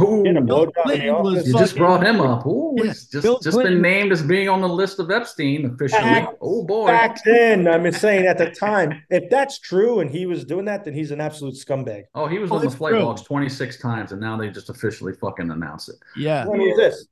[0.00, 1.46] Ooh, Getting a blowjob in the was office.
[1.46, 2.44] you just brought him up.
[2.46, 5.08] Ooh, Yeah, he's just, Bill just Clinton- been named as being on the list of
[5.12, 6.02] Epstein officially.
[6.02, 6.88] Back- oh boy.
[6.88, 10.84] back then, I'm saying at the time, if that's true and he was doing that,
[10.84, 12.04] then he's an absolute scumbag.
[12.16, 13.02] Oh, he was Oh, on the flight true.
[13.04, 15.96] logs 26 times, and now they just officially fucking announce it.
[16.16, 16.44] yeah.
[16.44, 17.06] When was this?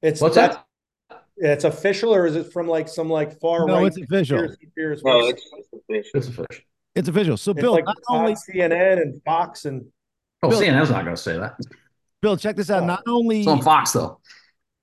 [0.00, 0.64] It's What's that?
[1.10, 1.24] that?
[1.36, 3.86] It's official, or is it from like some like far No, right?
[3.88, 4.38] it's official.
[4.38, 6.10] conspiracy theorist No, it's it's official.
[6.14, 6.64] It's official.
[6.94, 7.36] It's official.
[7.36, 9.84] So, It's Bill, like not on only CNN and Fox and
[10.42, 11.58] Oh, Bill- CNN's not going to say that.
[12.24, 12.84] Bill, check this out.
[12.84, 12.86] Oh.
[12.86, 14.18] Not only, It's on Fox though.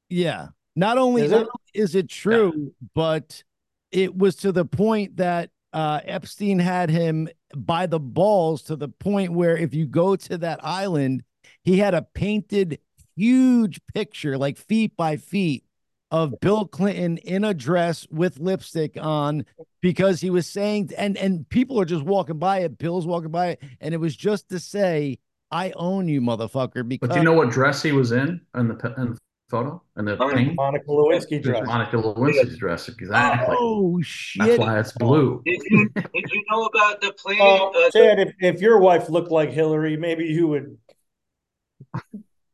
[0.10, 1.38] yeah, not only Is it?
[1.38, 3.44] only is it true, but
[3.92, 8.90] it was to the point that uh, Epstein had him by the balls to the
[8.90, 11.24] point where if you go to that island,
[11.64, 12.78] he had a painted
[13.16, 15.64] huge picture, like feet by feet,
[16.12, 19.46] of Bill Clinton in a dress with lipstick on
[19.82, 23.48] because he was saying and and people are just walking by it, Bill's walking by
[23.48, 25.18] it, and it was just to say,
[25.52, 26.88] I own you, motherfucker.
[26.88, 29.18] Because But do you know what dress he was in in the pe- in the
[29.50, 30.56] photo and the Oh, paint?
[30.56, 31.66] Monica Lewinsky dress.
[31.68, 33.56] Monica Lewinsky's dress exactly.
[33.60, 34.00] Oh
[34.38, 35.42] That's why it's blue.
[35.46, 37.42] Did you did you know about the plane?
[37.42, 40.78] Uh, uh, the- Chad, if, if your wife looked like Hillary, maybe you would.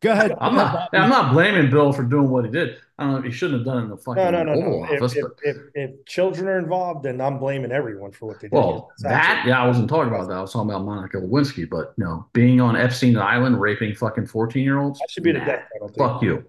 [0.07, 0.34] Go ahead.
[0.39, 0.88] I'm not.
[0.93, 2.77] I'm not blaming Bill for doing what he did.
[2.97, 4.79] I don't know he shouldn't have done it in the fucking No, no, no, Oval
[4.79, 4.84] no.
[4.85, 5.11] Office.
[5.11, 8.47] If, if, but, if, if children are involved, then I'm blaming everyone for what they
[8.47, 8.53] did.
[8.53, 10.35] well, It's that yeah, I wasn't talking about that.
[10.35, 11.69] I was talking about Monica Lewinsky.
[11.69, 14.97] But you know, being on Epstein Island raping fucking 14 year olds.
[14.99, 15.95] that should be the death penalty.
[15.97, 16.45] Fuck you.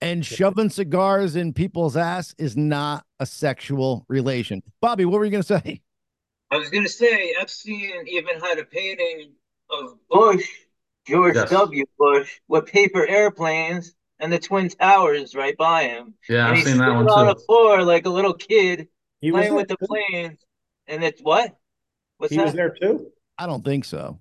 [0.00, 4.62] And shoving cigars in people's ass is not a sexual relation.
[4.80, 5.80] Bobby, what were you going to say?
[6.52, 9.32] I was gonna say Epstein even had a painting
[9.68, 10.48] of Bush,
[11.06, 11.50] George Yes.
[11.50, 11.84] W.
[11.98, 16.14] Bush, with paper airplanes and the Twin Towers right by him.
[16.28, 18.88] Yeah, and I've he's seen that sitting one on the floor like a little kid
[19.20, 19.86] He playing with the too?
[19.86, 20.38] planes.
[20.88, 21.56] And it's what?
[22.18, 22.44] What's He that?
[22.46, 23.10] was there too.
[23.38, 24.18] I don't think so.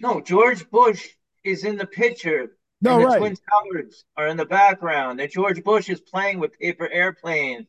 [0.00, 1.08] No, George Bush
[1.44, 2.56] is in the picture.
[2.80, 3.18] No, and the right.
[3.18, 5.20] Twin Towers are in the background.
[5.20, 7.66] And George Bush is playing with paper airplanes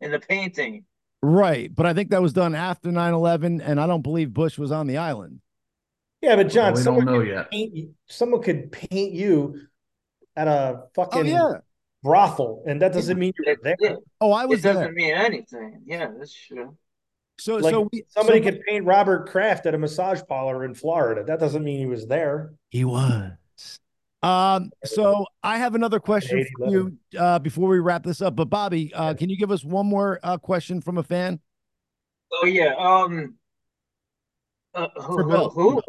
[0.00, 0.84] in the painting.
[1.22, 1.74] Right.
[1.74, 4.70] But I think that was done after 9 11, and I don't believe Bush was
[4.70, 5.40] on the island.
[6.22, 7.50] Yeah, but John, Well, we someone don't know could yet.
[7.50, 9.60] paint you- someone could paint you
[10.36, 11.58] at a fucking Oh, yeah.
[12.02, 13.76] brothel, and that doesn't mean you're there.
[13.78, 14.92] it, Oh, I it was doesn't there.
[14.92, 15.82] mean anything.
[15.86, 16.76] Yeah, that's true.
[17.38, 20.74] So, Like so we, somebody so- could paint Robert Kraft at a massage parlor in
[20.74, 21.24] Florida.
[21.24, 22.52] That doesn't mean he was there.
[22.68, 23.32] He was.
[24.22, 28.36] Um, so I have another question for you uh, before we wrap this up.
[28.36, 31.40] But Bobby, uh, can you give us one more uh, question from a fan?
[32.30, 32.74] Oh yeah.
[32.78, 33.36] Um.
[34.74, 35.48] Uh, who, For Bill.
[35.50, 35.82] Who, who?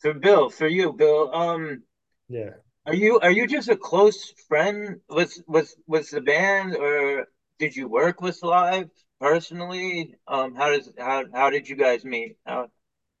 [0.00, 0.48] For Bill.
[0.50, 1.34] For you, Bill.
[1.34, 1.82] Um.
[2.28, 2.50] Yeah.
[2.86, 7.26] Are you are you just a close friend with with with the band, or
[7.58, 8.88] did you work with Live
[9.20, 10.14] personally?
[10.26, 10.54] Um.
[10.54, 12.36] How does how how did you guys meet?
[12.46, 12.68] How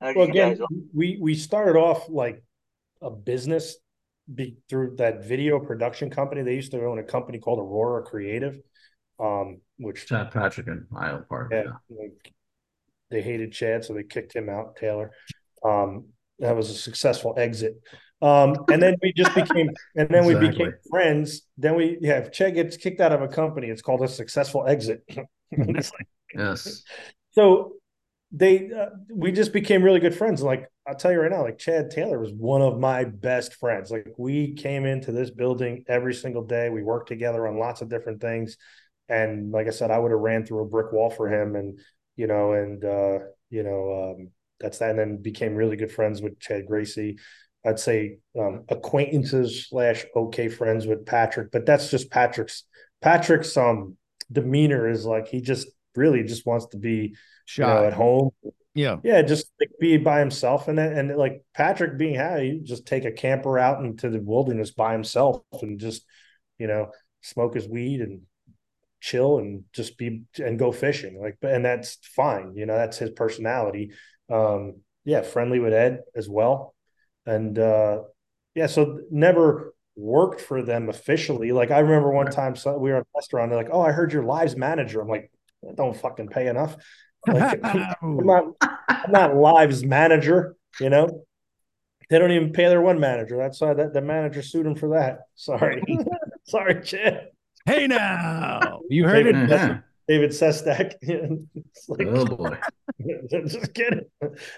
[0.00, 0.66] how did Well, you again, guys?
[0.94, 2.42] we we started off like
[3.02, 3.76] a business
[4.32, 6.42] be, through that video production company.
[6.42, 8.58] They used to own a company called Aurora Creative,
[9.18, 11.50] um, which Chad Patrick and Isle Park.
[11.52, 11.96] yeah, Yeah.
[11.98, 12.32] like,
[13.10, 14.76] they hated Chad, so they kicked him out.
[14.76, 15.12] Taylor,
[15.64, 16.06] um,
[16.38, 17.74] that was a successful exit.
[18.20, 21.42] Um, and then we just became, and then we became friends.
[21.56, 24.66] Then we, yeah, if Chad gets kicked out of a company, it's called a successful
[24.66, 25.02] exit.
[25.56, 26.82] Like- Yes.
[27.30, 27.72] so
[28.32, 31.56] they uh, we just became really good friends like i'll tell you right now like
[31.56, 36.12] chad taylor was one of my best friends like we came into this building every
[36.12, 38.58] single day we worked together on lots of different things
[39.08, 41.78] and like i said i would have ran through a brick wall for him and
[42.16, 46.20] you know and uh you know um that's that and then became really good friends
[46.20, 47.18] with chad gracey
[47.66, 52.64] i'd say um acquaintances slash okay friends with patrick but that's just patrick's
[53.00, 53.96] patrick's um
[54.30, 57.14] demeanor is like he just really just wants to be
[57.56, 58.30] you know, at home.
[58.74, 58.96] Yeah.
[59.02, 62.86] Yeah, just like be by himself, and then and like Patrick being how you just
[62.86, 66.04] take a camper out into the wilderness by himself and just
[66.58, 66.90] you know
[67.22, 68.22] smoke his weed and
[69.00, 73.10] chill and just be and go fishing like and that's fine you know that's his
[73.10, 73.92] personality
[74.30, 76.74] um yeah friendly with ed as well
[77.26, 78.02] and uh
[78.54, 82.98] yeah so never worked for them officially like i remember one time so we were
[82.98, 85.30] at a restaurant they're like oh i heard you're lives manager i'm like
[85.68, 86.76] "I don't fucking pay enough
[87.26, 88.44] like, I'm not
[88.88, 91.24] I'm not lives manager, you know.
[92.10, 93.36] They don't even pay their one manager.
[93.36, 95.20] That's why that the manager sued him for that.
[95.34, 95.82] Sorry.
[96.44, 97.28] Sorry, Chad.
[97.66, 99.84] hey now, you heard it.
[100.08, 100.94] David Sestak.
[101.02, 102.58] It's like, Oh boy.
[103.30, 104.06] just kidding.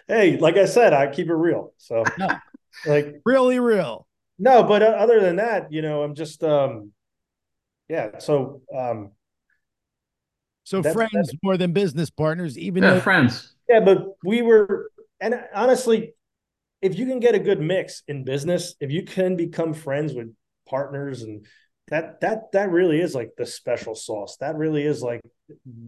[0.09, 1.74] Hey, like I said, I keep it real.
[1.77, 2.05] So
[2.86, 4.06] like Really real.
[4.39, 6.93] no, but uh, other than that, you know, I'm just um
[7.89, 9.10] yeah, so um
[10.64, 13.55] So That's- friends more than business partners, even Yeah, though friends.
[13.68, 14.90] Yeah, but we were,
[15.20, 16.14] and honestly,
[16.82, 20.32] if you can get a good mix in business, if you can become friends with
[20.68, 21.47] partners, and
[21.90, 24.36] that that that really is like the special sauce.
[24.38, 25.20] That really is like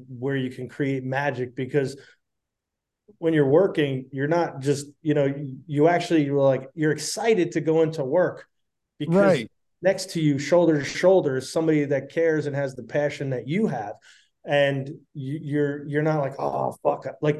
[0.08, 1.96] where you can create magic because
[3.18, 5.32] when you're working, you're not just you know
[5.66, 8.46] you, actually you're like you're excited to go into work
[8.98, 9.50] because Right.
[9.80, 13.46] next to you, shoulder to shoulder, is somebody that cares and has the passion that
[13.46, 13.94] you have,
[14.44, 17.38] and you, you're you're not like oh fuck like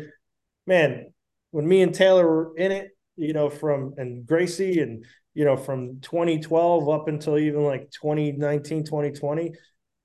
[0.67, 1.13] man
[1.51, 5.57] when me and Taylor were in it, you know, from and Gracey and you know
[5.57, 9.53] from 2012 up until even like 2019 2020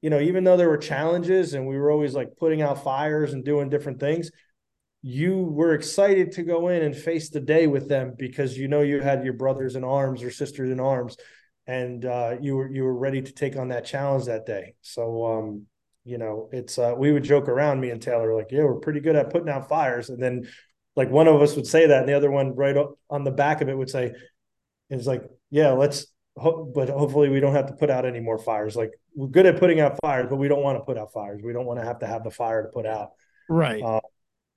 [0.02, 3.34] you know, even though there were challenges and we were always like putting out fires
[3.34, 4.30] and doing different things,
[5.02, 8.82] you were excited to go in and face the day with them because you know
[8.82, 11.18] you had your brothers in arms or sisters in arms
[11.66, 14.76] and uh, you were you were ready to take on that challenge that day.
[14.82, 15.66] So um,
[16.04, 19.02] you know, it's uh, we would joke around me and Taylor like, yeah, we're pretty
[19.02, 20.48] good at putting out fires, and then
[20.96, 22.78] like one of us would say that, and the other one right
[23.10, 24.14] on the back of it would say,
[24.90, 26.08] "It's like, yeah, let's."
[26.38, 28.76] Ho- but hopefully we don't have to put out any more fires.
[28.76, 31.42] Like we're good at putting out fires, but we don't want to put out fires.
[31.44, 33.10] We don't want to have to have the fire to put out.
[33.50, 33.82] Right.
[33.82, 34.02] Uh,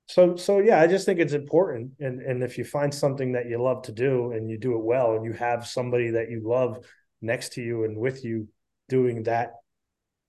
[0.07, 1.93] so so yeah, I just think it's important.
[1.99, 4.83] And and if you find something that you love to do and you do it
[4.83, 6.85] well, and you have somebody that you love
[7.21, 8.47] next to you and with you
[8.89, 9.53] doing that,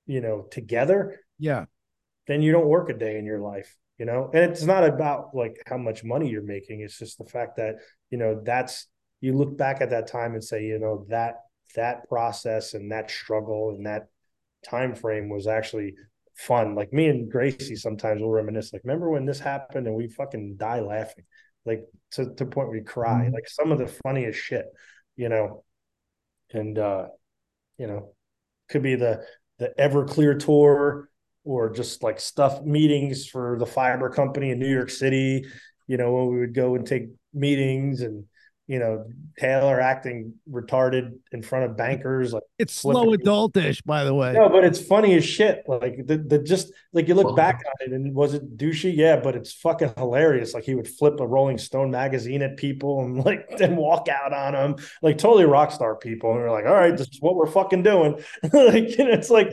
[0.06, 1.64] you know, together, yeah.
[2.28, 3.76] then you don't work a day in your life.
[3.98, 6.80] You know, and it's not about like how much money you're making.
[6.80, 7.76] It's just the fact that
[8.08, 8.86] you know that's
[9.22, 11.36] you look back at that time and say, you know, that
[11.76, 14.08] that process and that struggle and that
[14.68, 15.94] time frame was actually
[16.34, 16.74] fun.
[16.74, 20.56] Like me and Gracey sometimes will reminisce, like, remember when this happened and we fucking
[20.56, 21.24] die laughing,
[21.64, 23.32] like to, the point we cry, Mhm.
[23.32, 24.66] like some of the funniest shit,
[25.16, 25.64] you know.
[26.52, 27.06] And uh,
[27.78, 28.14] you know,
[28.68, 29.24] could be the
[29.58, 31.08] the Everclear tour
[31.44, 35.46] or just like stuff meetings for the fiber company in New York City,
[35.86, 38.24] you know, when we would go and take meetings and
[38.68, 39.04] you know,
[39.38, 43.26] Taylor acting retarded in front of bankers like It's slow Flipping.
[43.26, 44.32] adultish, by the way.
[44.34, 45.64] no, but it's funny as shit.
[45.66, 48.94] Like the, the just like you look Well- back on it and was it douchey?
[48.96, 50.54] Yeah, but it's fucking hilarious.
[50.54, 54.32] Like he would flip a Rolling Stone magazine at people and like then walk out
[54.32, 56.30] on them, like totally rock star people.
[56.30, 58.22] And we're like, all right, this is what we're fucking doing.
[58.52, 59.50] like you know, it's like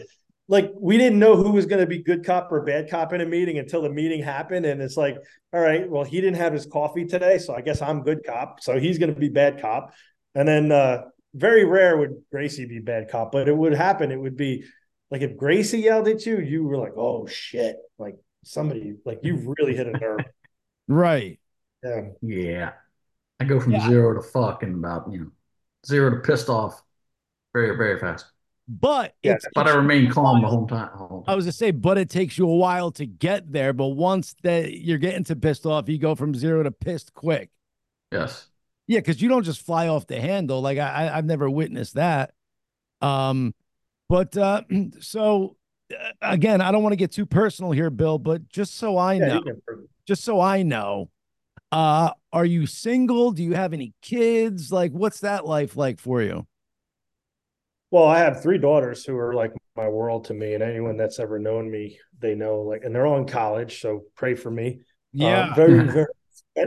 [0.49, 3.21] like we didn't know who was going to be good cop or bad cop in
[3.21, 4.65] a meeting until the meeting happened.
[4.65, 5.15] And it's like,
[5.53, 8.61] all right, well, he didn't have his coffee today, so I guess I'm good cop.
[8.61, 9.93] So he's going to be bad cop.
[10.35, 11.03] And then uh
[11.35, 14.11] very rare would Gracey be bad cop, but it would happen.
[14.11, 14.65] It would be
[15.11, 19.53] like if Gracey yelled at you, you were like, "Oh shit!" Like somebody, like you
[19.57, 20.19] really hit a nerve.
[20.91, 21.39] Right.
[21.83, 22.71] Yeah, Yeah.
[23.39, 23.87] I go from Yeah.
[23.87, 25.31] zero to fuck in about, you know,
[25.85, 26.81] zero to pissed off
[27.53, 28.25] very, very fast.
[28.69, 30.89] But Yeah, it's, But I remain calm the whole time.
[31.27, 33.73] I was to say, but it takes you a while to get there.
[33.73, 37.49] But once that you're getting to pissed off, you go from zero to pissed quick.
[38.11, 38.47] Yes.
[38.85, 40.61] Yeah, because you don't just fly off the handle.
[40.61, 42.33] Like I, I- I've never witnessed that.
[43.01, 43.55] Um,
[44.07, 44.61] but uh,
[44.99, 45.57] so
[45.91, 48.19] uh, again, I don't want to get too personal here, Bill.
[48.19, 49.39] But just so I yeah.
[49.39, 49.43] know,
[50.07, 51.09] just so I know,
[51.71, 53.31] uh, are you single?
[53.31, 54.71] Do you have any kids?
[54.71, 56.45] Like, what's that life like for you?
[57.91, 61.19] Well, I have three daughters who are like my world to me, and anyone that's
[61.19, 62.61] ever known me, they know.
[62.61, 64.81] Like, and they're all in college, so pray for me.
[65.19, 66.07] Uh, very, very,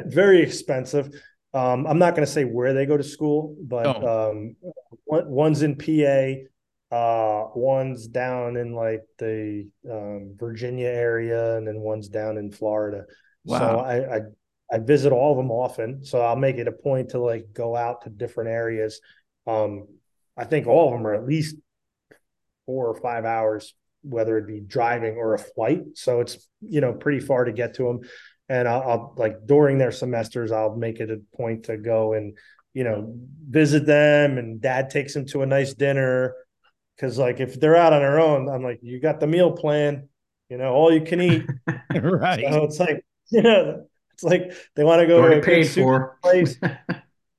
[0.06, 1.06] very expensive.
[1.54, 4.30] Um, I'm not going to say where they go to school, but Oh.
[4.30, 4.56] um,
[5.04, 6.46] one, one's in PA,
[6.90, 13.04] uh, one's down in like the um, Virginia area, and then one's down in Florida.
[13.46, 13.78] So Wow.
[13.78, 14.20] I, I
[14.72, 16.04] I visit all of them often.
[16.04, 19.00] So I'll make it a point to like go out to different areas.
[19.46, 19.86] Um,
[20.42, 21.54] I think all of them are at least
[22.66, 25.82] four or five hours, whether it be driving or a flight.
[25.94, 28.00] So it's you know pretty far to get to them.
[28.48, 32.36] And I'll, I'll like during their semesters, I'll make it a point to go and
[32.74, 33.14] you know
[33.48, 34.36] visit them.
[34.36, 36.34] And Dad takes them to a nice dinner
[36.96, 40.08] because like if they're out on their own, I'm like, you got the meal plan,
[40.48, 41.46] you know, all you can eat.
[41.94, 42.44] right.
[42.50, 45.84] So it's like you know, it's like they want to go to a paid good
[45.84, 46.18] for.
[46.20, 46.58] place.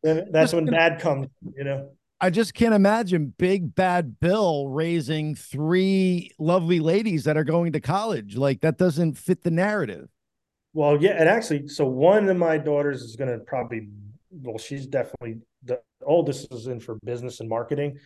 [0.04, 1.28] Then that's when Dad comes.
[1.56, 1.92] You know.
[2.24, 7.82] I just can't imagine Big Bad Bill raising three lovely ladies that are going to
[7.82, 8.38] college.
[8.38, 10.08] Like that doesn't fit the narrative.
[10.74, 13.90] Well, yeah, and actually, so one of my daughters is going to probably,
[14.32, 17.98] well, she's definitely the oldest is in for business and marketing,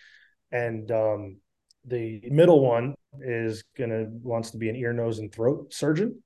[0.52, 1.38] and um,
[1.86, 6.24] the middle one is going to wants to be an ear, nose, and throat surgeon.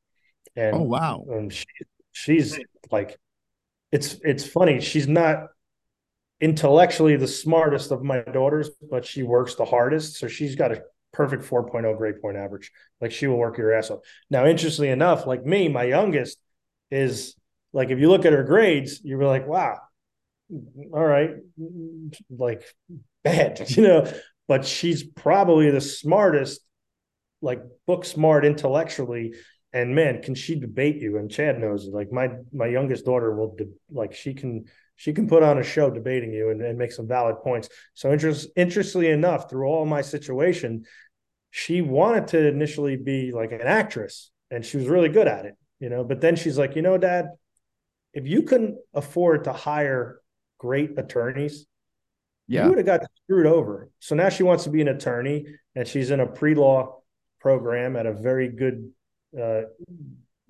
[0.55, 1.25] And Oh, wow.
[1.29, 1.65] um, she,
[2.13, 2.57] she's
[2.89, 3.17] like,
[3.91, 4.79] it's it's funny.
[4.79, 5.47] She's not
[6.41, 10.17] intellectually the smartest of my daughters, but she works the hardest.
[10.17, 10.81] So she's got a
[11.13, 12.71] perfect 4.0 grade point average.
[12.99, 13.99] Like she will work your ass off.
[14.29, 16.37] Now, interestingly enough, like me, my youngest
[16.89, 17.35] is
[17.73, 19.77] like, if you look at her grades, you're like, wow,
[20.93, 21.31] all right,
[22.29, 22.63] like
[23.23, 24.11] bad, you know,
[24.47, 26.61] but she's probably the smartest,
[27.41, 29.33] like book smart intellectually.
[29.73, 31.17] And man, can she debate you?
[31.17, 31.87] And Chad knows.
[31.87, 34.65] Like my my youngest daughter will de- like she can
[35.01, 37.69] she can put on a show debating you and, and make some valid points.
[37.95, 40.85] So interest interestingly enough, through all my situation,
[41.49, 45.55] she wanted to initially be like an actress and she was really good at it,
[45.79, 46.03] you know.
[46.03, 47.29] But then she's like, you know, Dad,
[48.13, 50.21] if you couldn't afford to hire
[50.59, 51.65] great attorneys,
[52.47, 52.65] Yeah.
[52.65, 53.89] you would have got screwed over.
[53.97, 57.01] So now she wants to be an attorney and she's in a pre-law
[57.39, 58.91] program at a very good
[59.35, 59.63] uh,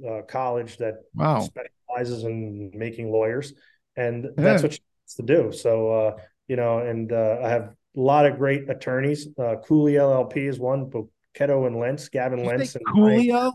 [0.05, 1.39] uh, college that Wow.
[1.39, 3.53] specializes in making lawyers,
[3.95, 4.67] and that's Yeah.
[4.67, 5.51] what she wants to do.
[5.51, 9.27] So, uh, you know, and uh, I have a lot of great attorneys.
[9.37, 11.03] Uh, Cooley LLP is one, but
[11.35, 13.53] Keto and Lentz, Gavin Did Lentz, and Ryan- Coolio?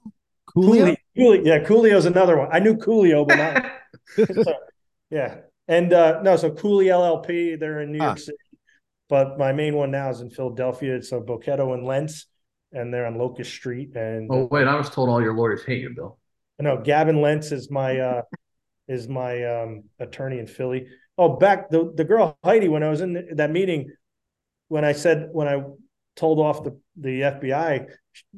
[0.55, 0.63] Coolio?
[0.87, 2.49] Cooley, Cooley, yeah, Coolio's another one.
[2.53, 3.73] I knew Coolio, but not
[4.45, 4.55] so,
[5.11, 5.39] yeah.
[5.69, 8.07] And uh no, so Cooley LLP, they're in New Ah.
[8.07, 8.39] York City,
[9.09, 10.95] but my main one now is in Philadelphia.
[10.95, 12.27] It's a Bochetto and Lentz,
[12.73, 13.97] and they're on Locust Street.
[13.97, 16.19] And Oh wait, I was told all your lawyers hate you, Bill.
[16.61, 18.23] no, Gavin Lentz is my uh
[18.89, 20.89] is my um attorney in Philly.
[21.19, 23.93] Oh, back the the girl Heidi when I was in that meeting,
[24.69, 25.63] when I said when I
[26.15, 27.89] told off the the FBI,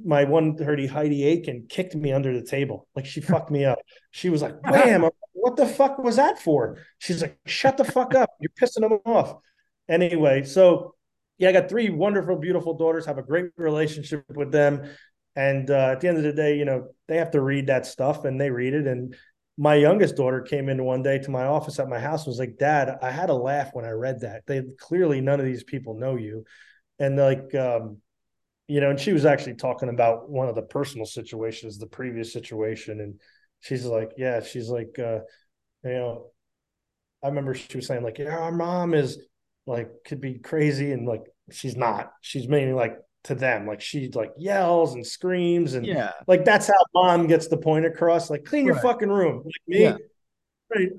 [0.04, 3.78] my one Heidi Heidi Aiken kicked me under the table, like she fucked me up.
[4.10, 5.02] She was like, "Wham!
[5.02, 8.30] Like, What the fuck was that for?" She's like, "Shut the fuck up!
[8.40, 9.36] You're pissing them off."
[9.88, 10.94] Anyway, so
[11.38, 13.06] yeah, I got three wonderful, beautiful daughters.
[13.06, 14.90] Have a great relationship with them.
[15.36, 17.86] And uh, at the end of the day, you know, they have to read that
[17.86, 18.88] stuff and they read it.
[18.88, 19.14] And
[19.58, 22.38] my youngest daughter came in one day to my office at my house and was
[22.38, 24.46] like, Dad, I had a laugh when I read that.
[24.46, 26.44] They clearly none of these people know you.
[27.00, 27.98] And like, um,
[28.68, 32.32] you know, and she was actually talking about one of the personal situations, the previous
[32.32, 33.00] situation.
[33.00, 33.20] And
[33.58, 35.20] she's like, Yeah, she's like, uh,
[35.82, 36.30] you know,
[37.22, 39.18] I remember she was saying, like, yeah, our mom is
[39.66, 42.12] like could be crazy and like she's not.
[42.20, 46.12] She's meaning like to them, like she like yells and screams and Yeah.
[46.26, 48.30] like that's how mom gets the point across.
[48.30, 48.82] Like clean your Right.
[48.82, 49.42] fucking room.
[49.44, 49.96] Like me, Yeah.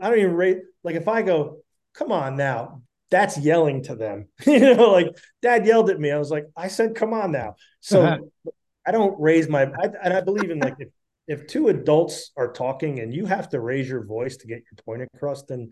[0.02, 0.60] I don't even rate.
[0.84, 1.60] Like if I go,
[1.94, 2.82] come on now,
[3.12, 4.28] that's yelling to them.
[4.46, 5.08] you know, like
[5.42, 6.12] dad yelled at me.
[6.12, 7.56] I was like, I said, come on now.
[7.80, 8.52] So uh-huh.
[8.86, 9.64] I don't raise my.
[9.64, 10.90] I, and I believe in like if
[11.28, 14.84] if two adults are talking and you have to raise your voice to get your
[14.84, 15.72] point across, then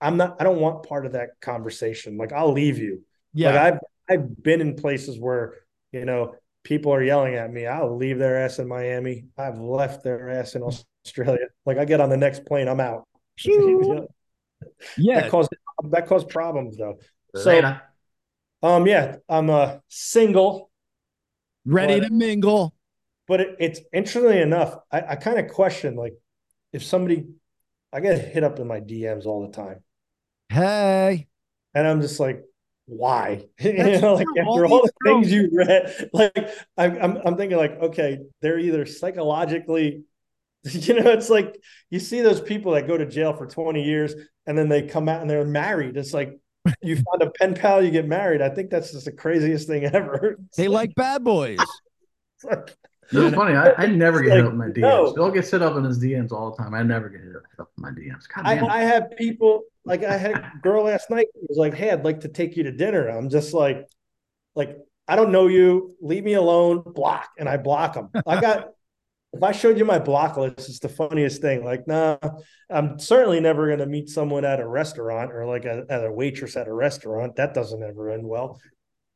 [0.00, 0.36] I'm not.
[0.40, 2.16] I don't want part of that conversation.
[2.16, 3.02] Like I'll leave you.
[3.34, 3.50] Yeah.
[3.50, 3.78] Like I've
[4.10, 5.54] I've been in places where
[5.92, 7.66] you know people are yelling at me.
[7.66, 9.24] I'll leave their ass in Miami.
[9.36, 11.46] I've left their ass in Australia.
[11.66, 13.06] Like I get on the next plane, I'm out.
[13.44, 15.20] yeah.
[15.20, 15.50] That caused
[15.90, 16.98] that caused problems though.
[17.34, 17.76] So
[18.62, 20.70] um yeah, I'm uh single,
[21.64, 22.74] Ready But- to mingle.
[23.28, 26.14] but it, it's interestingly enough, I, I kind of question like
[26.72, 27.26] if somebody
[27.92, 29.82] I get hit up in my DMs all the time.
[30.48, 31.28] Hey.
[31.74, 32.42] And I'm just like,
[32.86, 33.44] why?
[33.60, 34.44] you know, like true.
[34.46, 36.36] All after all the girls- things you read, like
[36.76, 40.04] I, I'm, I'm thinking like, okay, they're either psychologically,
[40.64, 41.56] you know, it's like
[41.90, 44.14] you see those people that go to jail for 20 years
[44.46, 45.96] and then they come out and they're married.
[45.96, 46.38] It's like
[46.80, 48.40] you found a pen pal, you get married.
[48.40, 50.36] I think that's just the craziest thing ever.
[50.48, 51.58] It's They like bad boys.
[51.58, 52.76] it's like,
[53.10, 53.56] It's funny.
[53.56, 54.80] I, I never It's get hit up in my DMs.
[54.80, 55.12] No.
[55.12, 56.74] They'll get hit up in his DMs all the time.
[56.74, 58.24] I never get hit up in my DMs.
[58.32, 58.64] God I.
[58.66, 62.04] I have people like I had a girl last night who was like, Hey, I'd
[62.04, 63.08] like to take you to dinner.
[63.08, 63.86] I'm just like,
[64.54, 64.76] like,
[65.08, 67.28] I don't know you, leave me alone, block.
[67.38, 68.10] And I block them.
[68.26, 68.68] I got
[69.34, 71.64] if I showed you my block list, it's the funniest thing.
[71.64, 72.18] Like, nah,
[72.70, 76.56] I'm certainly never gonna meet someone at a restaurant or like a, at a waitress
[76.56, 77.36] at a restaurant.
[77.36, 78.60] That doesn't ever end well,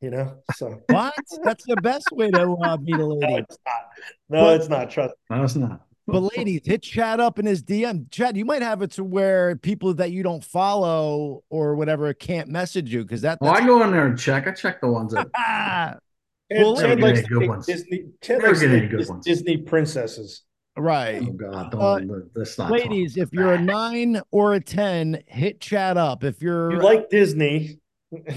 [0.01, 0.39] you know.
[0.55, 1.13] So What?
[1.43, 3.33] That's the best way to uh, meet a no, lady.
[3.35, 3.81] it's not.
[4.29, 4.89] No, But- it's not.
[4.91, 5.81] Trust no, it's not.
[6.07, 8.09] But ladies, hit Chad up in his DM.
[8.11, 12.47] Chad, you might have it to where people that you don't follow or whatever can't
[12.49, 13.39] message you because that.
[13.41, 14.47] Well, I go in there and check.
[14.47, 15.97] I check the ones that Ah,
[16.51, 17.65] Chad, Well, Chad likes good pick ones.
[17.65, 18.03] Disney.
[18.21, 19.25] Chad likes get to any pick good ones.
[19.25, 20.43] Disney princesses.
[20.77, 21.21] right.
[21.21, 22.29] Oh God, Uh, don't.
[22.35, 22.71] let's not.
[22.71, 26.23] Ladies, talk if you're a nine or a 10, hit Chad up.
[26.23, 27.79] If you're You like Disney,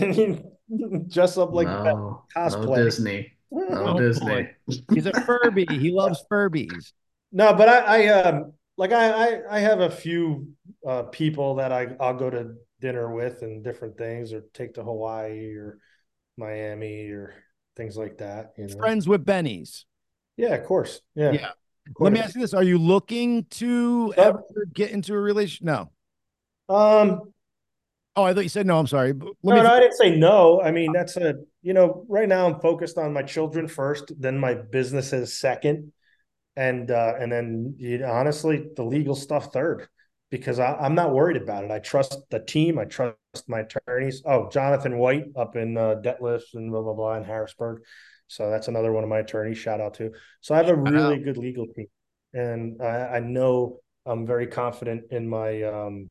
[1.08, 1.84] dress up like that.
[1.84, 2.66] no, cosplay.
[2.66, 4.26] no Disney, no Oh, Disney.
[4.26, 4.50] boy.
[4.92, 6.92] he's a Furby, he loves Furbies.
[7.32, 10.48] No, but I, I um like I, I I have a few
[10.86, 14.82] uh people that I I'll go to dinner with and different things or take to
[14.82, 15.78] Hawaii or
[16.36, 17.34] Miami or
[17.76, 18.52] things like that.
[18.56, 18.76] You know.
[18.78, 19.86] Friends with Benny's.
[20.36, 21.00] Yeah, of course.
[21.14, 21.32] Yeah.
[21.32, 21.48] Yeah.
[21.48, 25.20] of Let me ask you this: Are you looking to Uh, ever get into a
[25.20, 25.66] relation?
[25.66, 25.90] No.
[26.68, 27.32] Um
[28.16, 28.78] Oh, I thought you said no.
[28.78, 29.12] I'm sorry.
[29.12, 29.62] But no, me.
[29.62, 30.60] no, I didn't say no.
[30.60, 34.38] I mean, that's a you know, right now I'm focused on my children first, then
[34.38, 35.92] my businesses second,
[36.56, 39.88] and uh, and then you know, honestly, the legal stuff third,
[40.30, 41.70] because I, I'm not worried about it.
[41.70, 42.78] I trust the team.
[42.78, 43.16] I trust
[43.48, 44.22] my attorneys.
[44.24, 47.82] Oh, Jonathan White up in uh, Detlef and blah blah blah in Harrisburg.
[48.26, 49.58] So that's another one of my attorneys.
[49.58, 50.12] Shout out to.
[50.40, 51.86] So I have a really good legal team,
[52.32, 56.08] and I, I know I'm very confident in my um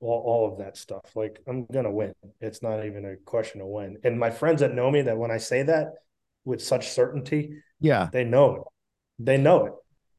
[0.00, 1.14] all, all of that stuff.
[1.14, 2.12] Like I'm gonna win.
[2.40, 3.98] It's not even a question of when.
[4.04, 5.88] And my friends that know me, that when I say that
[6.44, 8.08] with such certainty, Yeah.
[8.12, 8.62] they know it.
[9.24, 9.72] They know it.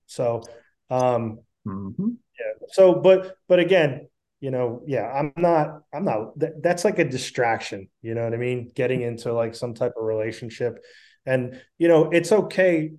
[0.07, 0.43] So,
[0.89, 2.17] um, Mhm.
[2.39, 2.67] yeah.
[2.71, 4.07] So, but but again,
[4.41, 5.83] you know, yeah, I'm not.
[5.93, 6.37] I'm not.
[6.39, 7.89] That, that's like a distraction.
[8.01, 8.71] You know what I mean?
[8.75, 10.83] Getting into like some type of relationship.
[11.25, 12.91] And you know, it's okay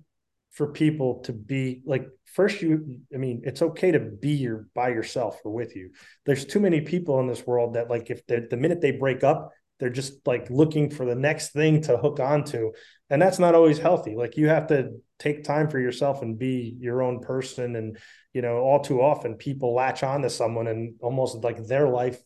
[0.51, 4.87] for people to be like first you i mean it's okay to be your by
[4.87, 5.89] yourself or with you
[6.25, 9.51] there's too many people in this world that like if the minute they break up
[9.79, 12.71] they're just like looking for the next thing to hook onto
[13.09, 16.75] and that's not always healthy like you have to take time for yourself and be
[16.79, 17.75] your own person.
[17.75, 17.97] And
[18.33, 22.19] you know all too often people latch on to someone and almost like their life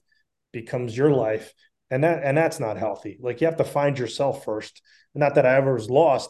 [0.52, 1.54] becomes your life.
[1.92, 3.18] And that and that's not healthy.
[3.20, 4.82] Like you have to find yourself first.
[5.16, 6.30] Not that i ever was lost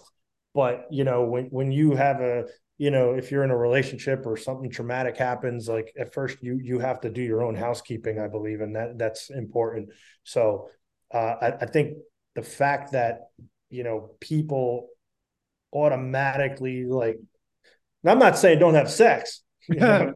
[0.53, 2.45] but you know when when you have a
[2.77, 6.59] you know if you're in a relationship or something traumatic happens like at first you
[6.61, 9.89] you have to do your own housekeeping i believe and that that's important.
[10.23, 10.69] So
[11.13, 11.97] uh, I, I think
[12.35, 13.29] the fact that
[13.69, 14.89] you know people
[15.73, 17.17] automatically like
[18.05, 20.13] i'm not saying don't have sex you know?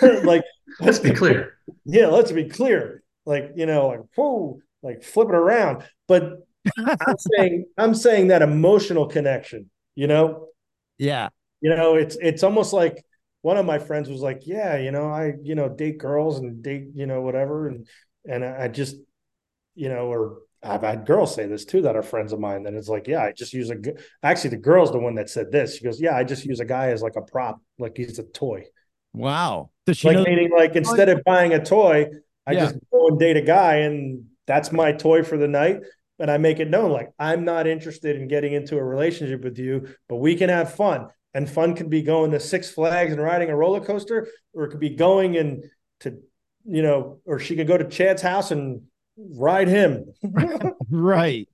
[0.24, 0.42] like
[0.80, 1.54] Let's be clear.
[1.84, 6.32] yeah let's be clear like you know like whoa like flip it around but
[6.78, 10.46] i'm saying i'm saying that emotional connection you know
[10.98, 11.28] Yeah.
[11.60, 13.04] you know it's it's almost like
[13.42, 16.62] one of my friends was like yeah you know i you know date girls and
[16.62, 17.86] date you know whatever and
[18.26, 18.96] and i I just
[19.74, 22.74] you know or i've had girls say this too that are friends of mine that
[22.74, 23.92] it's like yeah i just use a g-
[24.22, 26.64] actually the girl's the one that said this she goes yeah i just use a
[26.64, 28.62] guy as like a prop like he's a toy
[29.12, 29.70] Wow.
[29.86, 30.22] Does she like know?
[30.24, 32.06] meaning like instead of buying a toy
[32.46, 32.60] i Yeah.
[32.66, 35.80] just go and date a guy and that's my toy for the night
[36.20, 39.58] and i make it known like i'm not interested in getting into a relationship with
[39.58, 43.20] you but we can have fun and fun can be going to six flags and
[43.22, 45.64] riding a roller coaster or it could be going and
[46.00, 46.18] to
[46.64, 48.82] you know or she could go to chad's house and
[49.30, 50.12] ride him
[50.90, 51.48] Right.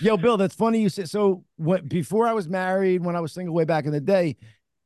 [0.00, 3.32] Yo, Bill, that's funny you said so when before I was married, when I was
[3.32, 4.36] single way back in the day,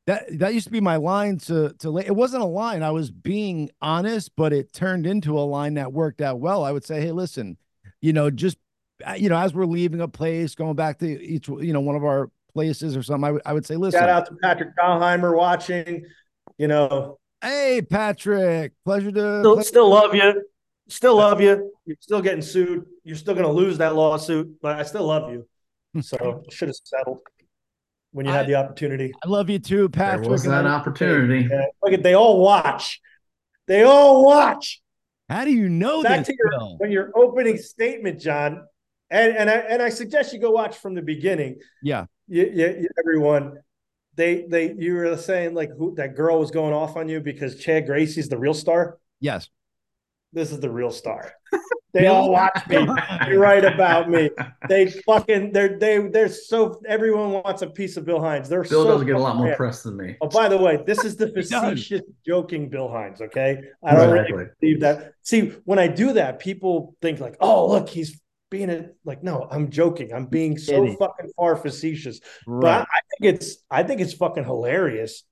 [0.06, 2.82] that that used to be my line to to la- it wasn't a line.
[2.82, 6.64] I was being honest, but it turned into a line that worked out well.
[6.64, 7.58] I would say, "Hey, listen,
[8.00, 8.56] you know, just
[9.06, 11.96] uh, you know, as we're leaving a place, going back to each you know, one
[11.96, 14.70] of our places or something, I would I would say, "Listen, shout out to patrick
[14.76, 16.06] Dahlheimer watching
[16.56, 20.42] you know hey, Patrick, pleasure to still, pleasure- still love you
[20.88, 24.78] still love you you're still getting sued you're still going to lose that lawsuit but
[24.78, 25.46] i still love you
[26.02, 27.20] so should have settled
[28.12, 31.48] when you had the opportunity I love you too, There Patrick." was that I- opportunity.
[31.50, 33.00] Yeah, look at they all watch
[33.66, 34.82] they all watch
[35.28, 36.28] How do you know that back this?
[36.28, 38.62] to your when your opening statement john
[39.10, 42.06] and and i and i suggest you go watch from the beginning Yeah.
[42.28, 43.58] you, you, you- everyone
[44.16, 47.56] they they you were saying like who that girl was going off on you because
[47.56, 49.48] chad gracey's the real star Yes.
[50.34, 51.32] This is the real star
[51.94, 52.84] they all watch me
[53.26, 54.28] They write about me.
[54.68, 58.48] They fucking they're they they're so everyone wants a piece of Bill Hynes.
[58.48, 60.16] They're Bill so does get a lot more fucking- press than me.
[60.20, 63.20] Oh, by the way, this is the facetious joking Bill Hynes.
[63.20, 65.12] Okay, I don't really believe that.
[65.22, 69.46] See, when I do that, people think like, "Oh, look, he's being a like." No,
[69.48, 70.12] I'm joking.
[70.12, 70.96] I'm being so Kidding.
[70.96, 72.18] fucking far facetious.
[72.44, 75.22] But I, I think it's I think it's fucking hilarious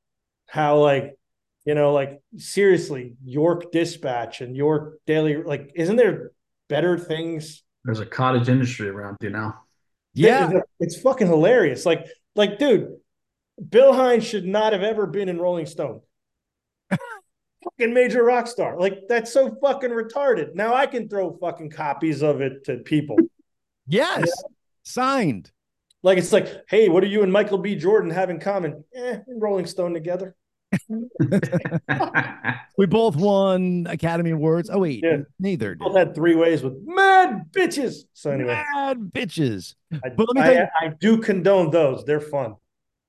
[0.46, 1.16] how like
[1.64, 6.32] you know like seriously York Dispatch and York Daily like isn't there
[6.68, 9.62] better things There's a cottage industry around you now.
[10.14, 10.50] Yeah.
[10.50, 11.86] it's, it's fucking hilarious.
[11.86, 12.96] Like, like, dude,
[13.68, 16.00] Bill Hynes should not have ever been in Rolling Stone.
[16.90, 18.78] fucking major rock star.
[18.78, 20.54] Like, that's so fucking retarded.
[20.54, 23.16] Now I can throw fucking copies of it to people.
[23.86, 24.30] Yes.
[24.84, 25.50] Signed.
[26.02, 27.76] Like, it's like, hey, what do you and Michael B.
[27.76, 28.84] Jordan have in common?
[28.94, 30.34] Eh, Rolling Stone together.
[32.78, 34.70] We both won Academy Awards.
[34.72, 35.18] Oh wait, Yeah.
[35.38, 38.04] neither Both had three ways with mad bitches.
[38.14, 39.74] So anyway, Mad bitches.
[39.92, 42.04] I, But let me tell I, you- I do condone those.
[42.04, 42.54] They're fun.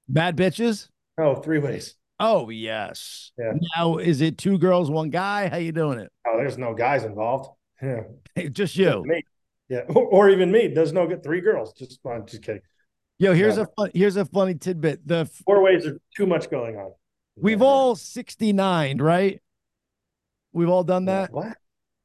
[0.09, 0.90] Mad bitches.
[1.17, 1.95] Oh, three ways.
[2.19, 3.32] Oh yes.
[3.38, 3.53] Yeah.
[3.77, 5.48] Now is it two girls, one guy?
[5.48, 6.11] How you doing it?
[6.27, 7.50] Oh, there's no guys involved.
[7.82, 8.01] Yeah.
[8.35, 9.03] Hey, just you.
[9.06, 9.24] Me.
[9.69, 10.67] Yeah, or, or even me.
[10.67, 11.74] There's no three girls.
[11.74, 12.61] Just I'm just kidding.
[13.19, 13.64] Yo, here's Yeah.
[13.64, 15.08] a fun, here's a funny tidbit.
[15.08, 16.92] The Four ways are too much going on.
[17.36, 17.66] We've Yeah.
[17.66, 19.42] all 69, right?
[20.52, 21.32] We've all done that.
[21.32, 21.58] What?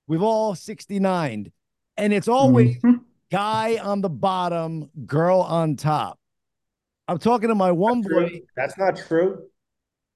[0.06, 1.52] We've all 69.
[1.96, 3.00] And it's always Mhm.
[3.30, 6.18] guy on the bottom, girl on top.
[7.08, 8.28] I'm talking to my one boy.
[8.28, 8.40] True.
[8.56, 9.44] That's not true.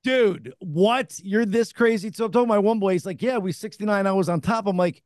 [0.05, 1.17] dude, what?
[1.23, 2.11] You're this crazy.
[2.13, 2.91] So I'm talking to my one boy.
[2.95, 4.67] He's like, yeah, we 69 hours on top.
[4.67, 5.01] I'm like,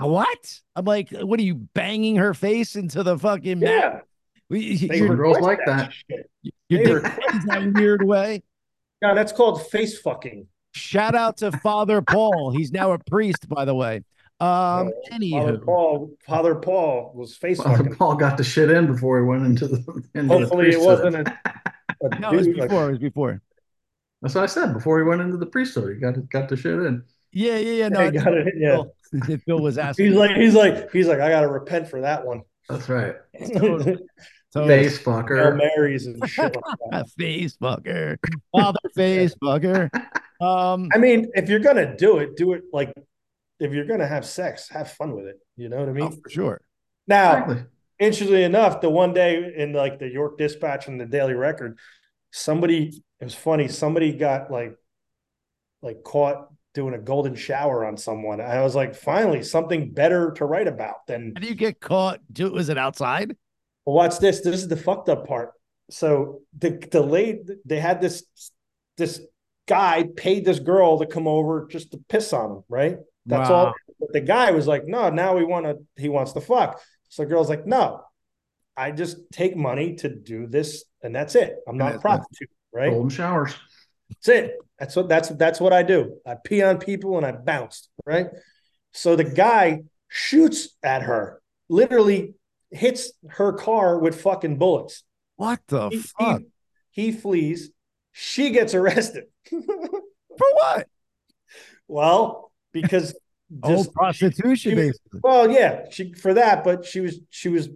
[0.00, 0.60] what?
[0.74, 3.70] I'm like, what are you banging her face into the fucking mat?
[3.70, 4.00] Yeah,
[4.48, 5.92] We- they You're, girls like that.
[5.92, 6.28] shit.
[6.68, 8.42] you're they dick in that weird way.
[9.02, 10.46] No, that's called face fucking.
[10.74, 12.52] Shout out to Father Paul.
[12.56, 13.96] He's now a priest, by the way.
[14.40, 14.46] Um,
[14.88, 17.96] Father anywho, Paul, Father Paul was face Father fucking.
[17.96, 19.76] Paul got the shit in before he went into the.
[20.14, 21.38] Into the Hopefully, it wasn't a,
[22.02, 22.88] a no, it was dude, like- before.
[22.88, 23.42] It was before.
[24.22, 25.94] That's what I said before he went into the priesthood.
[25.94, 27.02] He got got the shit in.
[27.32, 27.88] Yeah, yeah, yeah.
[27.88, 28.68] No, Yeah, got it, yeah.
[28.68, 28.94] Bill,
[29.28, 30.06] if Bill was asking.
[30.06, 32.42] He's like, he's like, he's like, I got to repent for that one.
[32.68, 33.14] That's right.
[34.52, 34.82] Totally.
[34.84, 35.56] Face Hail fucker.
[35.56, 36.56] Marys and shit
[36.92, 38.16] like face fucker.
[38.52, 39.88] Father face fucker.
[40.40, 42.92] Um, I mean, if you're gonna do it, do it like
[43.60, 45.36] if you're gonna have sex, have fun with it.
[45.56, 46.04] You know what I mean?
[46.12, 46.60] oh, for sure.
[47.06, 47.64] Now, Exactly.
[47.98, 51.78] interestingly enough, the one day in like the York Dispatch and the Daily Record,
[52.32, 53.68] somebody it was funny.
[53.68, 54.74] Somebody got like
[55.82, 58.40] like caught doing a golden shower on someone.
[58.40, 62.20] I was like, finally, something better to write about than How do you get caught?
[62.32, 63.36] Do, was it outside?
[63.90, 64.40] Well, watch this.
[64.40, 65.50] This is the fucked up part.
[65.90, 68.24] So the late they had this
[68.96, 69.20] this
[69.66, 72.98] guy paid this girl to come over just to piss on him, right?
[73.26, 73.56] That's Wow.
[73.56, 73.74] all.
[73.98, 75.78] But the guy was like, no, now we want to.
[75.96, 76.80] He wants to fuck.
[77.08, 78.04] So the girl's like, no,
[78.76, 81.56] I just take money to do this, and that's it.
[81.66, 82.90] I'm not a prostitute, right?
[82.90, 83.54] Golden showers.
[84.10, 84.54] That's it.
[84.78, 86.20] That's what that's that's what I do.
[86.24, 88.28] I pee on people and I bounced, right?
[88.92, 92.34] So the guy shoots at her, literally
[92.70, 95.02] hits her car with fucking bullets.
[95.36, 96.42] What the He, fuck?
[96.90, 97.70] he, he flees.
[98.12, 99.24] She gets arrested.
[99.50, 100.86] For what?
[101.88, 103.14] well, because
[103.64, 105.20] Oh, just prostitution, she- basically.
[105.24, 107.68] well, yeah, she for that, but she was she was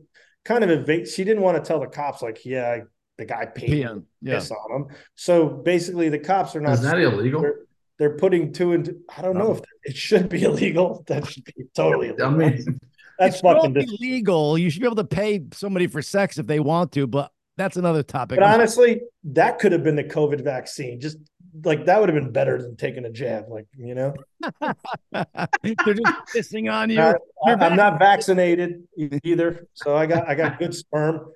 [0.45, 1.09] kind of evade.
[1.09, 2.83] She didn't want to tell the cops like, yeah,
[3.19, 4.07] the guy paid me PM.
[4.23, 4.35] Yeah.
[4.35, 4.87] piss on him.
[5.17, 6.75] So basically, the cops are not.
[6.75, 7.41] Is that illegal?
[7.41, 7.57] They're,
[7.99, 11.03] they're putting two and I don't know um, if it should be illegal.
[11.09, 12.27] That should be totally illegal.
[12.27, 12.81] I mean,
[13.19, 13.77] that's It's not fucking.
[14.01, 14.57] illegal.
[14.59, 17.77] You should be able to pay somebody for sex if they want to, but that's
[17.77, 18.39] another topic.
[18.39, 21.01] But honestly, that could have been the COVID vaccine.
[21.01, 21.19] Just
[21.63, 23.45] like that would have been better than taking a jab.
[23.49, 24.15] Like you know,
[25.13, 26.97] They're just pissing on you.
[26.97, 28.83] You're I'm not vaccinated
[29.23, 31.31] either, so I got I got good sperm.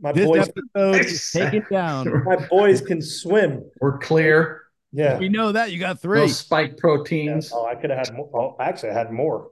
[0.00, 2.24] My this boys, episode is taken down.
[2.24, 3.64] my boys can swim.
[3.80, 4.62] we're clear.
[4.92, 5.18] Yeah.
[5.18, 6.28] We know that you got No three.
[6.28, 7.50] spike proteins.
[7.52, 8.30] Oh, I could have had more.
[8.34, 9.50] Oh, actually, I had more.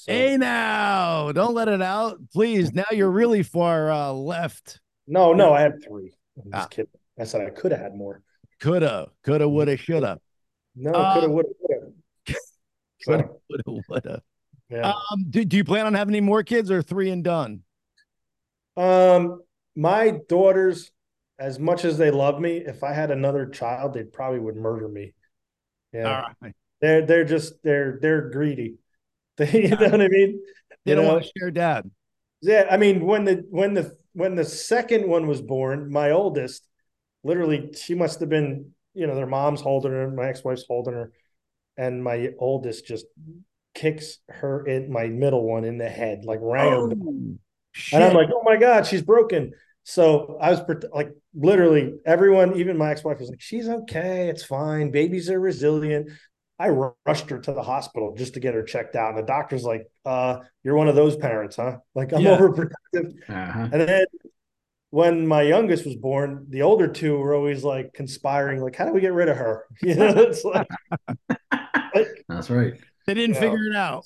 [0.00, 2.72] So, Hey now, don't let it out, please.
[2.74, 4.80] Now you're really far uh, left.
[5.06, 6.14] no, no, I had three.
[6.42, 6.68] I'm just Ah.
[6.68, 6.90] kidding.
[7.18, 8.22] I said I could have had more.
[8.60, 10.18] Coulda, coulda, woulda, shoulda.
[10.74, 12.36] No, Uh, could have, would have,
[13.04, 14.22] Coulda, woulda, woulda.
[14.70, 14.92] yeah.
[14.92, 17.60] Um, do, do you plan on having any more kids or three and done?
[18.78, 19.42] Um,
[19.76, 20.90] my daughters,
[21.38, 24.88] as much as they love me, if I had another child, they probably would murder
[24.88, 25.12] me.
[25.92, 26.54] Yeah, All right.
[26.80, 28.76] they're they're just they're they're greedy.
[29.52, 30.40] You know what I mean?
[30.84, 31.14] They You don't know?
[31.14, 31.90] want to share dad.
[32.42, 36.66] Yeah, I mean when the when the when the second one was born, my oldest,
[37.22, 41.12] literally, she must have been, you know, their mom's holding her, my ex-wife's holding her,
[41.76, 43.06] and my oldest just
[43.74, 46.72] kicks her in my middle one in the head, like rang.
[46.72, 47.38] Oh,
[47.92, 49.52] And I'm like, oh my God, she's broken.
[49.84, 50.60] So I was
[50.92, 54.28] like, literally, everyone, even my ex wife, was like, she's okay.
[54.28, 54.90] It's fine.
[54.90, 56.10] Babies are resilient.
[56.60, 59.10] I rushed her to the hospital just to get her checked out.
[59.10, 61.78] And the doctor's like, uh, you're one of those parents, huh?
[61.94, 62.36] Like, I'm Yeah.
[62.36, 63.14] overprotective.
[63.28, 63.68] Uh-huh.
[63.72, 64.04] And then
[64.90, 68.92] when my youngest was born, the older two were always like conspiring, like, how do
[68.92, 69.64] we get rid of her?
[69.82, 70.68] You know, it's like,
[71.94, 72.74] like That's right.
[73.06, 73.40] they didn't Yeah.
[73.40, 74.04] figure it out.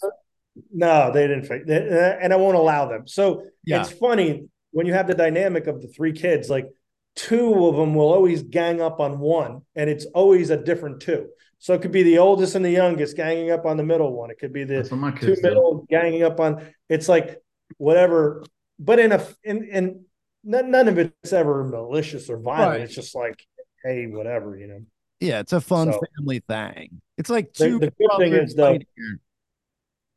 [0.73, 3.09] No, they didn't fix it, and I won't allow them.
[3.09, 3.81] So Yeah.
[3.81, 6.69] it's funny when you have the dynamic of the three kids, like
[7.17, 11.27] two of them will always gang up on one, and it's always a different two.
[11.59, 14.31] So it could be the oldest and the youngest ganging up on the middle one.
[14.31, 15.49] It could be the That's my two kids do.
[15.49, 16.67] middle ganging up on.
[16.89, 17.41] It's like
[17.79, 18.45] whatever,
[18.79, 20.05] but in a in in
[20.43, 22.71] none, none of it's ever malicious or violent.
[22.73, 22.81] Right.
[22.83, 23.43] It's just like,
[23.83, 24.81] hey, whatever, you know.
[25.21, 27.01] Yeah, it's a fun So- family thing.
[27.17, 28.77] It's like two the good thing is, though.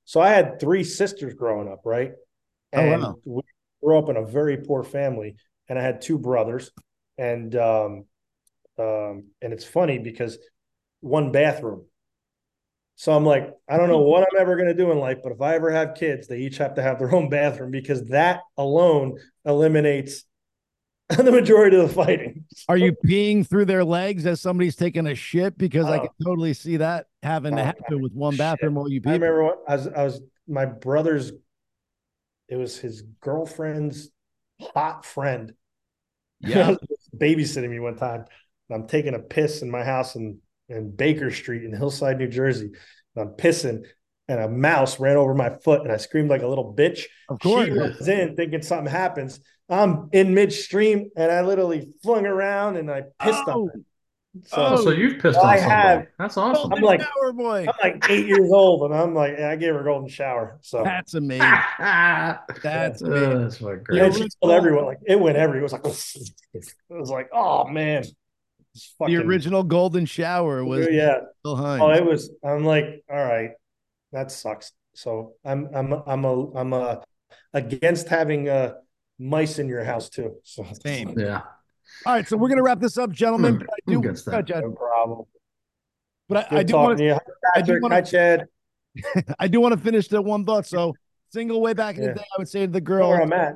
[0.05, 2.13] So I had three sisters growing up, right?
[2.73, 3.15] Oh, And wow.
[3.25, 3.41] we
[3.83, 5.35] grew up in a very poor family,
[5.69, 6.71] and I had two brothers,
[7.17, 8.05] and um,
[8.79, 10.37] um, and it's funny because
[11.07, 11.85] one bathroom.
[12.95, 15.31] So I'm like, I don't know what I'm ever going to do in life, but
[15.31, 18.41] if I ever have kids, they each have to have their own bathroom because that
[18.57, 20.25] alone eliminates
[21.09, 22.45] the majority of the fighting.
[22.67, 25.57] Are you peeing through their legs as somebody's taking a shit?
[25.57, 26.01] Because I Oh.
[26.01, 28.39] can totally see that having to Oh, happen with one shit.
[28.39, 31.31] bathroom while you I remember when I was, I was my brother's.
[32.49, 34.09] It was his girlfriend's
[34.59, 35.53] hot friend.
[36.39, 36.75] Yeah.
[37.15, 38.25] babysitting me one time.
[38.69, 40.39] And I'm taking a piss in my house in,
[40.69, 42.71] in Baker Street in Hillside, New Jersey.
[43.15, 43.83] And I'm pissing,
[44.27, 47.03] and a mouse ran over my foot, and I screamed like a little bitch.
[47.29, 47.65] Of course.
[47.65, 49.39] She runs in thinking something happens.
[49.69, 53.63] I'm in midstream, and I literally flung around and I pissed Oh.
[53.63, 53.79] on her.
[54.45, 55.71] So Oh, so you've pissed I on somebody.
[55.71, 56.71] have- That's awesome.
[56.71, 57.65] I'm like- shower boy.
[57.67, 60.59] I'm like eight years old, and I'm like, I gave her a golden shower.
[60.61, 61.39] So That's amazing.
[61.79, 63.41] That's Uh, amazing.
[63.41, 63.99] that's what and great.
[63.99, 65.59] then she told everyone, like it went everywhere.
[65.61, 65.85] It was like,
[66.53, 68.03] it was like, oh man,
[68.77, 71.19] It's The original golden shower was yeah.
[71.43, 71.81] Bill Hynes.
[71.81, 72.29] Oh, it was.
[72.43, 73.51] I'm like, all right,
[74.11, 74.71] that sucks.
[74.93, 77.03] So I'm I'm I'm a I'm a
[77.53, 78.73] against having uh
[79.19, 80.35] mice in your house too.
[80.43, 81.17] So Same.
[81.17, 81.41] Yeah.
[82.05, 83.53] All right, so we're gonna wrap this up, gentlemen.
[83.55, 84.45] Who- But I do, gets that?
[84.47, 85.25] Go ahead, no problem.
[86.29, 87.13] but I, I do want to.
[87.15, 87.19] Hi,
[87.55, 88.45] I do wanna- Hi, Chad.
[89.39, 90.65] I do want to finish the one thought.
[90.67, 90.93] So
[91.31, 92.09] single way back in Yeah.
[92.09, 93.55] the day, I would say to the girl, where I'm at.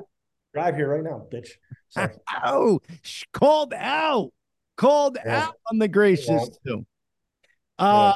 [0.54, 1.48] Drive here right now, bitch.
[1.88, 2.08] So,
[2.44, 4.30] "Oh, sh- called out,
[4.76, 5.46] called Yeah.
[5.46, 6.46] out on the gracious Yeah.
[6.72, 6.86] too."
[7.78, 8.12] Uh,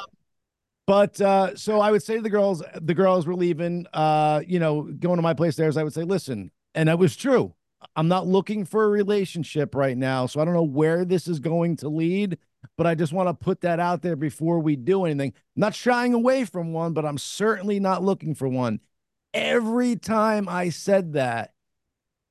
[0.85, 4.59] but uh, so I would say to the girls, the girls were leaving, uh, you
[4.59, 5.71] know, going to my place there.
[5.77, 7.53] I would say, listen, and that was true.
[7.95, 11.39] I'm not looking for a relationship right now, so I don't know where this is
[11.39, 12.37] going to lead.
[12.75, 15.33] But I just want to put that out there before we do anything.
[15.55, 18.79] not shying away from one, but I'm certainly not looking for one.
[19.33, 21.53] Every time I said that,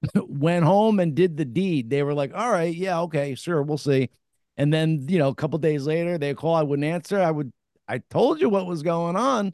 [0.14, 1.90] went home and did the deed.
[1.90, 4.10] They were like, "All right, yeah, okay, sure, we'll see."
[4.56, 7.20] And then, you know, a couple days later, they call, I wouldn't answer.
[7.20, 7.52] I would,
[7.88, 9.52] I told you what was going on.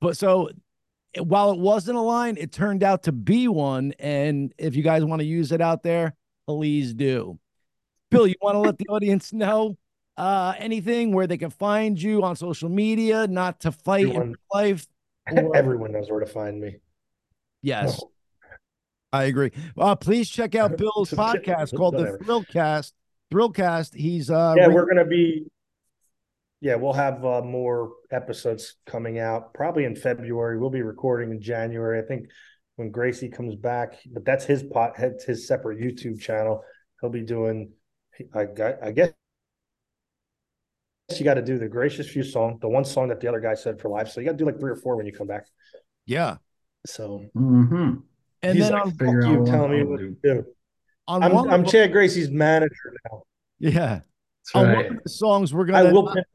[0.00, 0.50] But so
[1.18, 3.92] while it wasn't a line, it turned out to be one.
[3.98, 6.14] And if you guys want to use it out there,
[6.46, 7.38] please do.
[8.10, 9.76] Bill, you want to let the audience know
[10.16, 14.86] uh anything where they can find you on social media, not to fight in life?
[15.30, 16.76] or- everyone knows where to find me.
[17.62, 18.02] Yes.
[19.12, 19.50] I agree.
[19.76, 22.92] Uh, please check out Bill's podcast called the ThrillCast.
[23.32, 23.94] ThrillCast.
[23.94, 25.46] He's uh yeah, re- we're gonna be.
[26.62, 30.58] Yeah, we'll have uh, more episodes coming out probably in February.
[30.58, 32.26] We'll be recording in January, I think,
[32.76, 33.94] when Gracey comes back.
[34.12, 36.62] But that's his pot, his his separate YouTube channel.
[37.00, 37.72] He'll be doing.
[38.34, 38.74] I got.
[38.82, 39.12] I guess
[41.18, 43.54] you got to do the gracious few song, the one song that the other guy
[43.54, 44.10] said for live.
[44.10, 45.46] So you got to do like three or four when you come back.
[46.06, 46.36] yeah.
[46.86, 47.94] So Mm-hmm.
[48.42, 50.34] And he's then like, on, "Fuck figure you, what telling me I'll what do." to
[50.34, 50.46] do.
[51.08, 53.22] on I'm I'm of, Chad Gracey's manager now.
[53.58, 54.00] yeah.
[54.52, 54.76] That's On right.
[54.86, 56.26] one of the songs we're gonna will pimp,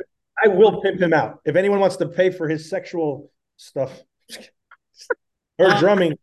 [0.44, 1.40] I will pimp him out.
[1.46, 3.92] If anyone wants to pay for his sexual stuff
[5.58, 6.18] or drumming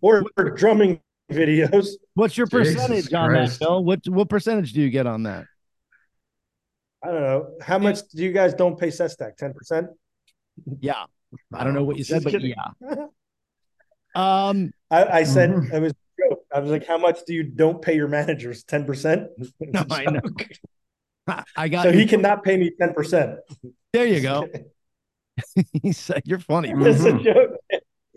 [0.00, 3.82] or, or drumming videos, what's your Jesus percentage on that, Bill?
[3.82, 5.46] What what percentage do you get on that?
[7.02, 7.48] I don't know.
[7.60, 9.36] How much do you guys don't pay Sestak?
[9.36, 9.88] 10%?
[10.80, 11.04] Yeah.
[11.52, 12.54] I don't know what you said, but yeah.
[14.14, 15.72] Um I, I said Mhm.
[15.72, 15.92] it was.
[16.54, 18.62] I was like, how much do you don't pay your managers?
[18.64, 19.26] 10%?
[19.60, 20.20] No, I know.
[21.56, 21.98] I got So you.
[21.98, 23.38] he cannot pay me 10%.
[23.92, 24.46] there you go.
[25.82, 26.70] he said you're funny.
[26.76, 27.24] It's a Mhm.
[27.24, 27.50] joke.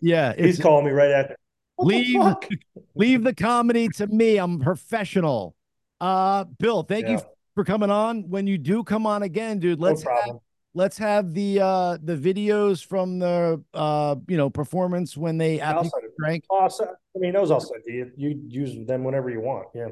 [0.02, 1.38] Yeah, He's calling me right after.
[1.78, 2.48] What Leave- fuck?
[2.96, 4.38] leave the comedy to me.
[4.38, 5.56] I'm professional.
[6.02, 7.20] Uh Bill, thank you
[7.56, 8.30] for coming on.
[8.30, 10.40] When you do come on again, dude, let's have problem.
[10.76, 15.92] Let's have the uh the videos from the uh you know performance when they you
[16.20, 16.44] drank.
[16.52, 18.12] Oh, I mean, those send you.
[18.16, 19.70] You use them whenever you want.
[19.74, 19.88] Yeah.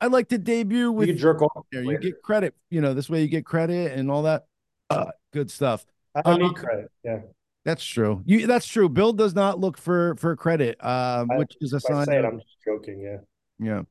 [0.00, 1.64] I'd like to debut You with can jerk off.
[1.72, 1.82] there.
[1.82, 2.54] You get credit.
[2.68, 4.44] You know, this way you get credit and all that.
[4.90, 5.86] Uh, good stuff.
[6.14, 6.90] I don't uh, need credit.
[7.02, 7.20] Yeah.
[7.64, 8.22] That's true.
[8.26, 8.88] You that's true.
[8.88, 12.08] Bill does not look for for credit, uh, which is a sign.
[12.12, 13.00] it, I'm just joking.
[13.00, 13.16] Yeah.
[13.58, 13.82] Yeah.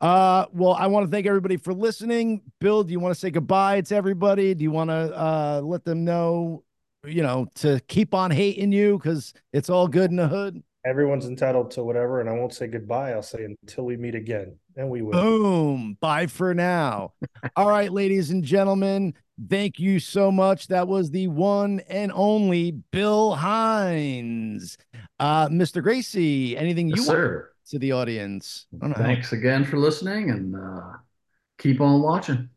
[0.00, 2.42] Uh, well, I want to thank everybody for listening.
[2.60, 4.54] Bill, do you want to say goodbye to everybody?
[4.54, 6.64] Do you want to uh let them know,
[7.04, 10.62] you know, to keep on hating you because it's all good in the hood?
[10.86, 13.12] Everyone's entitled to whatever, and I won't say goodbye.
[13.12, 15.12] I'll say until we meet again, and we will.
[15.20, 15.98] Boom.
[16.00, 17.12] Bye for now.
[17.56, 19.12] all right, ladies and gentlemen,
[19.50, 20.68] thank you so much.
[20.68, 24.78] That was the one and only Bill Hynes.
[25.18, 25.82] Uh, Mr.
[25.84, 27.49] Gracey, anything you Yes, want sir.
[27.68, 28.66] To the audience?
[28.82, 28.94] I know.
[28.94, 30.92] Thanks again for listening and uh,
[31.58, 32.48] keep on watching.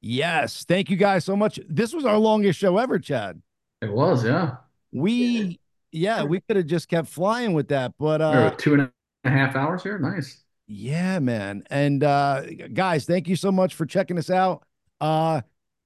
[0.00, 0.64] Yes.
[0.64, 1.60] Thank you guys so much.
[1.68, 3.40] This was our longest show ever, Chad.
[3.80, 4.56] It was, yeah.
[4.92, 5.60] We,
[5.90, 8.90] yeah, we could have just kept flying with that, but uh, were two and
[9.24, 9.98] a half hours here.
[9.98, 10.42] Nice.
[10.66, 11.64] yeah, man.
[11.70, 12.42] And uh,
[12.72, 14.64] guys, thank you so much for checking us out.
[15.00, 15.42] Uh,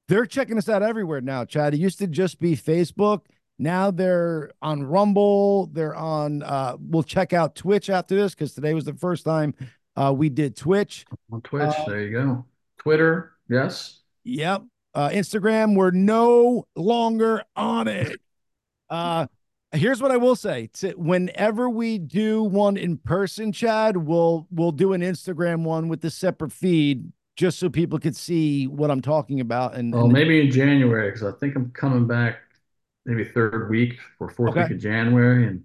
[0.08, 1.74] they're checking us out everywhere now, Chad.
[1.74, 3.22] It used to just be Facebook.
[3.58, 5.66] Now they're on Rumble.
[5.68, 6.42] They're on.
[6.42, 9.54] Uh, we'll check out Twitch after this because today was the first time
[9.96, 11.06] uh, we did Twitch.
[11.32, 11.62] On Twitch.
[11.62, 12.44] Uh, there you go.
[12.78, 13.32] Twitter.
[13.48, 14.00] Yes.
[14.24, 14.62] Yep.
[14.94, 18.20] Uh, Instagram, we're no longer on it.
[18.88, 19.26] Uh,
[19.72, 24.92] here's what I will say: whenever we do one in person, Chad, we'll we'll do
[24.92, 29.40] an Instagram one with the separate feed, just so people could see what I'm talking
[29.40, 29.74] about.
[29.74, 32.38] And, Well, and- maybe in January because I think I'm coming back
[33.06, 34.62] maybe third week or fourth Okay.
[34.62, 35.64] week of January, and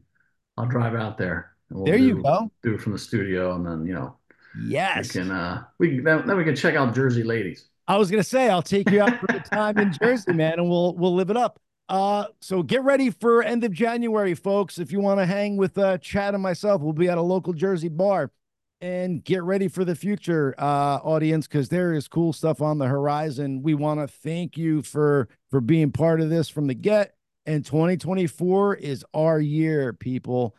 [0.58, 1.56] I'll drive out there.
[1.70, 2.52] And we'll there you go.
[2.64, 4.18] Do it from the studio, and then you know
[4.56, 7.68] we Yes, can uh we can then, then we can check out Jersey Ladies.
[7.88, 10.70] I was gonna say I'll take you out for the time in Jersey, man, and
[10.70, 11.60] we'll we'll live it up.
[11.90, 14.80] Uh, so get ready for end of January, folks.
[14.80, 17.54] If you want to hang with uh, Chad and myself, we'll be at a local
[17.54, 18.32] Jersey bar.
[18.80, 22.88] And get ready for the future, uh, audience, because there is cool stuff on the
[22.88, 23.62] horizon.
[23.62, 27.14] We want to thank you for for being part of this from the get.
[27.46, 30.56] And 2024 is our year, people.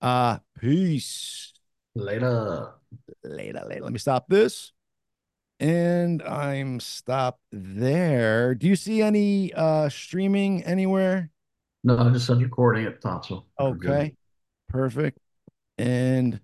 [0.00, 1.52] Uh, peace.
[1.94, 2.72] Later.
[3.24, 3.82] Later, later.
[3.82, 4.72] Let me stop this.
[5.58, 8.54] And I'm stopped there.
[8.54, 11.30] Do you see any uh streaming anywhere?
[11.84, 13.26] No, I just said recording at the top.
[13.26, 13.44] So.
[13.60, 14.14] Okay.
[14.68, 15.18] Perfect.
[15.78, 16.40] And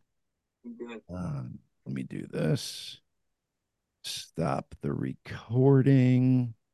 [0.78, 1.02] Good.
[1.08, 3.00] um, let me do this.
[4.04, 6.54] Stop the recording.